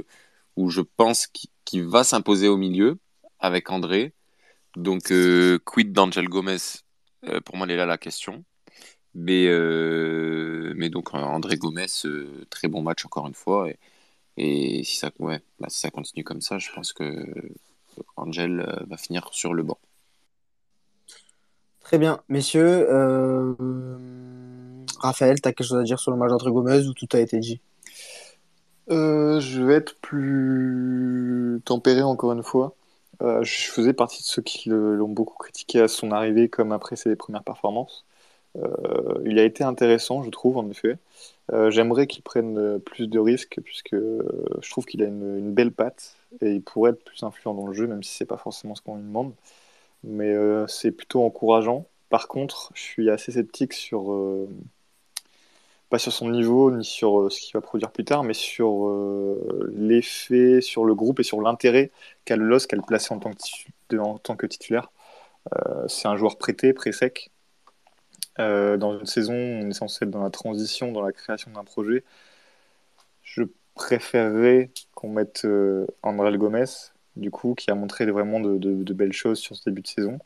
où 0.56 0.70
je 0.70 0.80
pense 0.82 1.26
qu'il 1.26 1.50
qu 1.64 1.82
va 1.82 2.04
s'imposer 2.04 2.48
au 2.48 2.56
milieu 2.56 2.98
avec 3.40 3.70
André. 3.70 4.14
Donc 4.76 5.10
euh, 5.12 5.58
quid 5.64 5.92
d'Angel 5.92 6.28
Gomez 6.28 6.58
Pour 7.44 7.56
moi, 7.56 7.66
elle 7.66 7.72
est 7.72 7.76
là 7.76 7.86
la 7.86 7.98
question. 7.98 8.44
Mais, 9.14 9.46
mais 10.74 10.90
donc 10.90 11.14
André 11.14 11.56
Gomez, 11.56 11.86
très 12.50 12.68
bon 12.68 12.82
match 12.82 13.04
encore 13.06 13.26
une 13.26 13.34
fois. 13.34 13.70
Et, 13.70 13.78
et 14.36 14.82
si 14.84 14.96
ça, 14.96 15.10
ouais, 15.18 15.40
bah, 15.60 15.68
si 15.68 15.80
ça 15.80 15.90
continue 15.90 16.24
comme 16.24 16.40
ça, 16.40 16.58
je 16.58 16.70
pense 16.72 16.92
que 16.92 17.34
Angel 18.16 18.60
euh, 18.60 18.84
va 18.88 18.96
finir 18.96 19.28
sur 19.32 19.54
le 19.54 19.62
banc. 19.62 19.78
Très 21.80 21.98
bien, 21.98 22.20
messieurs. 22.28 22.86
Euh... 22.90 23.54
Raphaël, 24.98 25.40
tu 25.40 25.48
as 25.48 25.52
quelque 25.52 25.66
chose 25.66 25.78
à 25.78 25.82
dire 25.82 26.00
sur 26.00 26.10
le 26.10 26.16
match 26.16 26.30
d'André 26.30 26.50
Gomez 26.50 26.86
ou 26.86 26.94
tout 26.94 27.08
a 27.12 27.20
été 27.20 27.38
dit? 27.38 27.60
Euh, 28.90 29.40
Je 29.40 29.62
vais 29.62 29.74
être 29.74 29.98
plus 30.00 31.60
tempéré 31.64 32.02
encore 32.02 32.32
une 32.32 32.42
fois. 32.42 32.74
Euh, 33.22 33.42
je 33.44 33.70
faisais 33.70 33.92
partie 33.92 34.22
de 34.22 34.26
ceux 34.26 34.42
qui 34.42 34.68
l'ont 34.68 35.08
beaucoup 35.08 35.36
critiqué 35.38 35.80
à 35.80 35.88
son 35.88 36.10
arrivée 36.10 36.48
comme 36.48 36.72
après 36.72 36.96
ses 36.96 37.16
premières 37.16 37.44
performances. 37.44 38.04
Euh, 38.56 39.22
il 39.24 39.38
a 39.38 39.44
été 39.44 39.64
intéressant, 39.64 40.22
je 40.22 40.30
trouve, 40.30 40.56
en 40.58 40.68
effet. 40.70 40.98
Euh, 41.52 41.70
J'aimerais 41.70 42.06
qu'il 42.06 42.22
prenne 42.22 42.80
plus 42.80 43.08
de 43.08 43.18
risques, 43.18 43.60
puisque 43.64 43.94
je 43.94 44.70
trouve 44.70 44.84
qu'il 44.86 45.02
a 45.02 45.06
une, 45.06 45.52
belle 45.52 45.72
patte 45.72 46.16
et 46.40 46.52
il 46.52 46.62
pourrait 46.62 46.90
être 46.92 47.04
plus 47.04 47.22
influent 47.22 47.54
dans 47.54 47.66
le 47.66 47.72
jeu, 47.72 47.86
même 47.86 48.02
si 48.02 48.14
c'est 48.16 48.26
pas 48.26 48.36
forcément 48.36 48.74
ce 48.74 48.82
qu'on 48.82 48.96
lui 48.96 49.02
demande. 49.02 49.32
Mais 50.04 50.32
euh, 50.34 50.66
c'est 50.66 50.92
plutôt 50.92 51.24
encourageant. 51.24 51.86
Par 52.08 52.28
contre, 52.28 52.72
je 52.74 52.82
suis 52.82 53.10
assez 53.10 53.32
sceptique 53.32 53.72
sur 53.72 54.12
euh, 54.12 54.48
pas 55.88 55.98
sur 55.98 56.12
son 56.12 56.28
niveau 56.30 56.70
ni 56.70 56.84
sur 56.84 57.20
euh, 57.20 57.30
ce 57.30 57.40
qu'il 57.40 57.52
va 57.54 57.60
produire 57.60 57.90
plus 57.92 58.04
tard, 58.04 58.24
mais 58.24 58.34
sur 58.34 58.88
euh, 58.88 59.70
l'effet 59.74 60.60
sur 60.60 60.84
le 60.84 60.94
groupe 60.94 61.20
et 61.20 61.22
sur 61.22 61.40
l'intérêt 61.40 61.90
qu'a 62.24 62.36
le 62.36 62.44
LOSC 62.46 62.72
à 62.72 62.76
le 62.76 62.82
placer 62.82 63.12
en 63.14 63.18
tant 63.18 63.32
que, 63.32 63.96
en 63.98 64.18
tant 64.18 64.36
que 64.36 64.46
titulaire. 64.46 64.90
c'est 65.88 66.08
un 66.08 66.16
joueur 66.16 66.38
prêté, 66.38 66.72
pré-sec. 66.72 67.30
Dans 68.38 68.98
une 68.98 69.06
saison, 69.06 69.34
on 69.34 69.70
est 69.70 69.74
censé 69.74 70.04
être 70.04 70.10
dans 70.10 70.22
la 70.22 70.30
transition, 70.30 70.92
dans 70.92 71.02
la 71.02 71.12
création 71.12 71.50
d'un 71.52 71.64
projet. 71.64 72.04
Je 73.22 73.42
préférerais 73.76 74.70
qu'on 74.94 75.10
mette 75.10 75.44
euh, 75.44 75.86
André 76.02 76.36
Gomez, 76.38 76.64
du 77.16 77.30
coup, 77.30 77.54
qui 77.54 77.70
a 77.70 77.74
montré 77.76 78.06
vraiment 78.06 78.40
de, 78.40 78.92
belles 78.94 79.12
choses 79.12 79.38
sur 79.38 79.56
ce 79.56 79.64
début 79.70 79.82
de 79.82 79.86
saison. 79.88 80.18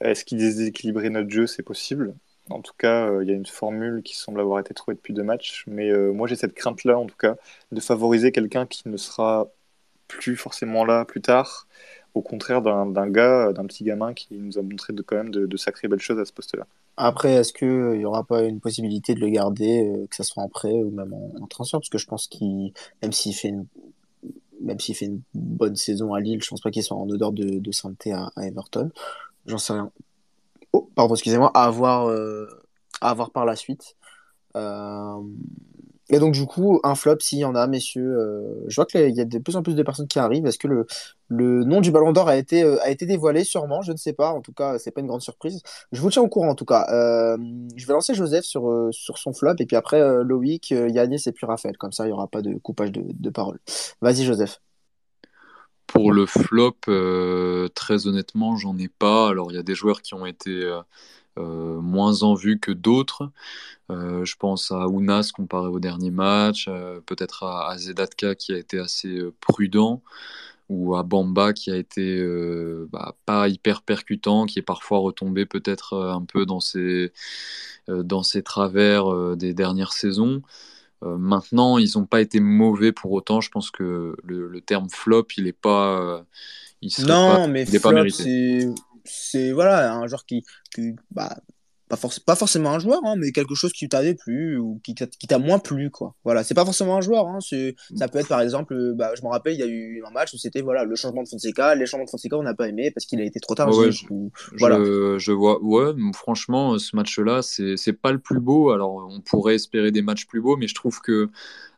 Est-ce 0.00 0.24
qu'il 0.24 0.38
déséquilibrait 0.38 1.10
notre 1.10 1.30
jeu? 1.30 1.46
C'est 1.46 1.62
possible. 1.62 2.14
En 2.50 2.62
tout 2.62 2.74
cas, 2.78 3.06
il 3.08 3.14
euh, 3.14 3.24
y 3.24 3.30
a 3.30 3.34
une 3.34 3.46
formule 3.46 4.02
qui 4.02 4.16
semble 4.16 4.40
avoir 4.40 4.60
été 4.60 4.74
trouvée 4.74 4.96
depuis 4.96 5.14
deux 5.14 5.22
matchs. 5.22 5.64
Mais 5.68 5.90
euh, 5.90 6.12
moi, 6.12 6.28
j'ai 6.28 6.36
cette 6.36 6.54
crainte-là, 6.54 6.98
en 6.98 7.06
tout 7.06 7.16
cas, 7.16 7.36
de 7.72 7.80
favoriser 7.80 8.32
quelqu'un 8.32 8.66
qui 8.66 8.88
ne 8.88 8.96
sera 8.96 9.48
plus 10.08 10.36
forcément 10.36 10.84
là 10.84 11.04
plus 11.04 11.20
tard, 11.20 11.68
au 12.14 12.22
contraire 12.22 12.62
d'un 12.62 13.10
gars, 13.10 13.52
d'un 13.52 13.66
petit 13.66 13.84
gamin 13.84 14.14
qui 14.14 14.34
nous 14.38 14.58
a 14.58 14.62
montré 14.62 14.94
quand 15.06 15.16
même 15.16 15.30
de, 15.30 15.46
de 15.46 15.56
sacrées 15.56 15.88
belles 15.88 16.00
choses 16.00 16.18
à 16.18 16.24
ce 16.24 16.32
poste-là. 16.32 16.66
Après, 17.00 17.32
est-ce 17.34 17.52
qu'il 17.52 17.98
n'y 17.98 18.04
aura 18.04 18.24
pas 18.24 18.42
une 18.42 18.58
possibilité 18.58 19.14
de 19.14 19.20
le 19.20 19.28
garder, 19.28 19.88
euh, 19.88 20.06
que 20.08 20.16
ce 20.16 20.24
soit 20.24 20.42
en 20.42 20.48
prêt 20.48 20.72
ou 20.72 20.90
même 20.90 21.14
en, 21.14 21.46
transfert? 21.46 21.78
Parce 21.78 21.90
que 21.90 21.98
je 21.98 22.06
pense 22.06 22.26
qu'il, 22.26 22.72
même 23.02 23.12
s'il 23.12 23.34
fait 23.34 23.48
une 23.48 23.66
même 24.60 24.80
fait 24.80 25.06
une 25.06 25.22
bonne 25.34 25.76
saison 25.76 26.14
à 26.14 26.20
Lille, 26.20 26.42
je 26.42 26.48
pense 26.48 26.60
pas 26.60 26.72
qu'il 26.72 26.82
soit 26.82 26.96
en 26.96 27.08
odeur 27.08 27.30
de, 27.30 27.60
de 27.60 27.72
sainteté 27.72 28.12
à, 28.12 28.32
à 28.34 28.44
Everton. 28.44 28.90
J'en 29.46 29.58
sais 29.58 29.72
rien. 29.72 29.92
Oh, 30.72 30.90
pardon, 30.96 31.14
excusez-moi, 31.14 31.52
à 31.54 31.64
avoir, 31.64 32.08
euh, 32.08 32.46
à 33.00 33.10
avoir 33.10 33.30
par 33.30 33.44
la 33.44 33.54
suite. 33.54 33.96
Euh, 34.56 35.22
et 36.10 36.18
donc, 36.18 36.32
du 36.34 36.46
coup, 36.46 36.80
un 36.84 36.94
flop, 36.94 37.16
s'il 37.20 37.38
y 37.38 37.44
en 37.44 37.54
a, 37.54 37.66
messieurs. 37.66 38.18
Euh, 38.18 38.64
je 38.66 38.76
vois 38.76 38.86
qu'il 38.86 39.10
y 39.10 39.20
a 39.20 39.24
de 39.24 39.38
plus 39.38 39.56
en 39.56 39.62
plus 39.62 39.74
de 39.74 39.82
personnes 39.82 40.08
qui 40.08 40.18
arrivent. 40.18 40.46
Est-ce 40.46 40.58
que 40.58 40.68
le, 40.68 40.86
le 41.28 41.64
nom 41.64 41.80
du 41.80 41.90
Ballon 41.90 42.12
d'Or 42.12 42.28
a 42.28 42.36
été, 42.36 42.62
euh, 42.62 42.76
a 42.82 42.90
été 42.90 43.06
dévoilé? 43.06 43.44
Sûrement, 43.44 43.82
je 43.82 43.92
ne 43.92 43.96
sais 43.96 44.12
pas. 44.12 44.30
En 44.30 44.40
tout 44.40 44.52
cas, 44.52 44.78
c'est 44.78 44.90
pas 44.90 45.00
une 45.00 45.06
grande 45.06 45.22
surprise. 45.22 45.62
Je 45.92 46.00
vous 46.00 46.10
tiens 46.10 46.22
au 46.22 46.28
courant, 46.28 46.48
en 46.48 46.54
tout 46.54 46.64
cas. 46.64 46.86
Euh, 46.90 47.36
je 47.76 47.86
vais 47.86 47.92
lancer 47.92 48.14
Joseph 48.14 48.44
sur, 48.44 48.88
sur 48.90 49.18
son 49.18 49.32
flop. 49.32 49.56
Et 49.58 49.66
puis 49.66 49.76
après, 49.76 50.00
Loïc, 50.24 50.70
Yannis 50.70 51.22
et 51.26 51.32
puis 51.32 51.46
Raphaël. 51.46 51.76
Comme 51.76 51.92
ça, 51.92 52.04
il 52.04 52.08
n'y 52.08 52.12
aura 52.12 52.28
pas 52.28 52.42
de 52.42 52.54
coupage 52.58 52.92
de, 52.92 53.02
de 53.06 53.30
parole. 53.30 53.58
Vas-y, 54.00 54.24
Joseph. 54.24 54.60
Pour 55.86 56.12
le 56.12 56.26
flop, 56.26 56.76
très 57.74 58.06
honnêtement, 58.06 58.56
j'en 58.56 58.76
ai 58.78 58.88
pas. 58.88 59.28
Alors, 59.28 59.50
il 59.50 59.56
y 59.56 59.58
a 59.58 59.62
des 59.62 59.74
joueurs 59.74 60.02
qui 60.02 60.14
ont 60.14 60.26
été 60.26 60.70
euh, 61.38 61.80
moins 61.80 62.22
en 62.22 62.34
vue 62.34 62.58
que 62.58 62.72
d'autres. 62.72 63.30
Euh, 63.90 64.24
je 64.24 64.36
pense 64.36 64.70
à 64.70 64.88
Ounas 64.88 65.30
comparé 65.34 65.68
au 65.68 65.80
dernier 65.80 66.10
match, 66.10 66.66
euh, 66.68 67.00
peut-être 67.06 67.44
à, 67.44 67.70
à, 67.70 67.78
Zedatka 67.78 68.34
qui 68.34 68.52
a 68.52 68.58
été 68.58 68.78
assez 68.78 69.20
prudent, 69.40 70.02
ou 70.68 70.96
à 70.96 71.02
Bamba 71.02 71.52
qui 71.54 71.70
a 71.70 71.76
été 71.76 72.22
bah, 72.92 73.16
pas 73.24 73.48
hyper 73.48 73.82
percutant, 73.82 74.46
qui 74.46 74.58
est 74.58 74.62
parfois 74.62 74.98
retombé 74.98 75.46
peut-être 75.46 75.96
un 75.96 76.22
peu 76.22 76.44
dans 76.44 76.60
ses, 76.60 77.12
dans 77.88 78.22
ses 78.22 78.42
travers 78.42 79.36
des 79.36 79.54
dernières 79.54 79.92
saisons. 79.92 80.42
maintenant, 81.02 81.78
ils 81.78 81.92
n'ont 81.96 82.04
pas 82.04 82.20
été 82.20 82.40
mauvais 82.40 82.92
pour 82.92 83.12
autant. 83.12 83.40
Je 83.40 83.50
pense 83.50 83.70
que 83.70 84.14
le, 84.22 84.48
le 84.48 84.60
terme 84.60 84.90
flop, 84.90 85.28
il 85.38 85.44
n'est 85.44 85.52
pas. 85.52 86.22
il 86.82 86.92
non, 87.06 87.34
pas, 87.34 87.46
mais 87.46 87.62
il 87.62 87.80
flop, 87.80 88.10
c'est 88.10 88.68
c'est 89.08 89.52
voilà 89.52 89.92
un 89.92 90.06
joueur 90.06 90.24
qui, 90.24 90.44
qui 90.74 90.94
bah, 91.10 91.36
pas, 91.88 91.96
forc 91.96 92.20
pas 92.20 92.36
forcément 92.36 92.70
un 92.70 92.78
joueur, 92.78 93.00
hein, 93.04 93.14
mais 93.16 93.32
quelque 93.32 93.54
chose 93.54 93.72
qui 93.72 93.88
t'avait 93.88 94.14
plu 94.14 94.58
ou 94.58 94.80
qui 94.84 94.94
t'a 94.94 95.38
moins 95.38 95.58
plu, 95.58 95.90
quoi. 95.90 96.14
Voilà, 96.24 96.44
c'est 96.44 96.54
pas 96.54 96.64
forcément 96.64 96.96
un 96.96 97.00
joueur. 97.00 97.26
Hein, 97.26 97.38
ça 97.40 98.08
peut 98.08 98.18
être 98.18 98.28
par 98.28 98.40
exemple, 98.40 98.94
bah, 98.94 99.12
je 99.16 99.22
me 99.22 99.28
rappelle, 99.28 99.54
il 99.54 99.60
y 99.60 99.62
a 99.62 99.66
eu 99.66 100.02
un 100.06 100.10
match 100.10 100.34
où 100.34 100.38
c'était 100.38 100.60
voilà 100.60 100.84
le 100.84 100.94
changement 100.96 101.22
de 101.22 101.28
Fonseca, 101.28 101.74
les 101.74 101.86
changements 101.86 102.04
de 102.04 102.10
Fonseca, 102.10 102.36
on 102.36 102.42
n'a 102.42 102.54
pas 102.54 102.68
aimé 102.68 102.90
parce 102.90 103.06
qu'il 103.06 103.20
a 103.20 103.24
été 103.24 103.40
trop 103.40 103.54
tard. 103.54 103.74
Ouais, 103.76 103.90
je, 103.90 104.04
voilà. 104.58 104.76
je, 104.78 105.18
je, 105.18 105.32
vois, 105.32 105.62
ouais, 105.62 105.92
franchement, 106.14 106.78
ce 106.78 106.94
match-là, 106.94 107.40
c'est 107.42 107.92
pas 107.92 108.12
le 108.12 108.18
plus 108.18 108.40
beau. 108.40 108.70
Alors, 108.70 109.08
on 109.10 109.20
pourrait 109.20 109.54
espérer 109.54 109.90
des 109.90 110.02
matchs 110.02 110.26
plus 110.26 110.40
beaux, 110.40 110.56
mais 110.56 110.68
je 110.68 110.74
trouve 110.74 111.00
que 111.00 111.30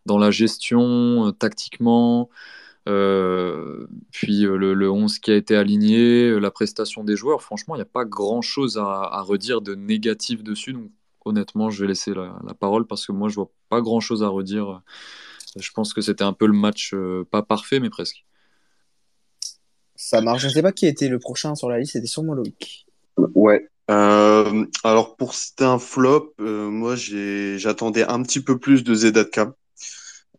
dans 0.07 0.19
la 0.19 0.31
gestion, 0.31 1.27
euh, 1.27 1.31
tactiquement. 1.31 2.29
Euh, 2.89 3.87
puis 4.11 4.47
euh, 4.47 4.57
le, 4.57 4.75
le, 4.75 4.91
11 4.91 5.19
qui 5.19 5.31
a 5.31 5.37
été 5.37 5.55
aligné, 5.55 6.31
euh, 6.31 6.39
la 6.39 6.51
prestation 6.51 7.05
des 7.05 7.15
joueurs, 7.15 7.43
franchement, 7.43 7.75
il 7.75 7.79
n'y 7.79 7.83
a 7.83 7.87
pas 7.87 8.05
grand-chose 8.05 8.79
à, 8.79 9.03
à, 9.03 9.21
redire 9.23 9.61
de 9.61 9.75
négatif 9.75 10.43
dessus. 10.43 10.73
Donc 10.73 10.91
honnêtement, 11.25 11.71
je 11.71 11.83
vais 11.83 11.89
laisser 11.89 12.15
la, 12.15 12.39
la 12.47 12.55
parole 12.55 12.87
parce 12.87 13.07
que 13.07 13.13
moi, 13.13 13.29
je 13.29 13.35
vois 13.35 13.51
pas 13.69 13.81
grand-chose 13.81 14.23
à 14.23 14.29
redire. 14.29 14.83
Je 15.57 15.71
pense 15.73 15.93
que 15.93 16.01
c'était 16.01 16.25
un 16.25 16.33
peu 16.33 16.47
le 16.47 16.53
match, 16.53 16.93
euh, 16.95 17.27
pas 17.31 17.43
parfait, 17.43 17.81
mais 17.81 17.91
presque. 17.91 18.25
Ça 19.97 20.21
marche. 20.21 20.43
Je 20.43 20.47
ne 20.49 20.53
sais 20.53 20.63
pas 20.63 20.73
qui 20.73 20.87
était 20.87 21.09
le 21.09 21.19
prochain 21.19 21.55
sur 21.55 21.69
la 21.69 21.79
liste, 21.79 21.93
c'était 21.93 22.07
sûrement 22.07 22.35
Loïc. 22.35 22.87
Ouais. 23.35 23.69
Euh, 23.91 24.67
alors 24.85 25.17
pour 25.17 25.35
c'était 25.35 25.65
un 25.65 25.81
flop, 25.81 26.33
euh, 26.41 26.71
moi 26.71 26.95
j'attendais 26.95 28.05
un 28.05 28.23
petit 28.23 28.41
peu 28.41 28.57
plus 28.57 28.85
de 28.85 28.95
Zedatka. 28.95 29.53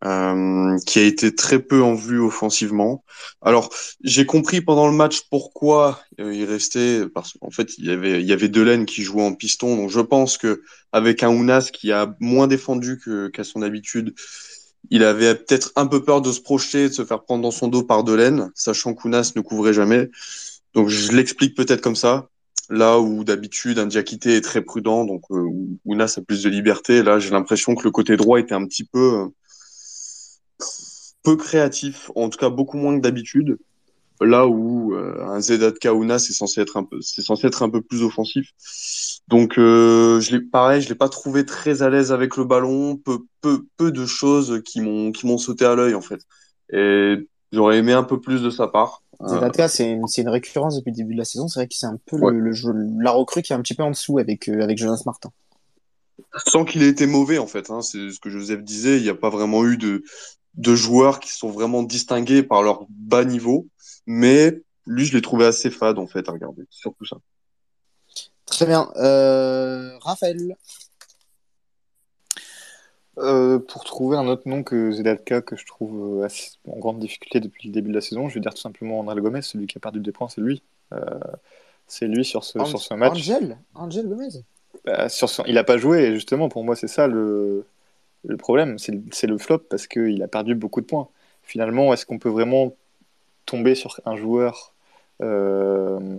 Euh, 0.03 0.79
qui 0.87 0.97
a 0.97 1.03
été 1.03 1.35
très 1.35 1.59
peu 1.59 1.83
en 1.83 1.93
vue 1.93 2.19
offensivement. 2.19 3.03
Alors, 3.43 3.69
j'ai 4.03 4.25
compris 4.25 4.59
pendant 4.59 4.87
le 4.87 4.95
match 4.95 5.27
pourquoi 5.29 6.01
euh, 6.19 6.33
il 6.33 6.45
restait, 6.45 7.07
parce 7.07 7.33
qu'en 7.33 7.51
fait, 7.51 7.77
il 7.77 7.85
y 7.85 7.91
avait, 7.91 8.19
il 8.19 8.25
y 8.25 8.33
avait 8.33 8.47
Delaine 8.49 8.87
qui 8.87 9.03
jouait 9.03 9.21
en 9.21 9.35
piston, 9.35 9.75
donc 9.75 9.91
je 9.91 9.99
pense 9.99 10.39
que 10.39 10.63
avec 10.91 11.21
un 11.21 11.29
Ounas 11.29 11.69
qui 11.71 11.91
a 11.91 12.15
moins 12.19 12.47
défendu 12.47 12.97
que, 12.97 13.27
qu'à 13.27 13.43
son 13.43 13.61
habitude, 13.61 14.15
il 14.89 15.03
avait 15.03 15.35
peut-être 15.35 15.71
un 15.75 15.85
peu 15.85 16.03
peur 16.03 16.23
de 16.23 16.31
se 16.31 16.41
projeter, 16.41 16.89
de 16.89 16.93
se 16.93 17.05
faire 17.05 17.21
prendre 17.21 17.43
dans 17.43 17.51
son 17.51 17.67
dos 17.67 17.83
par 17.83 18.03
Delaine, 18.03 18.49
sachant 18.55 18.95
qu'Ounas 18.95 19.33
ne 19.35 19.41
couvrait 19.41 19.73
jamais. 19.73 20.09
Donc, 20.73 20.89
je 20.89 21.11
l'explique 21.11 21.55
peut-être 21.55 21.81
comme 21.81 21.95
ça. 21.95 22.27
Là 22.71 22.99
où 22.99 23.23
d'habitude 23.23 23.77
un 23.77 23.85
Diakité 23.85 24.35
est 24.35 24.41
très 24.41 24.63
prudent, 24.63 25.05
donc 25.05 25.25
euh, 25.29 25.45
Ounas 25.85 26.15
a 26.17 26.21
plus 26.21 26.41
de 26.41 26.49
liberté. 26.49 27.03
Là, 27.03 27.19
j'ai 27.19 27.29
l'impression 27.29 27.75
que 27.75 27.83
le 27.83 27.91
côté 27.91 28.17
droit 28.17 28.39
était 28.39 28.55
un 28.55 28.65
petit 28.65 28.85
peu 28.85 29.29
peu 31.23 31.35
créatif, 31.35 32.11
en 32.15 32.29
tout 32.29 32.37
cas 32.37 32.49
beaucoup 32.49 32.77
moins 32.77 32.95
que 32.95 33.01
d'habitude. 33.01 33.57
Là 34.19 34.45
où 34.45 34.93
euh, 34.93 35.19
un 35.25 35.41
Zedat 35.41 35.71
Kauna 35.81 36.19
c'est 36.19 36.33
censé 36.33 36.61
être 36.61 36.77
un 36.77 36.83
peu, 36.83 37.01
c'est 37.01 37.23
censé 37.23 37.47
être 37.47 37.63
un 37.63 37.69
peu 37.69 37.81
plus 37.81 38.03
offensif. 38.03 38.51
Donc 39.27 39.57
euh, 39.57 40.19
je 40.19 40.35
l'ai 40.35 40.41
pareil, 40.41 40.81
je 40.81 40.89
l'ai 40.89 40.95
pas 40.95 41.09
trouvé 41.09 41.43
très 41.43 41.81
à 41.81 41.89
l'aise 41.89 42.11
avec 42.11 42.37
le 42.37 42.45
ballon. 42.45 42.97
Peu, 42.97 43.19
peu, 43.41 43.65
peu 43.77 43.91
de 43.91 44.05
choses 44.05 44.61
qui 44.63 44.79
m'ont 44.81 45.11
qui 45.11 45.25
m'ont 45.25 45.39
sauté 45.39 45.65
à 45.65 45.73
l'œil 45.73 45.95
en 45.95 46.01
fait. 46.01 46.21
Et 46.71 47.15
j'aurais 47.51 47.79
aimé 47.79 47.93
un 47.93 48.03
peu 48.03 48.21
plus 48.21 48.43
de 48.43 48.51
sa 48.51 48.67
part. 48.67 49.01
Zedatka, 49.27 49.67
c'est 49.67 49.91
une, 49.91 50.05
une, 50.17 50.29
récurrence 50.29 50.77
depuis 50.77 50.91
le 50.91 50.95
début 50.95 51.13
de 51.13 51.19
la 51.19 51.25
saison. 51.25 51.47
C'est 51.47 51.59
vrai 51.59 51.67
que 51.67 51.75
c'est 51.75 51.85
un 51.85 51.99
peu 52.05 52.17
le, 52.17 52.39
le, 52.39 52.53
jeu, 52.53 52.73
la 52.99 53.11
recrue 53.11 53.41
qui 53.41 53.53
est 53.53 53.55
un 53.55 53.61
petit 53.61 53.75
peu 53.75 53.83
en 53.83 53.91
dessous 53.91 54.17
avec, 54.17 54.49
euh, 54.49 54.61
avec 54.61 54.77
Jonas 54.77 55.03
Martin. 55.05 55.31
Sans 56.47 56.65
qu'il 56.65 56.81
ait 56.81 56.89
été 56.89 57.05
mauvais, 57.05 57.37
en 57.37 57.45
fait. 57.45 57.69
Hein. 57.69 57.81
C'est 57.81 58.09
ce 58.09 58.19
que 58.19 58.29
Joseph 58.29 58.63
disait. 58.63 58.97
Il 58.97 59.03
n'y 59.03 59.09
a 59.09 59.15
pas 59.15 59.29
vraiment 59.29 59.63
eu 59.65 59.77
de, 59.77 60.03
de 60.55 60.75
joueurs 60.75 61.19
qui 61.19 61.31
sont 61.31 61.49
vraiment 61.49 61.83
distingués 61.83 62.43
par 62.43 62.63
leur 62.63 62.85
bas 62.89 63.25
niveau. 63.25 63.67
Mais 64.05 64.61
lui, 64.85 65.05
je 65.05 65.15
l'ai 65.15 65.21
trouvé 65.21 65.45
assez 65.45 65.69
fade, 65.69 65.99
en 65.99 66.07
fait, 66.07 66.27
à 66.29 66.31
regarder. 66.31 66.63
Surtout 66.69 67.05
ça. 67.05 67.17
Très 68.45 68.65
bien. 68.65 68.91
Euh, 68.97 69.97
Raphaël 69.99 70.55
euh, 73.17 73.59
pour 73.59 73.83
trouver 73.83 74.15
un 74.15 74.25
autre 74.27 74.47
nom 74.47 74.63
que 74.63 74.91
Zedatka 74.91 75.41
que 75.41 75.57
je 75.57 75.65
trouve 75.65 76.23
assez, 76.23 76.51
en 76.65 76.79
grande 76.79 76.99
difficulté 76.99 77.41
depuis 77.41 77.67
le 77.67 77.73
début 77.73 77.89
de 77.89 77.95
la 77.95 78.01
saison, 78.01 78.29
je 78.29 78.35
vais 78.35 78.39
dire 78.39 78.53
tout 78.53 78.61
simplement 78.61 78.99
André 78.99 79.19
Gomez, 79.19 79.41
celui 79.41 79.67
qui 79.67 79.77
a 79.77 79.81
perdu 79.81 79.99
des 79.99 80.13
points, 80.13 80.29
c'est 80.29 80.39
lui. 80.39 80.63
Euh, 80.93 80.99
c'est 81.87 82.07
lui 82.07 82.23
sur 82.23 82.45
ce, 82.45 82.57
An 82.57 82.65
sur 82.65 82.79
ce 82.79 82.93
match. 82.93 83.11
Angel 83.11 83.57
Angel 83.75 84.07
Gomez 84.07 84.29
bah, 84.85 85.09
sur 85.09 85.29
son... 85.29 85.43
Il 85.45 85.55
n'a 85.55 85.63
pas 85.65 85.77
joué, 85.77 86.03
et 86.03 86.13
justement, 86.13 86.47
pour 86.47 86.63
moi, 86.63 86.75
c'est 86.75 86.87
ça 86.87 87.07
le, 87.07 87.65
le 88.23 88.37
problème. 88.37 88.77
C'est 88.79 88.91
le... 88.91 89.01
le 89.27 89.37
flop 89.37 89.59
parce 89.69 89.87
qu'il 89.87 90.21
a 90.23 90.27
perdu 90.27 90.55
beaucoup 90.55 90.81
de 90.81 90.85
points. 90.85 91.07
Finalement, 91.43 91.93
est-ce 91.93 92.05
qu'on 92.05 92.19
peut 92.19 92.29
vraiment 92.29 92.75
tomber 93.45 93.75
sur 93.75 93.99
un 94.05 94.15
joueur 94.15 94.73
euh... 95.21 96.17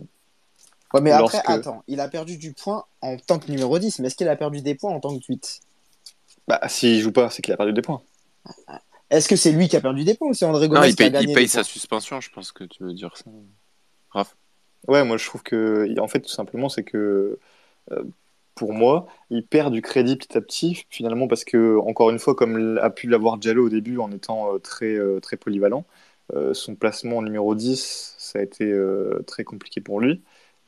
Ouais, 0.92 1.00
mais 1.00 1.16
lorsque... 1.16 1.36
après, 1.36 1.54
attends, 1.54 1.82
il 1.88 2.00
a 2.00 2.08
perdu 2.08 2.36
du 2.36 2.52
point 2.52 2.84
en 3.00 3.16
tant 3.16 3.38
que 3.38 3.50
numéro 3.50 3.78
10, 3.78 4.00
mais 4.00 4.08
est-ce 4.08 4.16
qu'il 4.16 4.28
a 4.28 4.36
perdu 4.36 4.60
des 4.60 4.74
points 4.74 4.92
en 4.92 5.00
tant 5.00 5.18
que 5.18 5.24
8 5.26 5.60
Bah, 6.48 6.60
s'il 6.68 7.00
joue 7.00 7.12
pas, 7.12 7.30
c'est 7.30 7.40
qu'il 7.40 7.54
a 7.54 7.56
perdu 7.56 7.72
des 7.72 7.82
points. 7.82 8.02
Est-ce 9.08 9.28
que 9.28 9.36
c'est 9.36 9.52
lui 9.52 9.68
qui 9.68 9.76
a 9.76 9.80
perdu 9.80 10.04
des 10.04 10.14
points 10.14 10.28
ou 10.28 10.34
c'est 10.34 10.44
André 10.44 10.68
Gomez 10.68 10.80
non, 10.80 10.86
il 10.86 10.94
qui 10.94 11.02
a 11.02 11.06
paye, 11.06 11.12
gagné 11.12 11.32
il 11.32 11.34
paye 11.34 11.44
des 11.44 11.48
sa 11.48 11.64
suspension, 11.64 12.20
je 12.20 12.30
pense 12.30 12.52
que 12.52 12.64
tu 12.64 12.82
veux 12.82 12.92
dire 12.92 13.16
ça. 13.16 13.24
Raph 14.10 14.36
Ouais, 14.88 15.04
moi 15.04 15.16
je 15.16 15.26
trouve 15.26 15.42
que, 15.42 15.88
en 15.98 16.08
fait, 16.08 16.20
tout 16.20 16.30
simplement, 16.30 16.68
c'est 16.68 16.82
que 16.82 17.38
euh, 17.92 18.04
pour 18.54 18.72
moi, 18.72 19.06
il 19.30 19.46
perd 19.46 19.72
du 19.72 19.82
crédit 19.82 20.16
petit 20.16 20.36
à 20.36 20.40
petit, 20.40 20.84
finalement, 20.90 21.28
parce 21.28 21.44
que, 21.44 21.78
encore 21.78 22.10
une 22.10 22.18
fois, 22.18 22.34
comme 22.34 22.78
a 22.82 22.90
pu 22.90 23.08
l'avoir 23.08 23.38
Diallo 23.38 23.66
au 23.66 23.68
début 23.68 23.98
en 23.98 24.10
étant 24.12 24.54
euh, 24.54 24.58
très, 24.58 24.94
euh, 24.94 25.20
très 25.20 25.36
polyvalent, 25.36 25.84
euh, 26.34 26.54
son 26.54 26.74
placement 26.74 27.18
en 27.18 27.22
numéro 27.22 27.54
10, 27.54 28.14
ça 28.18 28.38
a 28.38 28.42
été 28.42 28.74
très 29.26 29.44
compliqué 29.44 29.80
pour 29.80 30.00
lui. 30.00 30.22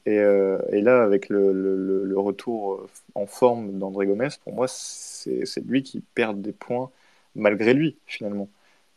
Et, 0.07 0.17
et 0.17 0.81
là, 0.83 1.03
avec 1.03 1.31
le, 1.31 1.53
le, 1.53 2.05
le, 2.05 2.19
retour 2.19 2.87
en 3.15 3.27
forme 3.27 3.79
d'André 3.79 4.07
Gomez, 4.07 4.29
pour 4.45 4.53
moi, 4.53 4.67
c'est 4.69 5.45
lui 5.67 5.83
qui 5.83 6.03
perd 6.15 6.43
des 6.43 6.53
points 6.53 6.91
malgré 7.35 7.75
lui, 7.75 7.97
finalement. 8.07 8.49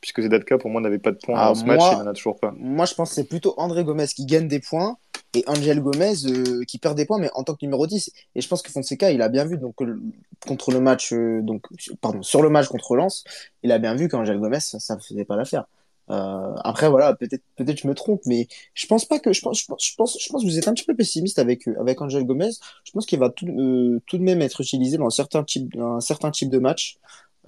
Puisque 0.02 0.22
Zedatka, 0.22 0.58
pour 0.58 0.70
moi, 0.70 0.82
n'avait 0.82 1.00
pas 1.00 1.12
de 1.12 1.18
points 1.18 1.36
Ah, 1.38 1.48
dans 1.50 1.56
ce 1.56 1.66
match, 1.66 1.80
moi- 1.80 1.94
il 1.94 2.04
n'en 2.04 2.08
a 2.08 2.14
toujours 2.14 2.40
pas. 2.40 2.54
Moi, 2.58 2.86
je 2.86 2.94
pense 2.94 3.10
que 3.10 3.16
c'est 3.16 3.28
plutôt 3.28 3.54
André 3.58 3.84
Gomez 3.84 4.06
qui 4.08 4.26
gagne 4.26 4.48
des 4.48 4.60
points 4.60 4.98
et 5.38 5.44
Angel 5.48 5.82
Gomez 5.82 6.26
euh, 6.26 6.64
qui 6.66 6.78
perd 6.80 6.96
des 6.98 7.06
points, 7.06 7.20
mais 7.20 7.30
en 7.34 7.44
tant 7.44 7.54
que 7.54 7.60
numéro 7.66 7.88
10. 7.88 8.12
Et 8.36 8.42
je 8.42 8.48
pense 8.48 8.62
que 8.62 8.72
Fonseca, 8.72 9.12
il 9.12 9.22
a 9.22 9.30
bien 9.30 9.46
vu 9.46 9.58
donc, 9.58 9.80
le- 9.82 10.02
contre 10.48 10.72
le 10.72 10.80
match, 10.80 11.14
euh, 11.14 11.42
donc, 11.42 11.64
pardon, 12.02 12.22
sur 12.24 12.42
le 12.42 12.50
match 12.50 12.68
contre 12.68 12.96
Lens, 12.96 13.24
il 13.64 13.72
a 13.72 13.80
bien 13.80 13.96
vu 13.96 14.08
qu'Angel 14.10 14.40
Gomez, 14.40 14.60
ça 14.60 14.96
ne 14.96 15.02
faisait 15.02 15.26
pas 15.26 15.36
l'affaire. 15.36 15.66
Euh, 16.10 16.54
après, 16.64 16.90
voilà, 16.90 17.14
peut-être 17.16 17.44
peut-être 17.58 17.80
je 17.82 17.88
me 17.88 17.94
trompe, 17.94 18.22
mais 18.26 18.48
je 18.74 18.88
pense 18.88 19.06
pas 19.06 19.20
que. 19.20 19.34
Je 19.34 19.42
pense, 19.42 19.60
je 19.60 19.66
pense, 19.68 20.18
je 20.20 20.30
pense, 20.32 20.42
que 20.44 20.48
vous 20.48 20.58
êtes 20.58 20.68
un 20.68 20.74
petit 20.74 20.86
peu 20.86 20.96
pessimiste 20.96 21.38
avec, 21.40 21.68
euh, 21.68 21.76
avec 21.82 22.02
Angel 22.02 22.24
Gomez. 22.24 22.52
Je 22.86 22.92
pense 22.94 23.06
qu'il 23.06 23.20
va 23.20 23.30
tout, 23.30 23.46
euh, 23.48 24.00
de 24.14 24.18
même 24.20 24.42
être 24.42 24.62
utilisé 24.62 24.98
dans 24.98 25.08
un 25.08 25.10
certain 25.10 25.44
type, 25.44 25.76
dans 25.76 25.96
un 25.98 26.00
certain 26.00 26.32
type 26.32 26.50
de 26.50 26.60
match. 26.60 26.98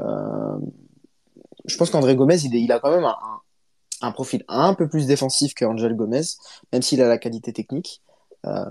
Euh, 0.01 0.57
je 1.65 1.77
pense 1.77 1.89
qu'André 1.89 2.15
Gomez, 2.15 2.37
il, 2.45 2.71
a 2.71 2.79
quand 2.79 2.91
même 2.91 3.03
un- 3.05 3.17
un 4.01 4.11
profil 4.11 4.43
un 4.47 4.73
peu 4.73 4.87
plus 4.87 5.07
défensif 5.07 5.53
que 5.53 5.65
Angel 5.65 5.95
Gomez, 5.95 6.21
même 6.71 6.81
s'il 6.81 7.01
a 7.01 7.07
la 7.07 7.17
qualité 7.17 7.53
technique. 7.53 8.01
Euh, 8.45 8.65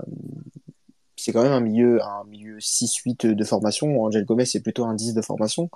c'est 1.15 1.33
quand 1.33 1.43
même 1.43 1.51
un 1.51 1.59
milieu, 1.59 2.01
un 2.01 2.23
milieu 2.25 2.59
6-8 2.59 3.27
de 3.27 3.43
formation. 3.43 4.03
Angel 4.03 4.23
Gomez, 4.25 4.45
c'est 4.45 4.61
plutôt 4.61 4.85
un 4.85 4.93
10 4.93 5.13
de 5.13 5.21
formation. 5.21 5.69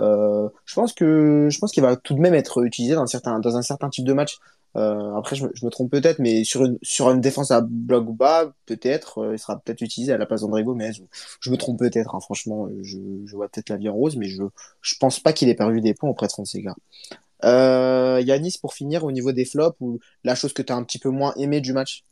Euh, 0.00 0.48
je 0.66 0.74
pense 0.74 0.92
qu'il 0.92 1.82
va 1.82 1.96
tout 1.96 2.14
de 2.14 2.20
même 2.20 2.34
être 2.34 2.62
utilisé 2.64 2.94
dans 2.94 3.02
un 3.02 3.06
certain, 3.62 3.88
type 3.90 4.04
de 4.04 4.12
match. 4.12 4.38
Euh, 4.76 5.14
après, 5.16 5.36
je 5.36 5.44
me, 5.44 5.70
trompe 5.70 5.90
peut-être, 5.90 6.18
mais 6.20 6.44
sur 6.44 6.64
une, 6.64 6.78
sur 6.82 7.12
défense 7.16 7.50
à 7.50 7.62
bloc 7.62 8.14
bas, 8.14 8.52
peut-être, 8.66 9.30
il 9.32 9.38
sera 9.38 9.58
peut-être 9.58 9.80
utilisé 9.80 10.12
à 10.12 10.18
la 10.18 10.26
place 10.26 10.42
d'André 10.42 10.62
Gomez. 10.62 10.92
Ou- 11.00 11.08
Je 11.40 11.50
me 11.50 11.56
trompe 11.56 11.78
peut-être, 11.78 12.14
hein, 12.14 12.20
franchement, 12.20 12.68
je, 12.82 12.98
je 13.24 13.36
vois 13.36 13.48
peut-être 13.48 13.70
la 13.70 13.78
vie 13.78 13.88
en 13.88 13.94
rose, 13.94 14.16
mais 14.16 14.28
je, 14.28 14.42
je 14.82 14.94
pense 15.00 15.18
pas 15.18 15.32
qu'il 15.32 15.48
ait 15.48 15.54
perdu 15.54 15.80
des 15.80 15.94
points 15.94 16.10
auprès 16.10 16.26
de 16.26 16.32
Fonseca. 16.32 16.74
Euh, 17.44 18.20
Yanis, 18.24 18.58
pour 18.60 18.74
finir, 18.74 19.04
au 19.04 19.12
niveau 19.12 19.32
des 19.32 19.44
flops, 19.44 19.76
ou 19.80 19.98
la 20.24 20.34
chose 20.34 20.52
que 20.52 20.62
tu 20.62 20.72
as 20.72 20.76
un 20.76 20.84
petit 20.84 20.98
peu 20.98 21.10
moins 21.10 21.32
aimé 21.36 21.60
du 21.60 21.72
match? 21.72 22.04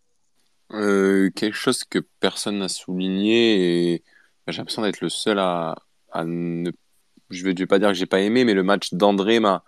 Euh, 0.72 1.30
quelque 1.30 1.54
chose 1.56 1.82
que 1.84 1.98
personne 2.20 2.58
n'a 2.58 2.68
souligné 2.68 3.94
et 3.94 4.04
bah, 4.46 4.52
j'ai 4.52 4.58
l'impression 4.58 4.82
d'être 4.82 5.00
le 5.00 5.08
seul 5.08 5.38
à, 5.38 5.74
à 6.12 6.24
ne 6.26 6.70
je 7.30 7.44
vais, 7.44 7.52
je 7.52 7.58
vais 7.60 7.66
pas 7.66 7.78
dire 7.78 7.88
que 7.88 7.94
j'ai 7.94 8.06
pas 8.06 8.20
aimé 8.20 8.44
mais 8.44 8.54
le 8.54 8.62
match 8.64 8.92
d'André 8.94 9.40
m'a 9.40 9.64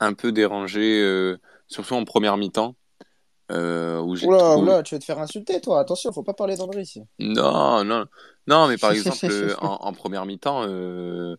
un 0.00 0.14
peu 0.14 0.32
dérangé 0.32 1.00
euh, 1.02 1.38
surtout 1.68 1.94
en 1.94 2.04
première 2.04 2.36
mi-temps 2.38 2.76
euh, 3.52 4.00
où 4.02 4.16
j'ai 4.16 4.30
Oula, 4.30 4.38
trouvé- 4.38 4.58
oula, 4.58 4.82
tu 4.82 4.96
vas 4.96 4.98
te 4.98 5.04
faire 5.04 5.20
insulter, 5.20 5.60
toi. 5.60 5.78
Attention, 5.80 6.12
faut 6.12 6.24
pas 6.24 6.34
parler 6.34 6.56
d'André 6.56 6.82
ici. 6.82 7.02
non 7.18 7.84
non 7.84 8.06
non 8.46 8.68
mais 8.68 8.78
par 8.78 8.90
exemple 8.92 9.30
euh, 9.30 9.54
en, 9.58 9.74
en 9.86 9.92
première 9.92 10.26
mi-temps 10.26 10.64
euh, 10.66 11.36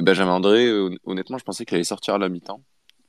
Benjamin 0.00 0.32
André 0.34 0.70
hon- 0.72 0.96
honnêtement 1.04 1.38
je 1.38 1.44
pensais 1.44 1.64
qu'il 1.64 1.74
allait 1.76 1.84
sortir 1.84 2.14
à 2.14 2.18
la 2.18 2.28
mi-temps 2.28 2.62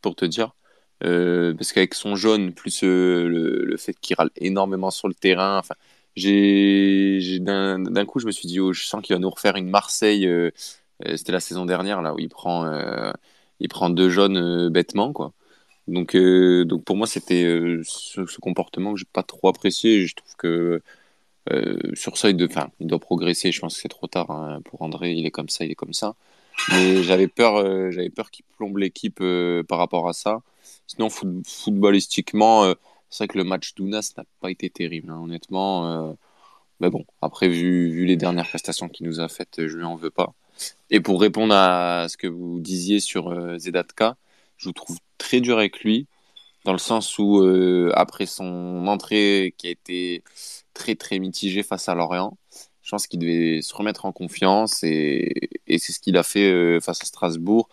pour 0.05 0.15
te 0.15 0.25
dire. 0.25 0.55
Euh, 1.03 1.53
parce 1.55 1.73
qu'avec 1.73 1.93
son 1.93 2.15
jaune 2.15 2.53
plus 2.53 2.83
euh, 2.83 3.27
le, 3.27 3.77
fait 3.77 3.93
qu'il 3.99 4.15
râle 4.15 4.29
énormément 4.37 4.91
sur 4.91 5.09
le 5.09 5.13
terrain 5.13 5.57
enfin 5.59 5.75
j'ai 6.15 7.39
d'un 7.41 8.05
coup 8.05 8.19
je 8.19 8.25
me 8.27 8.31
suis 8.31 8.47
dit 8.47 8.61
oh, 8.61 8.71
je 8.71 8.85
sens 8.85 9.01
qu'il 9.01 9.13
va 9.13 9.19
nous 9.19 9.29
refaire 9.29 9.57
une 9.57 9.69
Marseille 9.69 10.25
euh, 10.25 10.51
c'était 11.17 11.33
la 11.33 11.41
saison 11.41 11.65
dernière 11.65 12.01
là 12.01 12.13
où 12.13 12.19
il 12.19 12.29
prend 12.29 12.65
il 13.59 13.67
prend 13.69 13.89
deux 13.89 14.09
jaunes 14.09 14.69
bêtement 14.69 15.11
quoi. 15.11 15.33
Donc 15.87 16.15
donc 16.15 16.83
pour 16.85 16.95
moi 16.97 17.07
c'était 17.07 17.43
ce, 17.83 18.39
comportement 18.39 18.93
que 18.93 18.99
j'ai 18.99 19.05
pas 19.11 19.23
trop 19.23 19.49
apprécié. 19.49 20.05
Je 20.07 20.15
trouve 20.15 20.35
que 20.37 20.81
sur 21.93 22.17
ça 22.17 22.29
il 22.29 22.37
doit 22.37 22.99
progresser. 22.99 23.51
Je 23.51 23.59
pense 23.59 23.75
que 23.75 23.81
c'est 23.81 23.89
trop 23.89 24.07
tard 24.07 24.31
hein, 24.31 24.61
pour 24.63 24.81
André. 24.81 25.13
Il 25.13 25.25
est 25.25 25.31
comme 25.31 25.49
ça 25.49 25.65
il 25.65 25.71
est 25.71 25.75
comme 25.75 25.93
ça 25.93 26.15
mais 26.71 27.03
j'avais 27.03 27.27
peur 27.27 27.57
euh, 27.57 27.91
j'avais 27.91 28.09
peur 28.09 28.31
qu'il 28.31 28.45
plombe 28.57 28.77
l'équipe 28.77 29.19
euh, 29.21 29.63
par 29.63 29.77
rapport 29.77 30.07
à 30.07 30.13
ça. 30.13 30.39
Sinon 30.87 31.09
foot- 31.09 31.47
footballistiquement 31.47 32.65
euh, 32.65 32.73
c'est 33.09 33.23
vrai 33.23 33.27
que 33.29 33.37
le 33.37 33.43
match 33.43 33.75
d'Ounas 33.75 34.13
n'a 34.17 34.23
pas 34.41 34.51
été 34.51 34.69
terrible 34.69 35.09
hein, 35.11 35.19
honnêtement 35.21 36.15
mais 36.79 36.89
bon 36.89 37.05
après 37.21 37.47
vu, 37.47 38.05
les 38.05 38.17
dernières 38.17 38.47
prestations 38.47 38.89
qu'il 38.89 39.05
nous 39.07 39.19
a 39.19 39.29
faites 39.29 39.67
je 39.67 39.77
lui 39.77 39.85
en 39.85 39.95
veux 39.95 40.11
pas. 40.11 40.33
Et 40.89 40.99
pour 40.99 41.21
répondre 41.21 41.53
à 41.53 42.07
ce 42.09 42.17
que 42.17 42.27
vous 42.27 42.59
disiez 42.59 42.99
sur 42.99 43.33
Zedatka 43.57 44.17
je 44.57 44.69
vous 44.69 44.73
trouve 44.73 44.97
très 45.17 45.39
dur 45.41 45.57
avec 45.57 45.81
lui 45.81 46.07
dans 46.65 46.73
le 46.73 46.79
sens 46.79 47.17
où 47.19 47.41
après 47.93 48.25
son 48.25 48.87
entrée 48.87 49.53
qui 49.57 49.67
a 49.67 49.69
été 49.69 50.23
très 50.73 50.95
très 50.95 51.19
mitigée 51.19 51.63
face 51.63 51.87
à 51.87 51.95
Lorient 51.95 52.37
je 52.85 52.91
pense 52.91 53.07
qu'il 53.07 53.19
devait 53.19 53.61
se 53.61 53.73
remettre 53.75 54.05
en 54.05 54.11
confiance 54.11 54.83
et, 54.83 55.49
c'est 55.67 55.91
ce 55.91 55.99
qu'il 55.99 56.17
a 56.17 56.23
fait 56.23 56.51
euh, 56.51 56.79
face 56.79 57.01
à 57.01 57.05
Strasbourg 57.05 57.67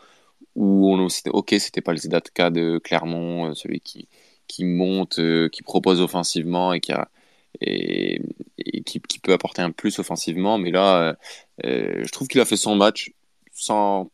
où 0.57 0.89
on 0.91 1.09
c'était 1.09 1.31
ok 1.31 1.55
c'était 1.59 1.83
pas 1.83 1.93
le 1.93 1.99
Zedatka 1.99 2.51
de 2.51 2.79
Clermont 2.83 3.51
euh, 3.51 3.55
celui 3.55 3.81
qui 3.81 4.09
monte, 4.65 5.21
qui 5.51 5.63
propose 5.63 6.01
offensivement 6.01 6.73
et 6.73 6.81
qui 6.81 6.93
peut 9.23 9.33
apporter 9.33 9.63
un 9.63 9.71
plus 9.71 9.99
offensivement. 9.99 10.59
Mais 10.59 10.71
là, 10.71 11.17
je 11.65 12.11
trouve 12.11 12.29
qu'il 12.29 12.41
a 12.41 12.45
fait 12.45 12.59
son 12.59 12.77
match 12.77 13.13
sans, 13.53 14.11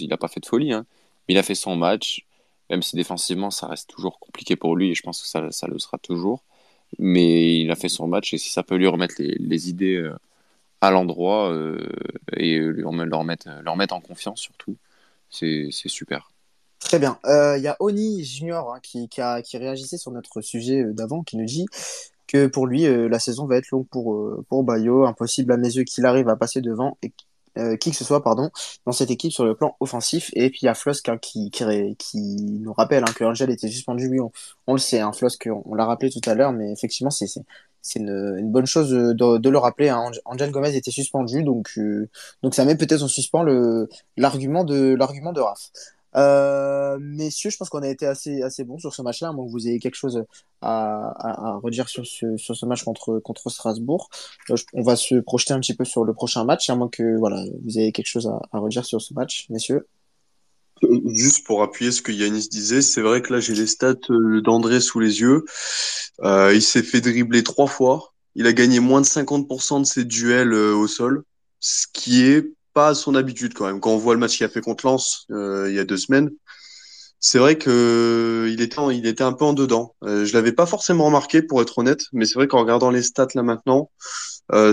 il 0.00 0.08
n'a 0.08 0.16
pas 0.16 0.28
fait 0.28 0.40
de 0.40 0.46
folie, 0.46 0.72
hein, 0.72 0.86
mais 1.28 1.34
il 1.34 1.38
a 1.38 1.42
fait 1.42 1.54
son 1.54 1.76
match, 1.76 2.26
même 2.70 2.82
si 2.82 2.96
défensivement 2.96 3.50
ça 3.50 3.66
reste 3.66 3.90
toujours 3.90 4.18
compliqué 4.18 4.56
pour 4.56 4.76
lui 4.76 4.90
et 4.92 4.94
je 4.94 5.02
pense 5.02 5.20
que 5.22 5.28
ça 5.28 5.66
le 5.66 5.78
sera 5.78 5.98
toujours. 5.98 6.42
Mais 6.98 7.60
il 7.60 7.70
a 7.70 7.76
fait 7.76 7.88
son 7.88 8.06
match 8.06 8.32
et 8.34 8.38
si 8.38 8.50
ça 8.50 8.62
peut 8.62 8.76
lui 8.76 8.86
remettre 8.86 9.14
les, 9.18 9.68
idées 9.68 10.10
à 10.80 10.90
l'endroit 10.90 11.52
euh, 11.52 11.88
et 12.36 12.58
leur, 12.58 12.92
leur, 12.92 13.24
mettre, 13.24 13.48
leur 13.62 13.76
mettre 13.76 13.94
en 13.94 14.00
confiance 14.00 14.40
surtout, 14.40 14.76
c'est 15.30 15.70
super. 15.72 16.30
Très 16.78 16.98
bien. 16.98 17.18
Il 17.24 17.30
euh, 17.30 17.58
y 17.58 17.68
a 17.68 17.76
Oni 17.80 18.24
Junior 18.24 18.74
hein, 18.74 18.80
qui, 18.82 19.08
qui 19.08 19.56
réagissait 19.56 19.98
sur 19.98 20.12
notre 20.12 20.40
sujet 20.40 20.82
euh, 20.82 20.92
d'avant, 20.92 21.22
qui 21.22 21.36
nous 21.36 21.46
dit 21.46 21.66
que 22.26 22.46
pour 22.46 22.66
lui, 22.66 22.86
la 23.08 23.20
saison 23.20 23.46
va 23.46 23.56
être 23.56 23.70
longue 23.70 23.86
pour, 23.86 24.44
pour 24.48 24.64
Bayo. 24.64 25.06
Impossible 25.06 25.52
à 25.52 25.56
mes 25.56 25.76
yeux 25.76 25.84
qu'il 25.84 26.04
arrive 26.06 26.28
à 26.28 26.34
passer 26.34 26.60
devant 26.60 26.98
et 27.02 27.12
qui 27.80 27.90
que 27.90 27.96
ce 27.96 28.04
soit 28.04 28.22
pardon, 28.22 28.50
dans 28.84 28.92
cette 28.92 29.10
équipe 29.10 29.32
sur 29.32 29.44
le 29.44 29.54
plan 29.54 29.76
offensif. 29.80 30.30
Et 30.34 30.50
puis 30.50 30.60
il 30.62 30.66
y 30.66 30.68
a 30.68 30.74
Flosk 30.74 31.08
hein, 31.08 31.18
qui, 31.18 31.50
nous 32.14 32.72
rappelle 32.72 33.02
hein, 33.02 33.12
que 33.14 33.24
Angel 33.24 33.50
était 33.50 33.68
suspendu. 33.68 34.08
Oui, 34.08 34.18
on, 34.66 34.72
le 34.72 34.78
sait, 34.78 35.00
hein, 35.00 35.12
Flosk, 35.12 35.48
on, 35.64 35.74
l'a 35.74 35.84
rappelé 35.84 36.10
tout 36.10 36.20
à 36.28 36.34
l'heure, 36.34 36.52
mais 36.52 36.72
effectivement, 36.72 37.10
c'est 37.10 37.26
une, 37.96 38.36
une, 38.38 38.50
bonne 38.50 38.66
chose 38.66 38.90
de, 38.90 39.48
le 39.48 39.58
rappeler. 39.58 39.88
Hein. 39.88 40.10
Angel 40.24 40.50
Gomez 40.50 40.74
était 40.76 40.90
suspendu, 40.90 41.42
donc, 41.42 41.70
euh, 41.78 42.08
donc 42.42 42.54
ça 42.54 42.64
met 42.64 42.76
peut-être 42.76 43.02
en 43.02 43.08
suspens 43.08 43.44
l'argument 44.16 44.64
de, 44.64 44.94
l'argument 44.94 45.32
de 45.32 45.40
Raph. 45.40 45.70
Euh, 46.16 46.98
messieurs, 47.00 47.50
je 47.50 47.56
pense 47.56 47.68
qu'on 47.68 47.82
a 47.82 47.88
été 47.88 48.06
assez, 48.06 48.42
assez 48.42 48.64
bon 48.64 48.78
sur 48.78 48.94
ce 48.94 49.02
match-là. 49.02 49.32
Donc 49.32 49.50
vous 49.50 49.66
avez 49.66 49.78
quelque 49.78 49.96
chose 49.96 50.24
à, 50.62 51.08
à, 51.10 51.48
à 51.50 51.56
redire 51.56 51.88
sur 51.88 52.06
ce, 52.06 52.36
sur 52.36 52.56
ce 52.56 52.66
match 52.66 52.84
contre, 52.84 53.18
contre 53.18 53.50
Strasbourg. 53.50 54.08
Euh, 54.50 54.56
on 54.72 54.82
va 54.82 54.96
se 54.96 55.16
projeter 55.16 55.54
un 55.54 55.60
petit 55.60 55.74
peu 55.74 55.84
sur 55.84 56.04
le 56.04 56.14
prochain 56.14 56.44
match, 56.44 56.70
à 56.70 56.76
moins 56.76 56.88
que 56.88 57.18
voilà, 57.18 57.44
vous 57.64 57.78
ayez 57.78 57.92
quelque 57.92 58.06
chose 58.06 58.26
à, 58.26 58.40
à 58.52 58.58
redire 58.58 58.84
sur 58.84 59.00
ce 59.00 59.14
match, 59.14 59.46
messieurs. 59.50 59.86
Juste 61.06 61.46
pour 61.46 61.62
appuyer 61.62 61.90
ce 61.90 62.02
que 62.02 62.12
Yanis 62.12 62.48
disait, 62.48 62.82
c'est 62.82 63.00
vrai 63.00 63.22
que 63.22 63.32
là 63.32 63.40
j'ai 63.40 63.54
les 63.54 63.66
stats 63.66 63.94
euh, 64.10 64.42
d'André 64.42 64.80
sous 64.80 65.00
les 65.00 65.20
yeux. 65.20 65.44
Euh, 66.22 66.52
il 66.54 66.62
s'est 66.62 66.82
fait 66.82 67.00
dribbler 67.00 67.42
trois 67.42 67.66
fois. 67.66 68.12
Il 68.34 68.46
a 68.46 68.52
gagné 68.52 68.80
moins 68.80 69.00
de 69.00 69.06
50% 69.06 69.80
de 69.80 69.86
ses 69.86 70.04
duels 70.04 70.52
euh, 70.52 70.74
au 70.74 70.86
sol, 70.86 71.22
ce 71.60 71.86
qui 71.90 72.24
est 72.24 72.52
pas 72.76 72.94
son 72.94 73.14
habitude 73.14 73.54
quand 73.54 73.64
même. 73.64 73.80
Quand 73.80 73.90
on 73.90 73.96
voit 73.96 74.12
le 74.12 74.20
match 74.20 74.36
qu'il 74.36 74.44
a 74.44 74.50
fait 74.50 74.60
contre 74.60 74.86
Lens 74.86 75.24
il 75.30 75.72
y 75.74 75.78
a 75.78 75.84
deux 75.84 75.96
semaines, 75.96 76.30
c'est 77.18 77.38
vrai 77.38 77.56
que 77.56 78.46
il 78.52 78.60
était, 78.60 78.76
il 78.92 79.06
était 79.06 79.24
un 79.24 79.32
peu 79.32 79.46
en 79.46 79.54
dedans. 79.54 79.94
je 80.02 80.30
l'avais 80.34 80.52
pas 80.52 80.66
forcément 80.66 81.06
remarqué 81.06 81.40
pour 81.40 81.62
être 81.62 81.78
honnête, 81.78 82.02
mais 82.12 82.26
c'est 82.26 82.34
vrai 82.34 82.48
qu'en 82.48 82.60
regardant 82.60 82.90
les 82.90 83.02
stats 83.02 83.28
là 83.34 83.42
maintenant, 83.42 83.90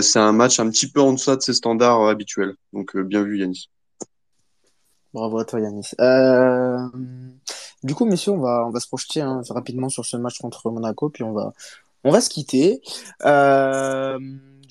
c'est 0.02 0.18
un 0.18 0.32
match 0.32 0.60
un 0.60 0.68
petit 0.68 0.90
peu 0.90 1.00
en 1.00 1.14
deçà 1.14 1.36
de 1.36 1.40
ses 1.40 1.54
standards 1.54 2.06
habituels. 2.06 2.54
Donc 2.74 2.94
bien 2.96 3.22
vu 3.22 3.38
Yanis. 3.38 3.70
Bravo 5.14 5.38
à 5.38 5.44
toi, 5.44 5.60
Yanis. 5.60 5.90
Euh, 6.00 6.76
du 7.84 7.94
coup, 7.94 8.04
messieurs, 8.04 8.32
on 8.32 8.40
va, 8.40 8.66
on 8.66 8.70
va 8.70 8.80
se 8.80 8.88
projeter 8.88 9.20
hein, 9.20 9.42
rapidement 9.48 9.88
sur 9.88 10.04
ce 10.04 10.16
match 10.16 10.38
contre 10.40 10.70
Monaco, 10.70 11.08
puis 11.08 11.22
on 11.22 11.32
va, 11.32 11.52
on 12.02 12.10
va 12.10 12.20
se 12.20 12.28
quitter. 12.28 12.82
Euh, 13.24 14.18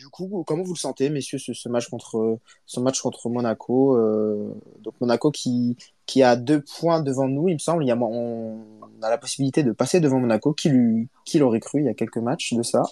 du 0.03 0.09
coup, 0.09 0.43
comment 0.45 0.63
vous 0.63 0.73
le 0.73 0.77
sentez, 0.77 1.09
messieurs, 1.09 1.39
ce, 1.39 1.69
match 1.69 1.87
contre, 1.87 2.37
ce 2.65 2.81
match 2.81 3.01
contre 3.01 3.29
Monaco 3.29 3.95
euh, 3.95 4.53
Donc 4.81 4.95
Monaco 4.99 5.31
qui, 5.31 5.77
a 6.21 6.35
deux 6.35 6.61
points 6.61 7.01
devant 7.01 7.29
nous, 7.29 7.47
il 7.47 7.53
me 7.53 7.59
semble. 7.59 7.85
Y 7.85 7.91
a, 7.91 7.95
on, 7.97 8.59
a 9.01 9.09
la 9.09 9.17
possibilité 9.17 9.63
de 9.63 9.71
passer 9.71 10.01
devant 10.01 10.19
Monaco. 10.19 10.53
Qui, 10.53 10.69
lui, 10.69 11.07
qui 11.23 11.39
l'aurait 11.39 11.61
cru 11.61 11.79
il 11.79 11.85
y 11.85 11.89
a 11.89 11.93
quelques 11.93 12.17
matchs 12.17 12.53
de 12.53 12.63
ça 12.63 12.83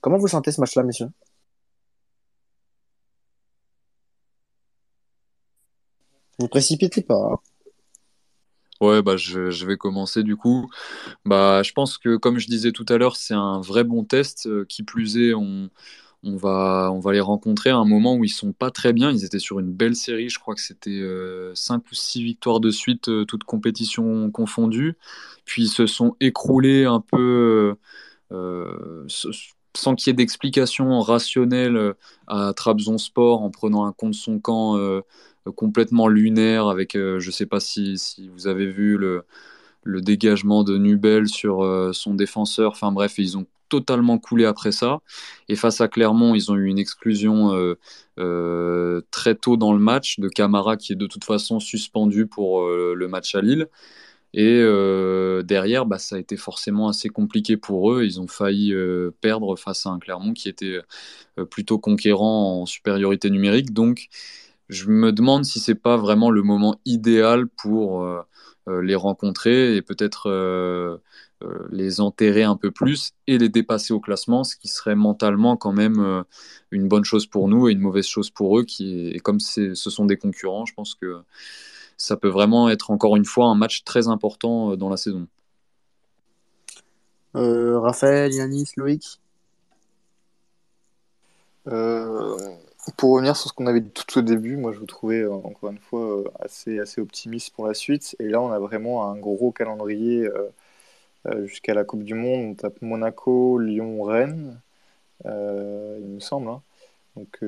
Comment 0.00 0.18
vous 0.18 0.28
sentez 0.28 0.52
ce 0.52 0.60
match-là, 0.60 0.84
messieurs? 0.84 1.10
Vous 6.38 6.48
précipitez 6.48 7.02
pas. 7.02 7.42
Ouais, 8.82 9.00
bah 9.00 9.16
je, 9.16 9.64
vais 9.64 9.76
commencer 9.76 10.24
du 10.24 10.36
coup. 10.36 10.68
Bah, 11.24 11.62
je 11.62 11.72
pense 11.72 11.98
que 11.98 12.16
comme 12.16 12.38
je 12.40 12.48
disais 12.48 12.72
tout 12.72 12.84
à 12.88 12.98
l'heure, 12.98 13.14
c'est 13.14 13.32
un 13.34 13.60
vrai 13.60 13.84
bon 13.84 14.04
test. 14.04 14.46
Euh, 14.48 14.64
qui 14.68 14.82
plus 14.82 15.18
est, 15.18 15.34
on, 15.34 15.70
on, 16.24 16.36
va, 16.36 16.90
on 16.92 16.98
va 16.98 17.12
les 17.12 17.20
rencontrer 17.20 17.70
à 17.70 17.76
un 17.76 17.84
moment 17.84 18.16
où 18.16 18.24
ils 18.24 18.28
sont 18.28 18.52
pas 18.52 18.72
très 18.72 18.92
bien. 18.92 19.12
Ils 19.12 19.24
étaient 19.24 19.38
sur 19.38 19.60
une 19.60 19.72
belle 19.72 19.94
série. 19.94 20.28
Je 20.30 20.40
crois 20.40 20.56
que 20.56 20.60
c'était 20.60 21.00
5 21.54 21.76
euh, 21.76 21.88
ou 21.92 21.94
6 21.94 22.24
victoires 22.24 22.58
de 22.58 22.70
suite, 22.72 23.08
euh, 23.08 23.24
toutes 23.24 23.44
compétitions 23.44 24.32
confondues. 24.32 24.96
Puis 25.44 25.64
ils 25.64 25.68
se 25.68 25.86
sont 25.86 26.16
écroulés 26.20 26.84
un 26.84 27.00
peu 27.00 27.76
sans 29.74 29.94
qu'il 29.94 30.08
y 30.08 30.10
ait 30.10 30.14
d'explication 30.14 31.00
rationnelle 31.00 31.94
à 32.26 32.52
Trabzonspor 32.54 33.42
en 33.42 33.50
prenant 33.50 33.84
un 33.84 33.92
compte 33.92 34.14
son 34.14 34.38
camp 34.38 34.76
complètement 35.50 36.08
lunaire 36.08 36.68
avec, 36.68 36.94
euh, 36.94 37.18
je 37.18 37.28
ne 37.28 37.32
sais 37.32 37.46
pas 37.46 37.60
si, 37.60 37.98
vous 38.32 38.46
avez 38.46 38.66
vu 38.66 38.96
le, 38.96 39.24
dégagement 39.84 40.62
de 40.62 40.78
Nubel 40.78 41.28
sur 41.28 41.62
euh, 41.62 41.92
son 41.92 42.14
défenseur. 42.14 42.72
Enfin 42.72 42.92
bref, 42.92 43.14
ils 43.18 43.36
ont 43.36 43.46
totalement 43.68 44.18
coulé 44.18 44.44
après 44.44 44.70
ça. 44.70 45.00
Et 45.48 45.56
face 45.56 45.80
à 45.80 45.88
Clermont, 45.88 46.34
ils 46.34 46.52
ont 46.52 46.56
eu 46.56 46.66
une 46.66 46.78
exclusion 46.78 47.52
euh, 48.18 49.00
très 49.10 49.34
tôt 49.34 49.56
dans 49.56 49.72
le 49.72 49.78
match 49.78 50.20
de 50.20 50.28
Camara 50.28 50.76
qui 50.76 50.92
est 50.92 50.96
de 50.96 51.06
toute 51.06 51.24
façon 51.24 51.58
suspendu 51.58 52.26
pour 52.26 52.68
le 52.68 53.08
match 53.08 53.34
à 53.34 53.40
Lille. 53.40 53.68
Et 54.34 54.62
derrière, 55.44 55.86
bah, 55.86 55.98
ça 55.98 56.16
a 56.16 56.18
été 56.18 56.36
forcément 56.36 56.88
assez 56.88 57.08
compliqué 57.08 57.56
pour 57.56 57.92
eux. 57.92 58.04
Ils 58.04 58.20
ont 58.20 58.26
failli 58.26 58.74
perdre 59.20 59.56
face 59.56 59.86
à 59.86 59.90
un 59.90 59.98
Clermont 59.98 60.32
qui 60.32 60.48
était 60.48 60.78
plutôt 61.50 61.78
conquérant 61.78 62.62
en 62.62 62.66
supériorité 62.66 63.28
numérique. 63.30 63.72
Donc, 63.72 64.08
je 64.72 64.88
me 64.88 65.12
demande 65.12 65.44
si 65.44 65.60
c'est 65.60 65.74
pas 65.74 65.96
vraiment 65.96 66.30
le 66.30 66.42
moment 66.42 66.80
idéal 66.84 67.46
pour 67.46 68.02
euh, 68.02 68.22
euh, 68.68 68.82
les 68.82 68.94
rencontrer 68.94 69.76
et 69.76 69.82
peut-être 69.82 70.30
euh, 70.30 70.96
les 71.70 72.00
enterrer 72.00 72.44
un 72.44 72.56
peu 72.56 72.70
plus 72.70 73.12
et 73.26 73.36
les 73.36 73.48
dépasser 73.48 73.92
au 73.92 74.00
classement, 74.00 74.44
ce 74.44 74.56
qui 74.56 74.68
serait 74.68 74.94
mentalement 74.94 75.56
quand 75.56 75.72
même 75.72 76.24
une 76.70 76.86
bonne 76.86 77.04
chose 77.04 77.26
pour 77.26 77.48
nous 77.48 77.68
et 77.68 77.72
une 77.72 77.80
mauvaise 77.80 78.06
chose 78.06 78.30
pour 78.30 78.60
eux. 78.60 78.64
Qui, 78.64 79.08
et 79.08 79.18
comme 79.18 79.40
ce 79.40 79.74
sont 79.74 80.04
des 80.04 80.16
concurrents, 80.16 80.66
je 80.66 80.74
pense 80.74 80.94
que 80.94 81.16
ça 82.02 82.16
peut 82.16 82.28
vraiment 82.28 82.68
être 82.68 82.90
encore 82.90 83.16
une 83.16 83.24
fois 83.24 83.46
un 83.46 83.54
match 83.54 83.84
très 83.84 84.08
important 84.08 84.76
dans 84.76 84.88
la 84.88 84.96
saison. 84.96 85.26
Raphaël, 87.34 88.32
Yanis, 88.32 88.72
Loïc? 88.76 89.20
Pour 92.96 93.12
revenir 93.12 93.36
sur 93.36 93.48
ce 93.48 93.54
qu'on 93.54 93.66
avait 93.66 93.80
dit 93.80 93.90
tout 93.90 94.18
au 94.18 94.22
début, 94.22 94.56
moi 94.56 94.72
je 94.72 94.80
vous 94.80 94.86
trouvais 94.86 95.20
euh, 95.20 95.32
encore 95.32 95.70
une 95.70 95.78
fois 95.78 96.18
euh, 96.18 96.24
assez, 96.40 96.80
assez 96.80 97.00
optimiste 97.00 97.54
pour 97.54 97.68
la 97.68 97.74
suite. 97.74 98.16
Et 98.18 98.28
là, 98.28 98.40
on 98.42 98.50
a 98.50 98.58
vraiment 98.58 99.08
un 99.08 99.16
gros 99.16 99.52
calendrier 99.52 100.28
euh, 101.26 101.46
jusqu'à 101.46 101.74
la 101.74 101.84
Coupe 101.84 102.02
du 102.02 102.14
Monde. 102.14 102.50
On 102.50 102.54
tape 102.54 102.82
Monaco, 102.82 103.58
Lyon, 103.58 104.02
Rennes, 104.02 104.60
il 105.24 105.30
me 105.30 106.20
semble. 106.20 106.48
Hein. 106.48 106.62
Donc 107.16 107.40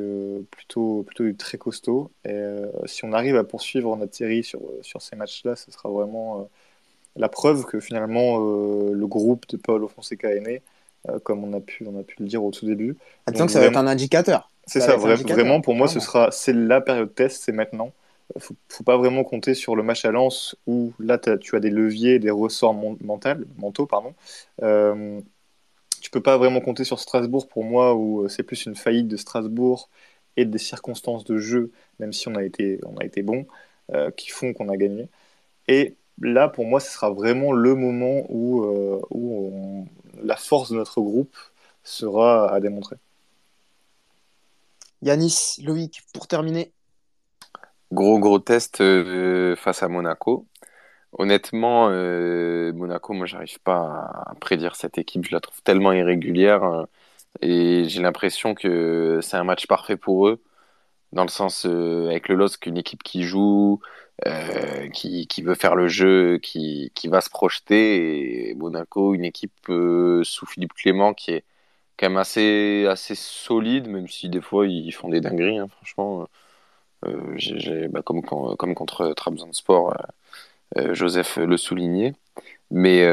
plutôt, 0.50 1.04
plutôt 1.04 1.24
du 1.24 1.36
très 1.36 1.58
costaud. 1.58 2.10
Et 2.24 2.38
si 2.86 3.04
on 3.04 3.12
arrive 3.12 3.36
à 3.36 3.44
poursuivre 3.44 3.96
notre 3.96 4.14
série 4.14 4.44
sur, 4.44 4.60
sur 4.82 5.00
ces 5.00 5.16
matchs-là, 5.16 5.56
ce 5.56 5.70
sera 5.70 5.88
vraiment 5.88 6.48
la 7.16 7.28
preuve 7.28 7.64
que 7.64 7.80
finalement 7.80 8.38
le 8.38 9.06
groupe 9.06 9.48
de 9.48 9.56
Paolo 9.56 9.88
Fonseca 9.88 10.34
est 10.34 10.40
né, 10.40 10.62
comme 11.22 11.44
on 11.44 11.52
a, 11.54 11.60
pu, 11.60 11.86
on 11.86 11.98
a 11.98 12.02
pu 12.02 12.16
le 12.18 12.26
dire 12.26 12.44
au 12.44 12.50
tout 12.50 12.66
début. 12.66 12.96
Attends 13.26 13.46
que 13.46 13.52
ça 13.52 13.60
va 13.60 13.66
être 13.66 13.76
un 13.76 13.86
indicateur. 13.86 14.50
C'est 14.66 14.80
ça, 14.80 14.96
vraiment 14.96 15.60
pour 15.60 15.74
moi, 15.74 15.88
ce 15.88 16.00
sera, 16.00 16.30
c'est 16.30 16.52
la 16.52 16.80
période 16.80 17.14
test, 17.14 17.42
c'est 17.44 17.52
maintenant. 17.52 17.92
Faut, 18.38 18.54
faut 18.70 18.84
pas 18.84 18.96
vraiment 18.96 19.22
compter 19.22 19.52
sur 19.52 19.76
le 19.76 19.82
match 19.82 20.06
à 20.06 20.10
Lens 20.10 20.56
où 20.66 20.92
là 20.98 21.18
tu 21.18 21.56
as 21.56 21.60
des 21.60 21.70
leviers, 21.70 22.18
des 22.18 22.30
ressorts 22.30 22.74
mentaux, 22.74 23.86
pardon. 23.86 24.14
Tu 26.04 26.10
peux 26.10 26.20
pas 26.20 26.36
vraiment 26.36 26.60
compter 26.60 26.84
sur 26.84 27.00
Strasbourg 27.00 27.48
pour 27.48 27.64
moi 27.64 27.94
où 27.94 28.24
euh, 28.24 28.28
c'est 28.28 28.42
plus 28.42 28.66
une 28.66 28.76
faillite 28.76 29.08
de 29.08 29.16
Strasbourg 29.16 29.88
et 30.36 30.44
des 30.44 30.58
circonstances 30.58 31.24
de 31.24 31.38
jeu, 31.38 31.72
même 31.98 32.12
si 32.12 32.28
on 32.28 32.34
a 32.34 32.44
été, 32.44 32.78
on 32.84 32.98
a 32.98 33.04
été 33.06 33.22
bon, 33.22 33.46
euh, 33.94 34.10
qui 34.10 34.28
font 34.28 34.52
qu'on 34.52 34.68
a 34.68 34.76
gagné. 34.76 35.08
Et 35.66 35.96
là, 36.20 36.48
pour 36.48 36.66
moi, 36.66 36.78
ce 36.78 36.90
sera 36.90 37.08
vraiment 37.08 37.52
le 37.52 37.74
moment 37.74 38.26
où, 38.28 38.64
euh, 38.64 39.00
où 39.08 39.88
la 40.22 40.36
force 40.36 40.70
de 40.72 40.76
notre 40.76 41.00
groupe 41.00 41.34
sera 41.82 42.52
à 42.52 42.60
démontrer. 42.60 42.96
Yanis, 45.00 45.56
Loïc, 45.62 46.02
pour 46.12 46.28
terminer. 46.28 46.70
Gros, 47.92 48.18
gros 48.18 48.40
test 48.40 48.82
euh, 48.82 49.56
face 49.56 49.82
à 49.82 49.88
Monaco. 49.88 50.46
Honnêtement, 51.16 51.88
euh, 51.90 52.72
Monaco, 52.72 53.12
moi, 53.12 53.26
j'arrive 53.26 53.60
pas 53.60 54.10
à 54.26 54.34
prédire 54.40 54.74
cette 54.76 54.98
équipe. 54.98 55.24
Je 55.26 55.32
la 55.32 55.40
trouve 55.40 55.62
tellement 55.62 55.92
irrégulière. 55.92 56.64
Hein. 56.64 56.86
et 57.42 57.84
j'ai 57.88 58.02
l'impression 58.02 58.54
que 58.54 59.20
c'est 59.22 59.36
un 59.36 59.44
match 59.44 59.66
parfait 59.66 59.96
pour 59.96 60.28
eux. 60.28 60.42
Dans 61.12 61.24
le 61.24 61.28
sens, 61.30 61.66
euh, 61.66 62.08
avec 62.08 62.28
le 62.28 62.36
LOSC, 62.36 62.66
une 62.66 62.78
équipe 62.78 63.02
qui 63.04 63.22
joue, 63.24 63.80
euh, 64.26 64.88
qui, 64.90 65.26
qui, 65.26 65.42
veut 65.42 65.54
faire 65.54 65.74
le 65.76 65.88
jeu, 65.88 66.38
qui, 66.38 66.92
qui, 66.94 67.08
va 67.08 67.20
se 67.20 67.30
projeter. 67.30 68.50
Et 68.50 68.54
Monaco, 68.54 69.14
une 69.14 69.24
équipe 69.24 69.52
euh, 69.70 70.24
sous 70.24 70.46
Philippe 70.46 70.72
Clément 70.74 71.14
qui 71.14 71.32
est 71.32 71.44
quand 71.98 72.08
même 72.08 72.18
assez, 72.18 72.86
assez 72.88 73.14
solide, 73.14 73.88
même 73.88 74.08
si 74.08 74.28
des 74.28 74.40
fois 74.40 74.66
ils 74.66 74.92
font 74.92 75.08
des 75.08 75.20
dingueries, 75.20 75.58
hein, 75.58 75.68
franchement. 75.68 76.28
Euh, 77.06 77.88
bah, 77.88 78.02
comme, 78.02 78.22
comme 78.22 78.74
contre 78.74 79.12
Trabzonspor, 79.14 79.94
Joseph 80.92 81.36
le 81.36 81.56
soulignait. 81.56 82.14
Mais, 82.70 83.06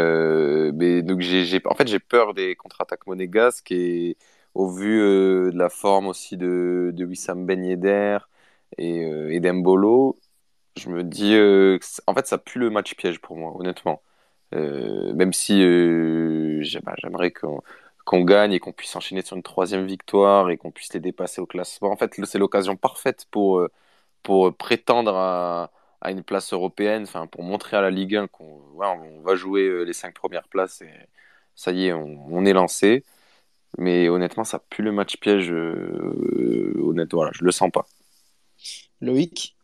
mais 0.73 1.01
donc 1.03 1.21
j'ai, 1.21 1.61
en 1.65 1.75
fait, 1.75 1.87
j'ai 1.87 1.99
peur 1.99 2.33
des 2.33 2.55
contre-attaques 2.55 3.07
monégasques 3.07 3.71
et 3.71 4.17
au 4.55 4.69
vu 4.69 4.99
de 4.99 5.57
la 5.57 5.69
forme 5.69 6.07
aussi 6.07 6.37
de, 6.37 6.93
Wissam 6.99 7.45
Ben 7.45 7.63
Yedder 7.63 8.19
et, 8.77 9.39
d'Embolo, 9.39 10.19
je 10.77 10.89
me 10.89 11.03
dis, 11.03 11.33
euh, 11.35 11.79
en 12.07 12.13
fait, 12.15 12.27
ça 12.27 12.37
pue 12.37 12.59
le 12.59 12.69
match 12.69 12.95
piège 12.95 13.19
pour 13.21 13.37
moi, 13.37 13.53
honnêtement. 13.57 14.01
Euh, 14.55 15.13
même 15.13 15.33
si 15.33 15.61
euh, 15.63 16.63
bah, 16.83 16.93
j'aimerais 16.97 17.31
qu'on 17.31 18.21
gagne 18.23 18.53
et 18.53 18.59
qu'on 18.59 18.73
puisse 18.73 18.95
enchaîner 18.95 19.21
sur 19.23 19.37
une 19.37 19.43
troisième 19.43 19.85
victoire 19.85 20.49
et 20.49 20.57
qu'on 20.57 20.71
puisse 20.71 20.93
les 20.93 20.99
dépasser 20.99 21.41
au 21.41 21.45
classement. 21.45 21.91
En 21.91 21.97
fait, 21.97 22.13
c'est 22.25 22.39
l'occasion 22.39 22.75
parfaite 22.77 23.25
pour, 23.31 23.67
pour 24.23 24.55
prétendre 24.55 25.15
à, 25.15 25.71
à, 26.01 26.11
une 26.11 26.23
place 26.23 26.53
européenne, 26.53 27.03
enfin, 27.03 27.27
pour 27.27 27.43
montrer 27.43 27.77
à 27.77 27.81
la 27.81 27.89
Ligue 27.91 28.15
1 28.15 28.27
qu'on 28.27 28.61
on 28.77 29.21
va 29.21 29.35
jouer 29.35 29.85
les 29.85 29.93
cinq 29.93 30.13
premières 30.15 30.47
places 30.47 30.81
et 30.81 30.89
ça 31.55 31.71
y 31.71 31.87
est, 31.87 31.93
on, 31.93 32.25
on 32.29 32.45
est 32.45 32.53
lancé. 32.53 33.03
Mais 33.77 34.09
honnêtement, 34.09 34.43
ça 34.43 34.59
pue 34.59 34.81
le 34.81 34.91
match 34.91 35.17
piège. 35.17 35.51
honnêtement, 35.51 37.19
voilà, 37.19 37.31
je 37.33 37.43
le 37.43 37.51
sens 37.51 37.71
pas. 37.71 37.85
Loïc? 39.01 39.55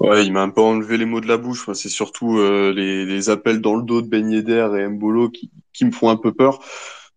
Ouais, 0.00 0.24
il 0.24 0.32
m'a 0.32 0.42
un 0.42 0.50
peu 0.50 0.60
enlevé 0.60 0.98
les 0.98 1.04
mots 1.06 1.20
de 1.20 1.28
la 1.28 1.38
bouche. 1.38 1.68
c'est 1.74 1.88
surtout 1.88 2.38
euh, 2.38 2.72
les, 2.72 3.06
les, 3.06 3.30
appels 3.30 3.60
dans 3.60 3.74
le 3.74 3.82
dos 3.82 4.02
de 4.02 4.06
Ben 4.06 4.30
Yedder 4.30 4.68
et 4.78 4.88
Mbolo 4.88 5.30
qui, 5.30 5.50
qui, 5.72 5.84
me 5.84 5.90
font 5.92 6.10
un 6.10 6.16
peu 6.16 6.32
peur. 6.32 6.60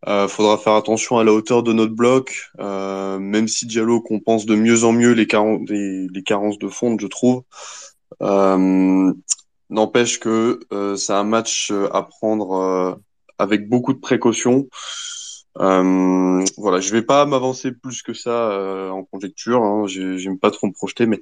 Euh, 0.07 0.27
faudra 0.27 0.57
faire 0.57 0.73
attention 0.73 1.17
à 1.17 1.23
la 1.23 1.33
hauteur 1.33 1.63
de 1.63 1.73
notre 1.73 1.93
bloc, 1.93 2.51
euh, 2.59 3.17
même 3.19 3.47
si 3.47 3.65
Diallo 3.65 4.01
compense 4.01 4.45
de 4.45 4.55
mieux 4.55 4.83
en 4.83 4.91
mieux 4.93 5.13
les, 5.13 5.27
les, 5.67 6.07
les 6.07 6.23
carences 6.23 6.59
de 6.59 6.69
fond, 6.69 6.95
je 6.99 7.07
trouve. 7.07 7.43
Euh, 8.21 9.13
n'empêche 9.69 10.19
que 10.19 10.59
euh, 10.71 10.95
c'est 10.95 11.13
un 11.13 11.23
match 11.23 11.71
à 11.91 12.03
prendre 12.03 12.99
avec 13.37 13.67
beaucoup 13.69 13.93
de 13.93 13.99
précautions. 13.99 14.67
voilà, 15.55 16.79
je 16.79 16.91
vais 16.91 17.01
pas 17.01 17.25
m'avancer 17.25 17.71
plus 17.71 18.01
que 18.01 18.13
ça 18.13 18.89
en 18.91 19.03
conjecture. 19.03 19.61
Hein, 19.63 19.87
J'aime 19.87 20.39
pas 20.39 20.51
trop 20.51 20.67
me 20.67 20.73
projeter, 20.73 21.05
mais 21.05 21.19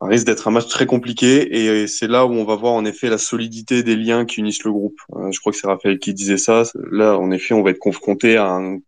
ça 0.00 0.06
risque 0.06 0.26
d'être 0.26 0.48
un 0.48 0.50
match 0.50 0.66
très 0.66 0.86
compliqué 0.86 1.56
et 1.56 1.86
c'est 1.86 2.08
là 2.08 2.26
où 2.26 2.32
on 2.32 2.44
va 2.44 2.56
voir 2.56 2.72
en 2.72 2.84
effet 2.84 3.08
la 3.08 3.18
solidité 3.18 3.84
des 3.84 3.94
liens 3.94 4.24
qui 4.24 4.40
unissent 4.40 4.64
le 4.64 4.72
groupe. 4.72 4.98
Euh, 5.14 5.30
je 5.30 5.38
crois 5.38 5.52
que 5.52 5.58
c'est 5.58 5.68
Raphaël 5.68 6.00
qui 6.00 6.12
disait 6.12 6.36
ça. 6.36 6.64
Là, 6.90 7.16
en 7.16 7.30
effet, 7.30 7.54
on 7.54 7.62
va 7.62 7.70
être 7.70 7.78
confronté 7.78 8.36
à, 8.36 8.50
un, 8.50 8.78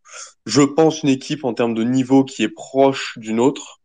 je 0.47 0.63
pense, 0.63 1.03
une 1.03 1.09
équipe 1.09 1.45
en 1.45 1.55
termes 1.55 1.75
de 1.75 1.85
niveau 1.85 2.25
qui 2.25 2.43
est 2.43 2.49
proche 2.49 3.17
d'une 3.19 3.39
autre. 3.39 3.76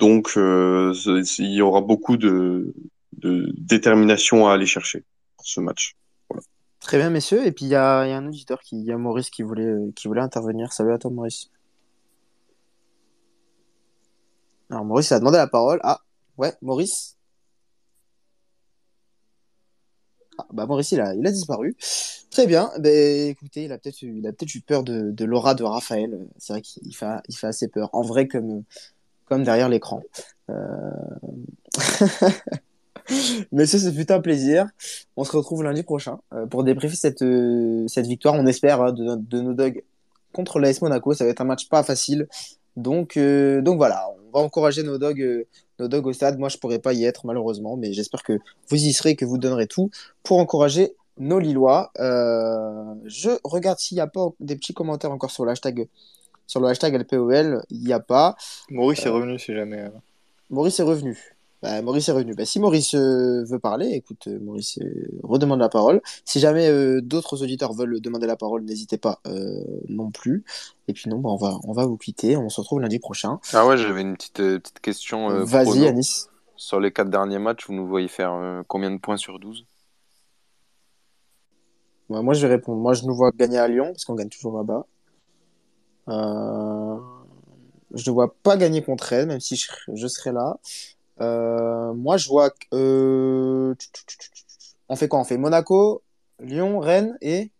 Donc, 0.00 0.32
euh, 0.38 0.94
il 1.38 1.52
y 1.52 1.60
aura 1.60 1.82
beaucoup 1.82 2.16
de, 2.16 2.72
détermination 3.12 4.48
à 4.48 4.54
aller 4.54 4.64
chercher 4.64 5.04
ce 5.42 5.60
match. 5.60 5.94
Très 6.80 6.96
bien, 6.96 7.10
messieurs. 7.10 7.46
Et 7.46 7.52
puis, 7.52 7.66
il 7.66 7.68
y 7.68 7.74
a, 7.74 7.98
un 8.00 8.26
auditeur, 8.26 8.60
il 8.72 8.82
y 8.82 8.92
a 8.92 8.96
Maurice 8.96 9.28
qui 9.28 9.42
voulait, 9.42 9.92
qui 9.94 10.08
voulait 10.08 10.22
intervenir. 10.22 10.72
Salut 10.72 10.92
à 10.92 10.98
toi, 10.98 11.10
Maurice. 11.10 11.50
Alors 14.70 14.84
Maurice 14.84 15.12
a 15.12 15.18
demandé 15.18 15.36
la 15.36 15.48
parole. 15.48 15.80
Ah, 15.82 16.00
ouais, 16.38 16.54
Maurice. 16.62 17.16
Ah, 20.38 20.46
bah 20.52 20.64
Maurice, 20.64 20.92
il 20.92 21.00
a, 21.00 21.14
disparu. 21.14 21.76
Très 22.30 22.46
bien. 22.46 22.70
Ben, 22.78 23.28
écoutez, 23.28 23.64
il 23.64 23.72
a 23.72 23.78
peut-être 23.78 24.00
eu, 24.02 24.22
peut 24.22 24.46
eu 24.54 24.60
peur 24.62 24.82
de, 24.82 25.10
de 25.10 25.24
l'aura 25.26 25.54
de 25.54 25.64
Raphaël. 25.64 26.26
C'est 26.38 26.54
vrai 26.54 26.62
qu'il 26.62 26.94
fait, 26.96 27.06
il 27.28 27.36
fait 27.36 27.48
assez 27.48 27.68
peur. 27.68 27.90
En 27.92 28.02
vrai, 28.02 28.28
comme, 28.28 28.62
comme 29.30 29.44
derrière 29.44 29.70
l'écran. 29.70 30.02
Mais 33.52 33.66
ça, 33.66 33.78
c'est 33.78 33.92
fut 33.92 34.10
un 34.12 34.20
plaisir. 34.20 34.66
On 35.16 35.24
se 35.24 35.36
retrouve 35.36 35.62
lundi 35.62 35.82
prochain 35.82 36.18
euh, 36.32 36.46
pour 36.46 36.64
débriefer 36.64 36.96
cette, 36.96 37.22
euh, 37.22 37.86
cette 37.88 38.06
victoire. 38.06 38.34
On 38.34 38.46
espère 38.46 38.80
hein, 38.80 38.92
de, 38.92 39.40
nos 39.40 39.54
dogs 39.54 39.82
contre 40.32 40.58
l'AS 40.58 40.80
Monaco. 40.80 41.14
Ça 41.14 41.24
va 41.24 41.30
être 41.30 41.40
un 41.40 41.44
match 41.44 41.68
pas 41.68 41.82
facile. 41.82 42.28
Donc, 42.76 43.16
euh, 43.16 43.62
donc 43.62 43.78
voilà, 43.78 44.06
on 44.28 44.38
va 44.38 44.44
encourager 44.44 44.82
nos 44.82 44.98
dogs, 44.98 45.46
nos 45.78 45.88
dogs 45.88 46.06
au 46.06 46.12
stade. 46.12 46.38
Moi, 46.38 46.48
je 46.48 46.58
pourrais 46.58 46.78
pas 46.78 46.92
y 46.92 47.04
être 47.04 47.26
malheureusement, 47.26 47.76
mais 47.76 47.92
j'espère 47.92 48.22
que 48.22 48.38
vous 48.68 48.76
y 48.76 48.92
serez, 48.92 49.16
que 49.16 49.24
vous 49.24 49.38
donnerez 49.38 49.66
tout 49.66 49.90
pour 50.22 50.38
encourager 50.38 50.94
nos 51.18 51.40
Lillois. 51.40 51.90
Je 51.96 53.30
regarde 53.42 53.80
s'il 53.80 53.96
n'y 53.96 54.02
a 54.02 54.06
pas 54.06 54.28
des 54.38 54.54
petits 54.54 54.72
commentaires 54.72 55.10
encore 55.10 55.32
sur 55.32 55.44
le 55.44 55.50
hashtag, 55.50 55.88
sur 56.50 56.60
le 56.60 56.66
hashtag 56.66 57.00
LPOL. 57.00 57.62
Il 57.70 57.84
n'y 57.84 57.92
a 57.92 58.00
pas. 58.00 58.36
Maurice 58.70 59.06
est 59.06 59.08
revenu 59.08 59.38
si 59.38 59.54
jamais. 59.54 59.88
Maurice 60.50 60.80
est 60.80 60.84
revenu. 60.84 61.16
Bah, 61.62 61.80
Maurice 61.80 62.08
est 62.08 62.12
revenu. 62.12 62.34
Bah, 62.34 62.44
si 62.44 62.58
Maurice 62.58 62.94
euh, 62.94 63.44
veut 63.44 63.60
parler, 63.60 63.90
écoute, 63.90 64.26
euh, 64.26 64.40
Maurice 64.40 64.78
euh, 64.78 65.08
redemande 65.22 65.60
la 65.60 65.68
parole. 65.68 66.00
Si 66.24 66.40
jamais 66.40 67.00
d'autres 67.02 67.42
auditeurs 67.44 67.72
veulent 67.72 68.00
demander 68.00 68.26
la 68.26 68.36
parole, 68.36 68.64
n'hésitez 68.64 68.98
pas 68.98 69.20
non 69.88 70.10
plus. 70.10 70.44
Et 70.88 70.92
puis 70.92 71.08
non, 71.08 71.18
bah, 71.18 71.30
on, 71.30 71.36
va, 71.36 71.58
on 71.62 71.72
va 71.72 71.86
vous 71.86 71.96
quitter. 71.96 72.36
On 72.36 72.48
se 72.48 72.60
retrouve 72.60 72.80
lundi 72.80 72.98
prochain. 72.98 73.38
Ah 73.52 73.64
ouais, 73.66 73.76
j'avais 73.76 74.00
une 74.00 74.16
petite, 74.16 74.34
petite 74.34 74.80
question. 74.80 75.44
Vas-y, 75.44 75.86
Anis. 75.86 76.28
Sur 76.56 76.80
les 76.80 76.90
quatre 76.90 77.10
derniers 77.10 77.38
matchs, 77.38 77.68
vous 77.68 77.74
nous 77.74 77.86
voyez 77.86 78.08
faire 78.08 78.64
combien 78.66 78.90
de 78.90 78.98
points 78.98 79.16
sur 79.16 79.38
12 79.38 79.64
bah, 82.08 82.22
Moi, 82.22 82.34
je 82.34 82.44
vais 82.44 82.52
répondre. 82.52 82.80
Moi, 82.80 82.94
je 82.94 83.04
nous 83.04 83.14
vois 83.14 83.30
gagner 83.30 83.58
à 83.58 83.68
Lyon, 83.68 83.92
parce 83.92 84.04
qu'on 84.04 84.16
gagne 84.16 84.28
toujours 84.28 84.56
là-bas. 84.56 84.84
Je 86.08 88.08
ne 88.08 88.10
vois 88.10 88.34
pas 88.42 88.56
gagner 88.56 88.82
contre 88.82 89.04
Rennes, 89.04 89.28
même 89.28 89.40
si 89.40 89.56
je, 89.56 89.70
je 89.94 90.06
serai 90.06 90.32
là. 90.32 90.58
Euh, 91.20 91.92
moi, 91.92 92.16
je 92.16 92.28
vois. 92.28 92.50
Euh... 92.72 93.74
On 94.88 94.96
fait 94.96 95.08
quoi? 95.08 95.20
On 95.20 95.24
fait 95.24 95.36
Monaco, 95.36 96.02
Lyon, 96.40 96.80
Rennes 96.80 97.16
et. 97.20 97.50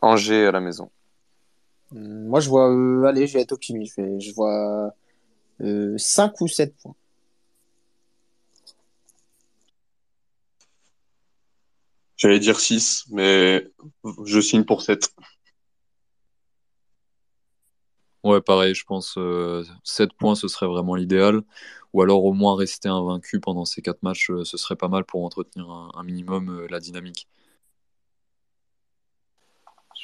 Angers 0.00 0.46
à 0.46 0.52
la 0.52 0.60
maison. 0.60 0.90
Hmm, 1.90 2.28
moi, 2.28 2.40
je 2.40 2.48
vois. 2.48 2.70
Euh, 2.70 3.04
allez, 3.04 3.26
je 3.26 3.34
vais 3.34 3.42
être 3.42 3.52
optimiste. 3.52 3.96
Je, 3.98 4.20
je 4.20 4.34
vois 4.34 4.94
5 5.60 5.64
euh, 5.64 5.96
ou 6.40 6.48
7 6.48 6.74
points. 6.76 6.94
J'allais 12.16 12.38
dire 12.38 12.60
6, 12.60 13.06
mais 13.10 13.68
je 14.24 14.40
signe 14.40 14.64
pour 14.64 14.80
7. 14.80 15.12
Ouais, 18.26 18.40
pareil, 18.40 18.74
je 18.74 18.84
pense 18.84 19.14
euh, 19.18 19.64
7 19.84 20.12
points, 20.14 20.34
ce 20.34 20.48
serait 20.48 20.66
vraiment 20.66 20.96
l'idéal. 20.96 21.42
Ou 21.92 22.02
alors 22.02 22.24
au 22.24 22.32
moins 22.32 22.56
rester 22.56 22.88
invaincu 22.88 23.38
pendant 23.38 23.64
ces 23.64 23.82
4 23.82 24.02
matchs, 24.02 24.30
euh, 24.30 24.44
ce 24.44 24.56
serait 24.56 24.74
pas 24.74 24.88
mal 24.88 25.04
pour 25.04 25.24
entretenir 25.24 25.70
un, 25.70 26.02
minimum 26.02 26.48
euh, 26.50 26.66
la 26.68 26.80
dynamique. 26.80 27.28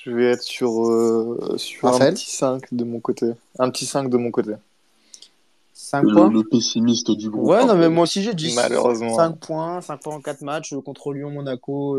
Je 0.04 0.12
vais 0.12 0.26
être 0.26 0.42
sur, 0.42 0.86
euh, 0.86 1.56
sur 1.56 1.88
un 1.88 1.98
petit 2.12 2.30
5 2.30 2.72
de 2.72 2.84
mon 2.84 3.00
côté. 3.00 3.32
Un 3.58 3.70
petit 3.70 3.86
5 3.86 4.08
de 4.08 4.16
mon 4.16 4.30
côté. 4.30 4.52
5 5.72 6.02
points 6.02 6.30
le, 6.30 6.44
pessimiste 6.44 7.10
du 7.10 7.28
groupe. 7.28 7.48
Ouais, 7.48 7.64
non, 7.66 7.74
mais 7.74 7.88
moi 7.88 8.04
aussi 8.04 8.22
j'ai 8.22 8.34
dit 8.34 8.54
Malheureusement. 8.54 9.16
5 9.16 9.38
points, 9.40 9.80
5 9.80 10.00
points 10.00 10.14
en 10.14 10.20
4 10.20 10.42
matchs 10.42 10.74
contre 10.84 11.12
Lyon, 11.12 11.30
Monaco, 11.30 11.98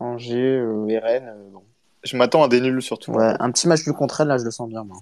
Angers 0.00 0.64
et 0.88 0.98
Rennes. 0.98 1.34
Bon. 1.52 1.62
Je 2.06 2.16
m'attends 2.16 2.42
à 2.42 2.48
des 2.48 2.60
nuls 2.60 2.82
surtout. 2.82 3.12
Ouais, 3.12 3.34
un 3.38 3.50
petit 3.50 3.68
match 3.68 3.84
du 3.84 3.92
contre 3.92 4.24
là, 4.24 4.38
je 4.38 4.44
le 4.44 4.50
sens 4.50 4.68
bien. 4.68 4.84
Moi. 4.84 4.98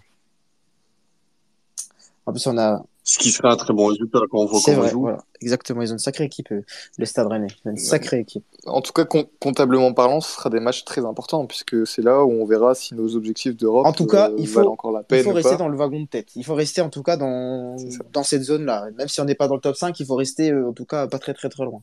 En 2.27 2.33
plus, 2.33 2.47
on 2.47 2.59
a. 2.59 2.83
Ce 3.07 3.19
qui 3.19 3.31
serait 3.31 3.49
un 3.49 3.57
très 3.57 3.75
bon 3.75 3.89
résultat 3.89 4.21
quand 4.31 4.39
on 4.39 4.47
voit 4.47 4.61
comment 4.65 4.89
joue. 4.89 5.01
Voilà. 5.03 5.19
Exactement, 5.43 5.83
ils 5.83 5.91
ont 5.91 5.93
une 5.93 5.99
sacrée 5.99 6.25
équipe, 6.25 6.51
euh, 6.53 6.63
le 6.97 7.05
Stade 7.05 7.27
Rennais. 7.27 7.49
Une 7.67 7.77
sacrée 7.77 8.21
équipe. 8.21 8.45
En 8.65 8.81
tout 8.81 8.95
cas, 8.95 9.05
comptablement 9.05 9.93
parlant, 9.93 10.23
ce 10.23 10.33
sera 10.33 10.49
des 10.49 10.59
matchs 10.59 10.87
très 10.87 11.05
importants, 11.05 11.45
puisque 11.45 11.87
c'est 11.87 12.01
là 12.01 12.25
où 12.25 12.31
on 12.31 12.47
verra 12.47 12.75
si 12.75 12.95
nos 12.95 13.15
objectifs 13.15 13.55
d'Europe 13.57 13.85
en 13.85 13.93
tout 13.93 14.07
cas, 14.07 14.31
euh, 14.31 14.37
il 14.39 14.49
faut, 14.49 14.67
encore 14.67 14.93
la 14.93 15.03
peine. 15.03 15.19
Il 15.19 15.25
faut 15.25 15.35
rester 15.35 15.59
dans 15.59 15.69
le 15.69 15.77
wagon 15.77 16.01
de 16.01 16.07
tête. 16.07 16.29
Il 16.35 16.47
faut 16.47 16.55
rester 16.55 16.81
en 16.81 16.89
tout 16.89 17.03
cas 17.03 17.19
dans, 17.19 17.77
dans 18.11 18.23
cette 18.23 18.43
zone-là. 18.43 18.87
Même 18.97 19.09
si 19.09 19.21
on 19.21 19.27
n'est 19.27 19.35
pas 19.35 19.49
dans 19.49 19.57
le 19.57 19.61
top 19.61 19.77
5, 19.77 20.01
il 20.01 20.07
faut 20.07 20.17
rester 20.17 20.51
euh, 20.51 20.71
en 20.71 20.73
tout 20.73 20.87
cas 20.87 21.07
pas 21.07 21.19
très 21.19 21.35
très 21.35 21.51
très 21.51 21.65
loin. 21.65 21.83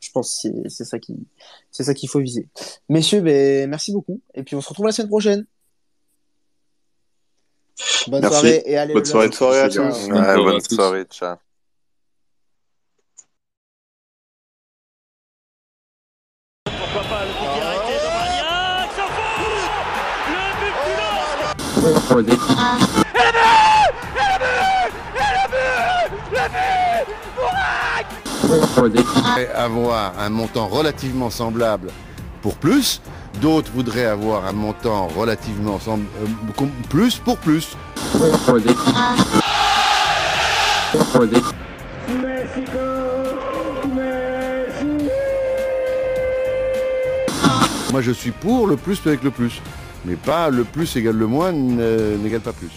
Je 0.00 0.10
pense 0.12 0.40
que 0.42 0.68
c'est 0.68 0.84
ça 0.84 0.98
qui 0.98 1.16
c'est 1.70 1.84
ça 1.84 1.94
qu'il 1.94 2.08
faut 2.08 2.18
viser. 2.20 2.48
Messieurs, 2.88 3.20
ben, 3.20 3.68
merci 3.68 3.92
beaucoup. 3.92 4.20
Et 4.34 4.42
puis 4.42 4.56
on 4.56 4.60
se 4.60 4.68
retrouve 4.68 4.86
la 4.86 4.92
semaine 4.92 5.08
prochaine. 5.08 5.46
Bonne 8.08 8.22
merci. 8.22 8.38
soirée 8.38 8.62
et 8.66 8.76
allez 8.76 8.94
bonne 8.94 9.04
soirée, 9.04 9.30
soirée 9.32 9.60
à 9.60 9.68
tous. 9.68 10.08
Ouais, 10.08 10.36
bonne 10.36 10.60
soirée, 10.60 11.04
ciao. 11.04 11.36
Pourquoi 16.64 17.02
pas 17.02 17.24
le 17.24 17.32
coup 17.32 17.44
qui 17.54 17.60
a 17.60 17.68
arrêté 17.68 17.94
de 17.94 18.00
Ça 18.96 19.06
Le 22.14 22.22
but 22.22 22.30
du 22.30 22.36
avoir 29.54 30.12
un 30.18 30.28
montant 30.30 30.66
relativement 30.68 31.30
semblable 31.30 31.88
pour 32.42 32.54
plus, 32.56 33.00
d'autres 33.40 33.70
voudraient 33.74 34.06
avoir 34.06 34.46
un 34.46 34.52
montant 34.52 35.08
relativement 35.08 35.78
sem- 35.78 36.04
euh, 36.22 36.66
plus 36.88 37.16
pour 37.18 37.36
plus. 37.38 37.68
Moi 47.92 48.00
je 48.02 48.12
suis 48.12 48.30
pour 48.30 48.66
le 48.66 48.76
plus 48.76 49.00
avec 49.06 49.22
le 49.22 49.30
plus, 49.30 49.60
mais 50.04 50.14
pas 50.14 50.50
le 50.50 50.64
plus 50.64 50.94
égale 50.96 51.16
le 51.16 51.26
moins 51.26 51.52
n'égale 51.52 52.40
pas 52.40 52.52
plus. 52.52 52.68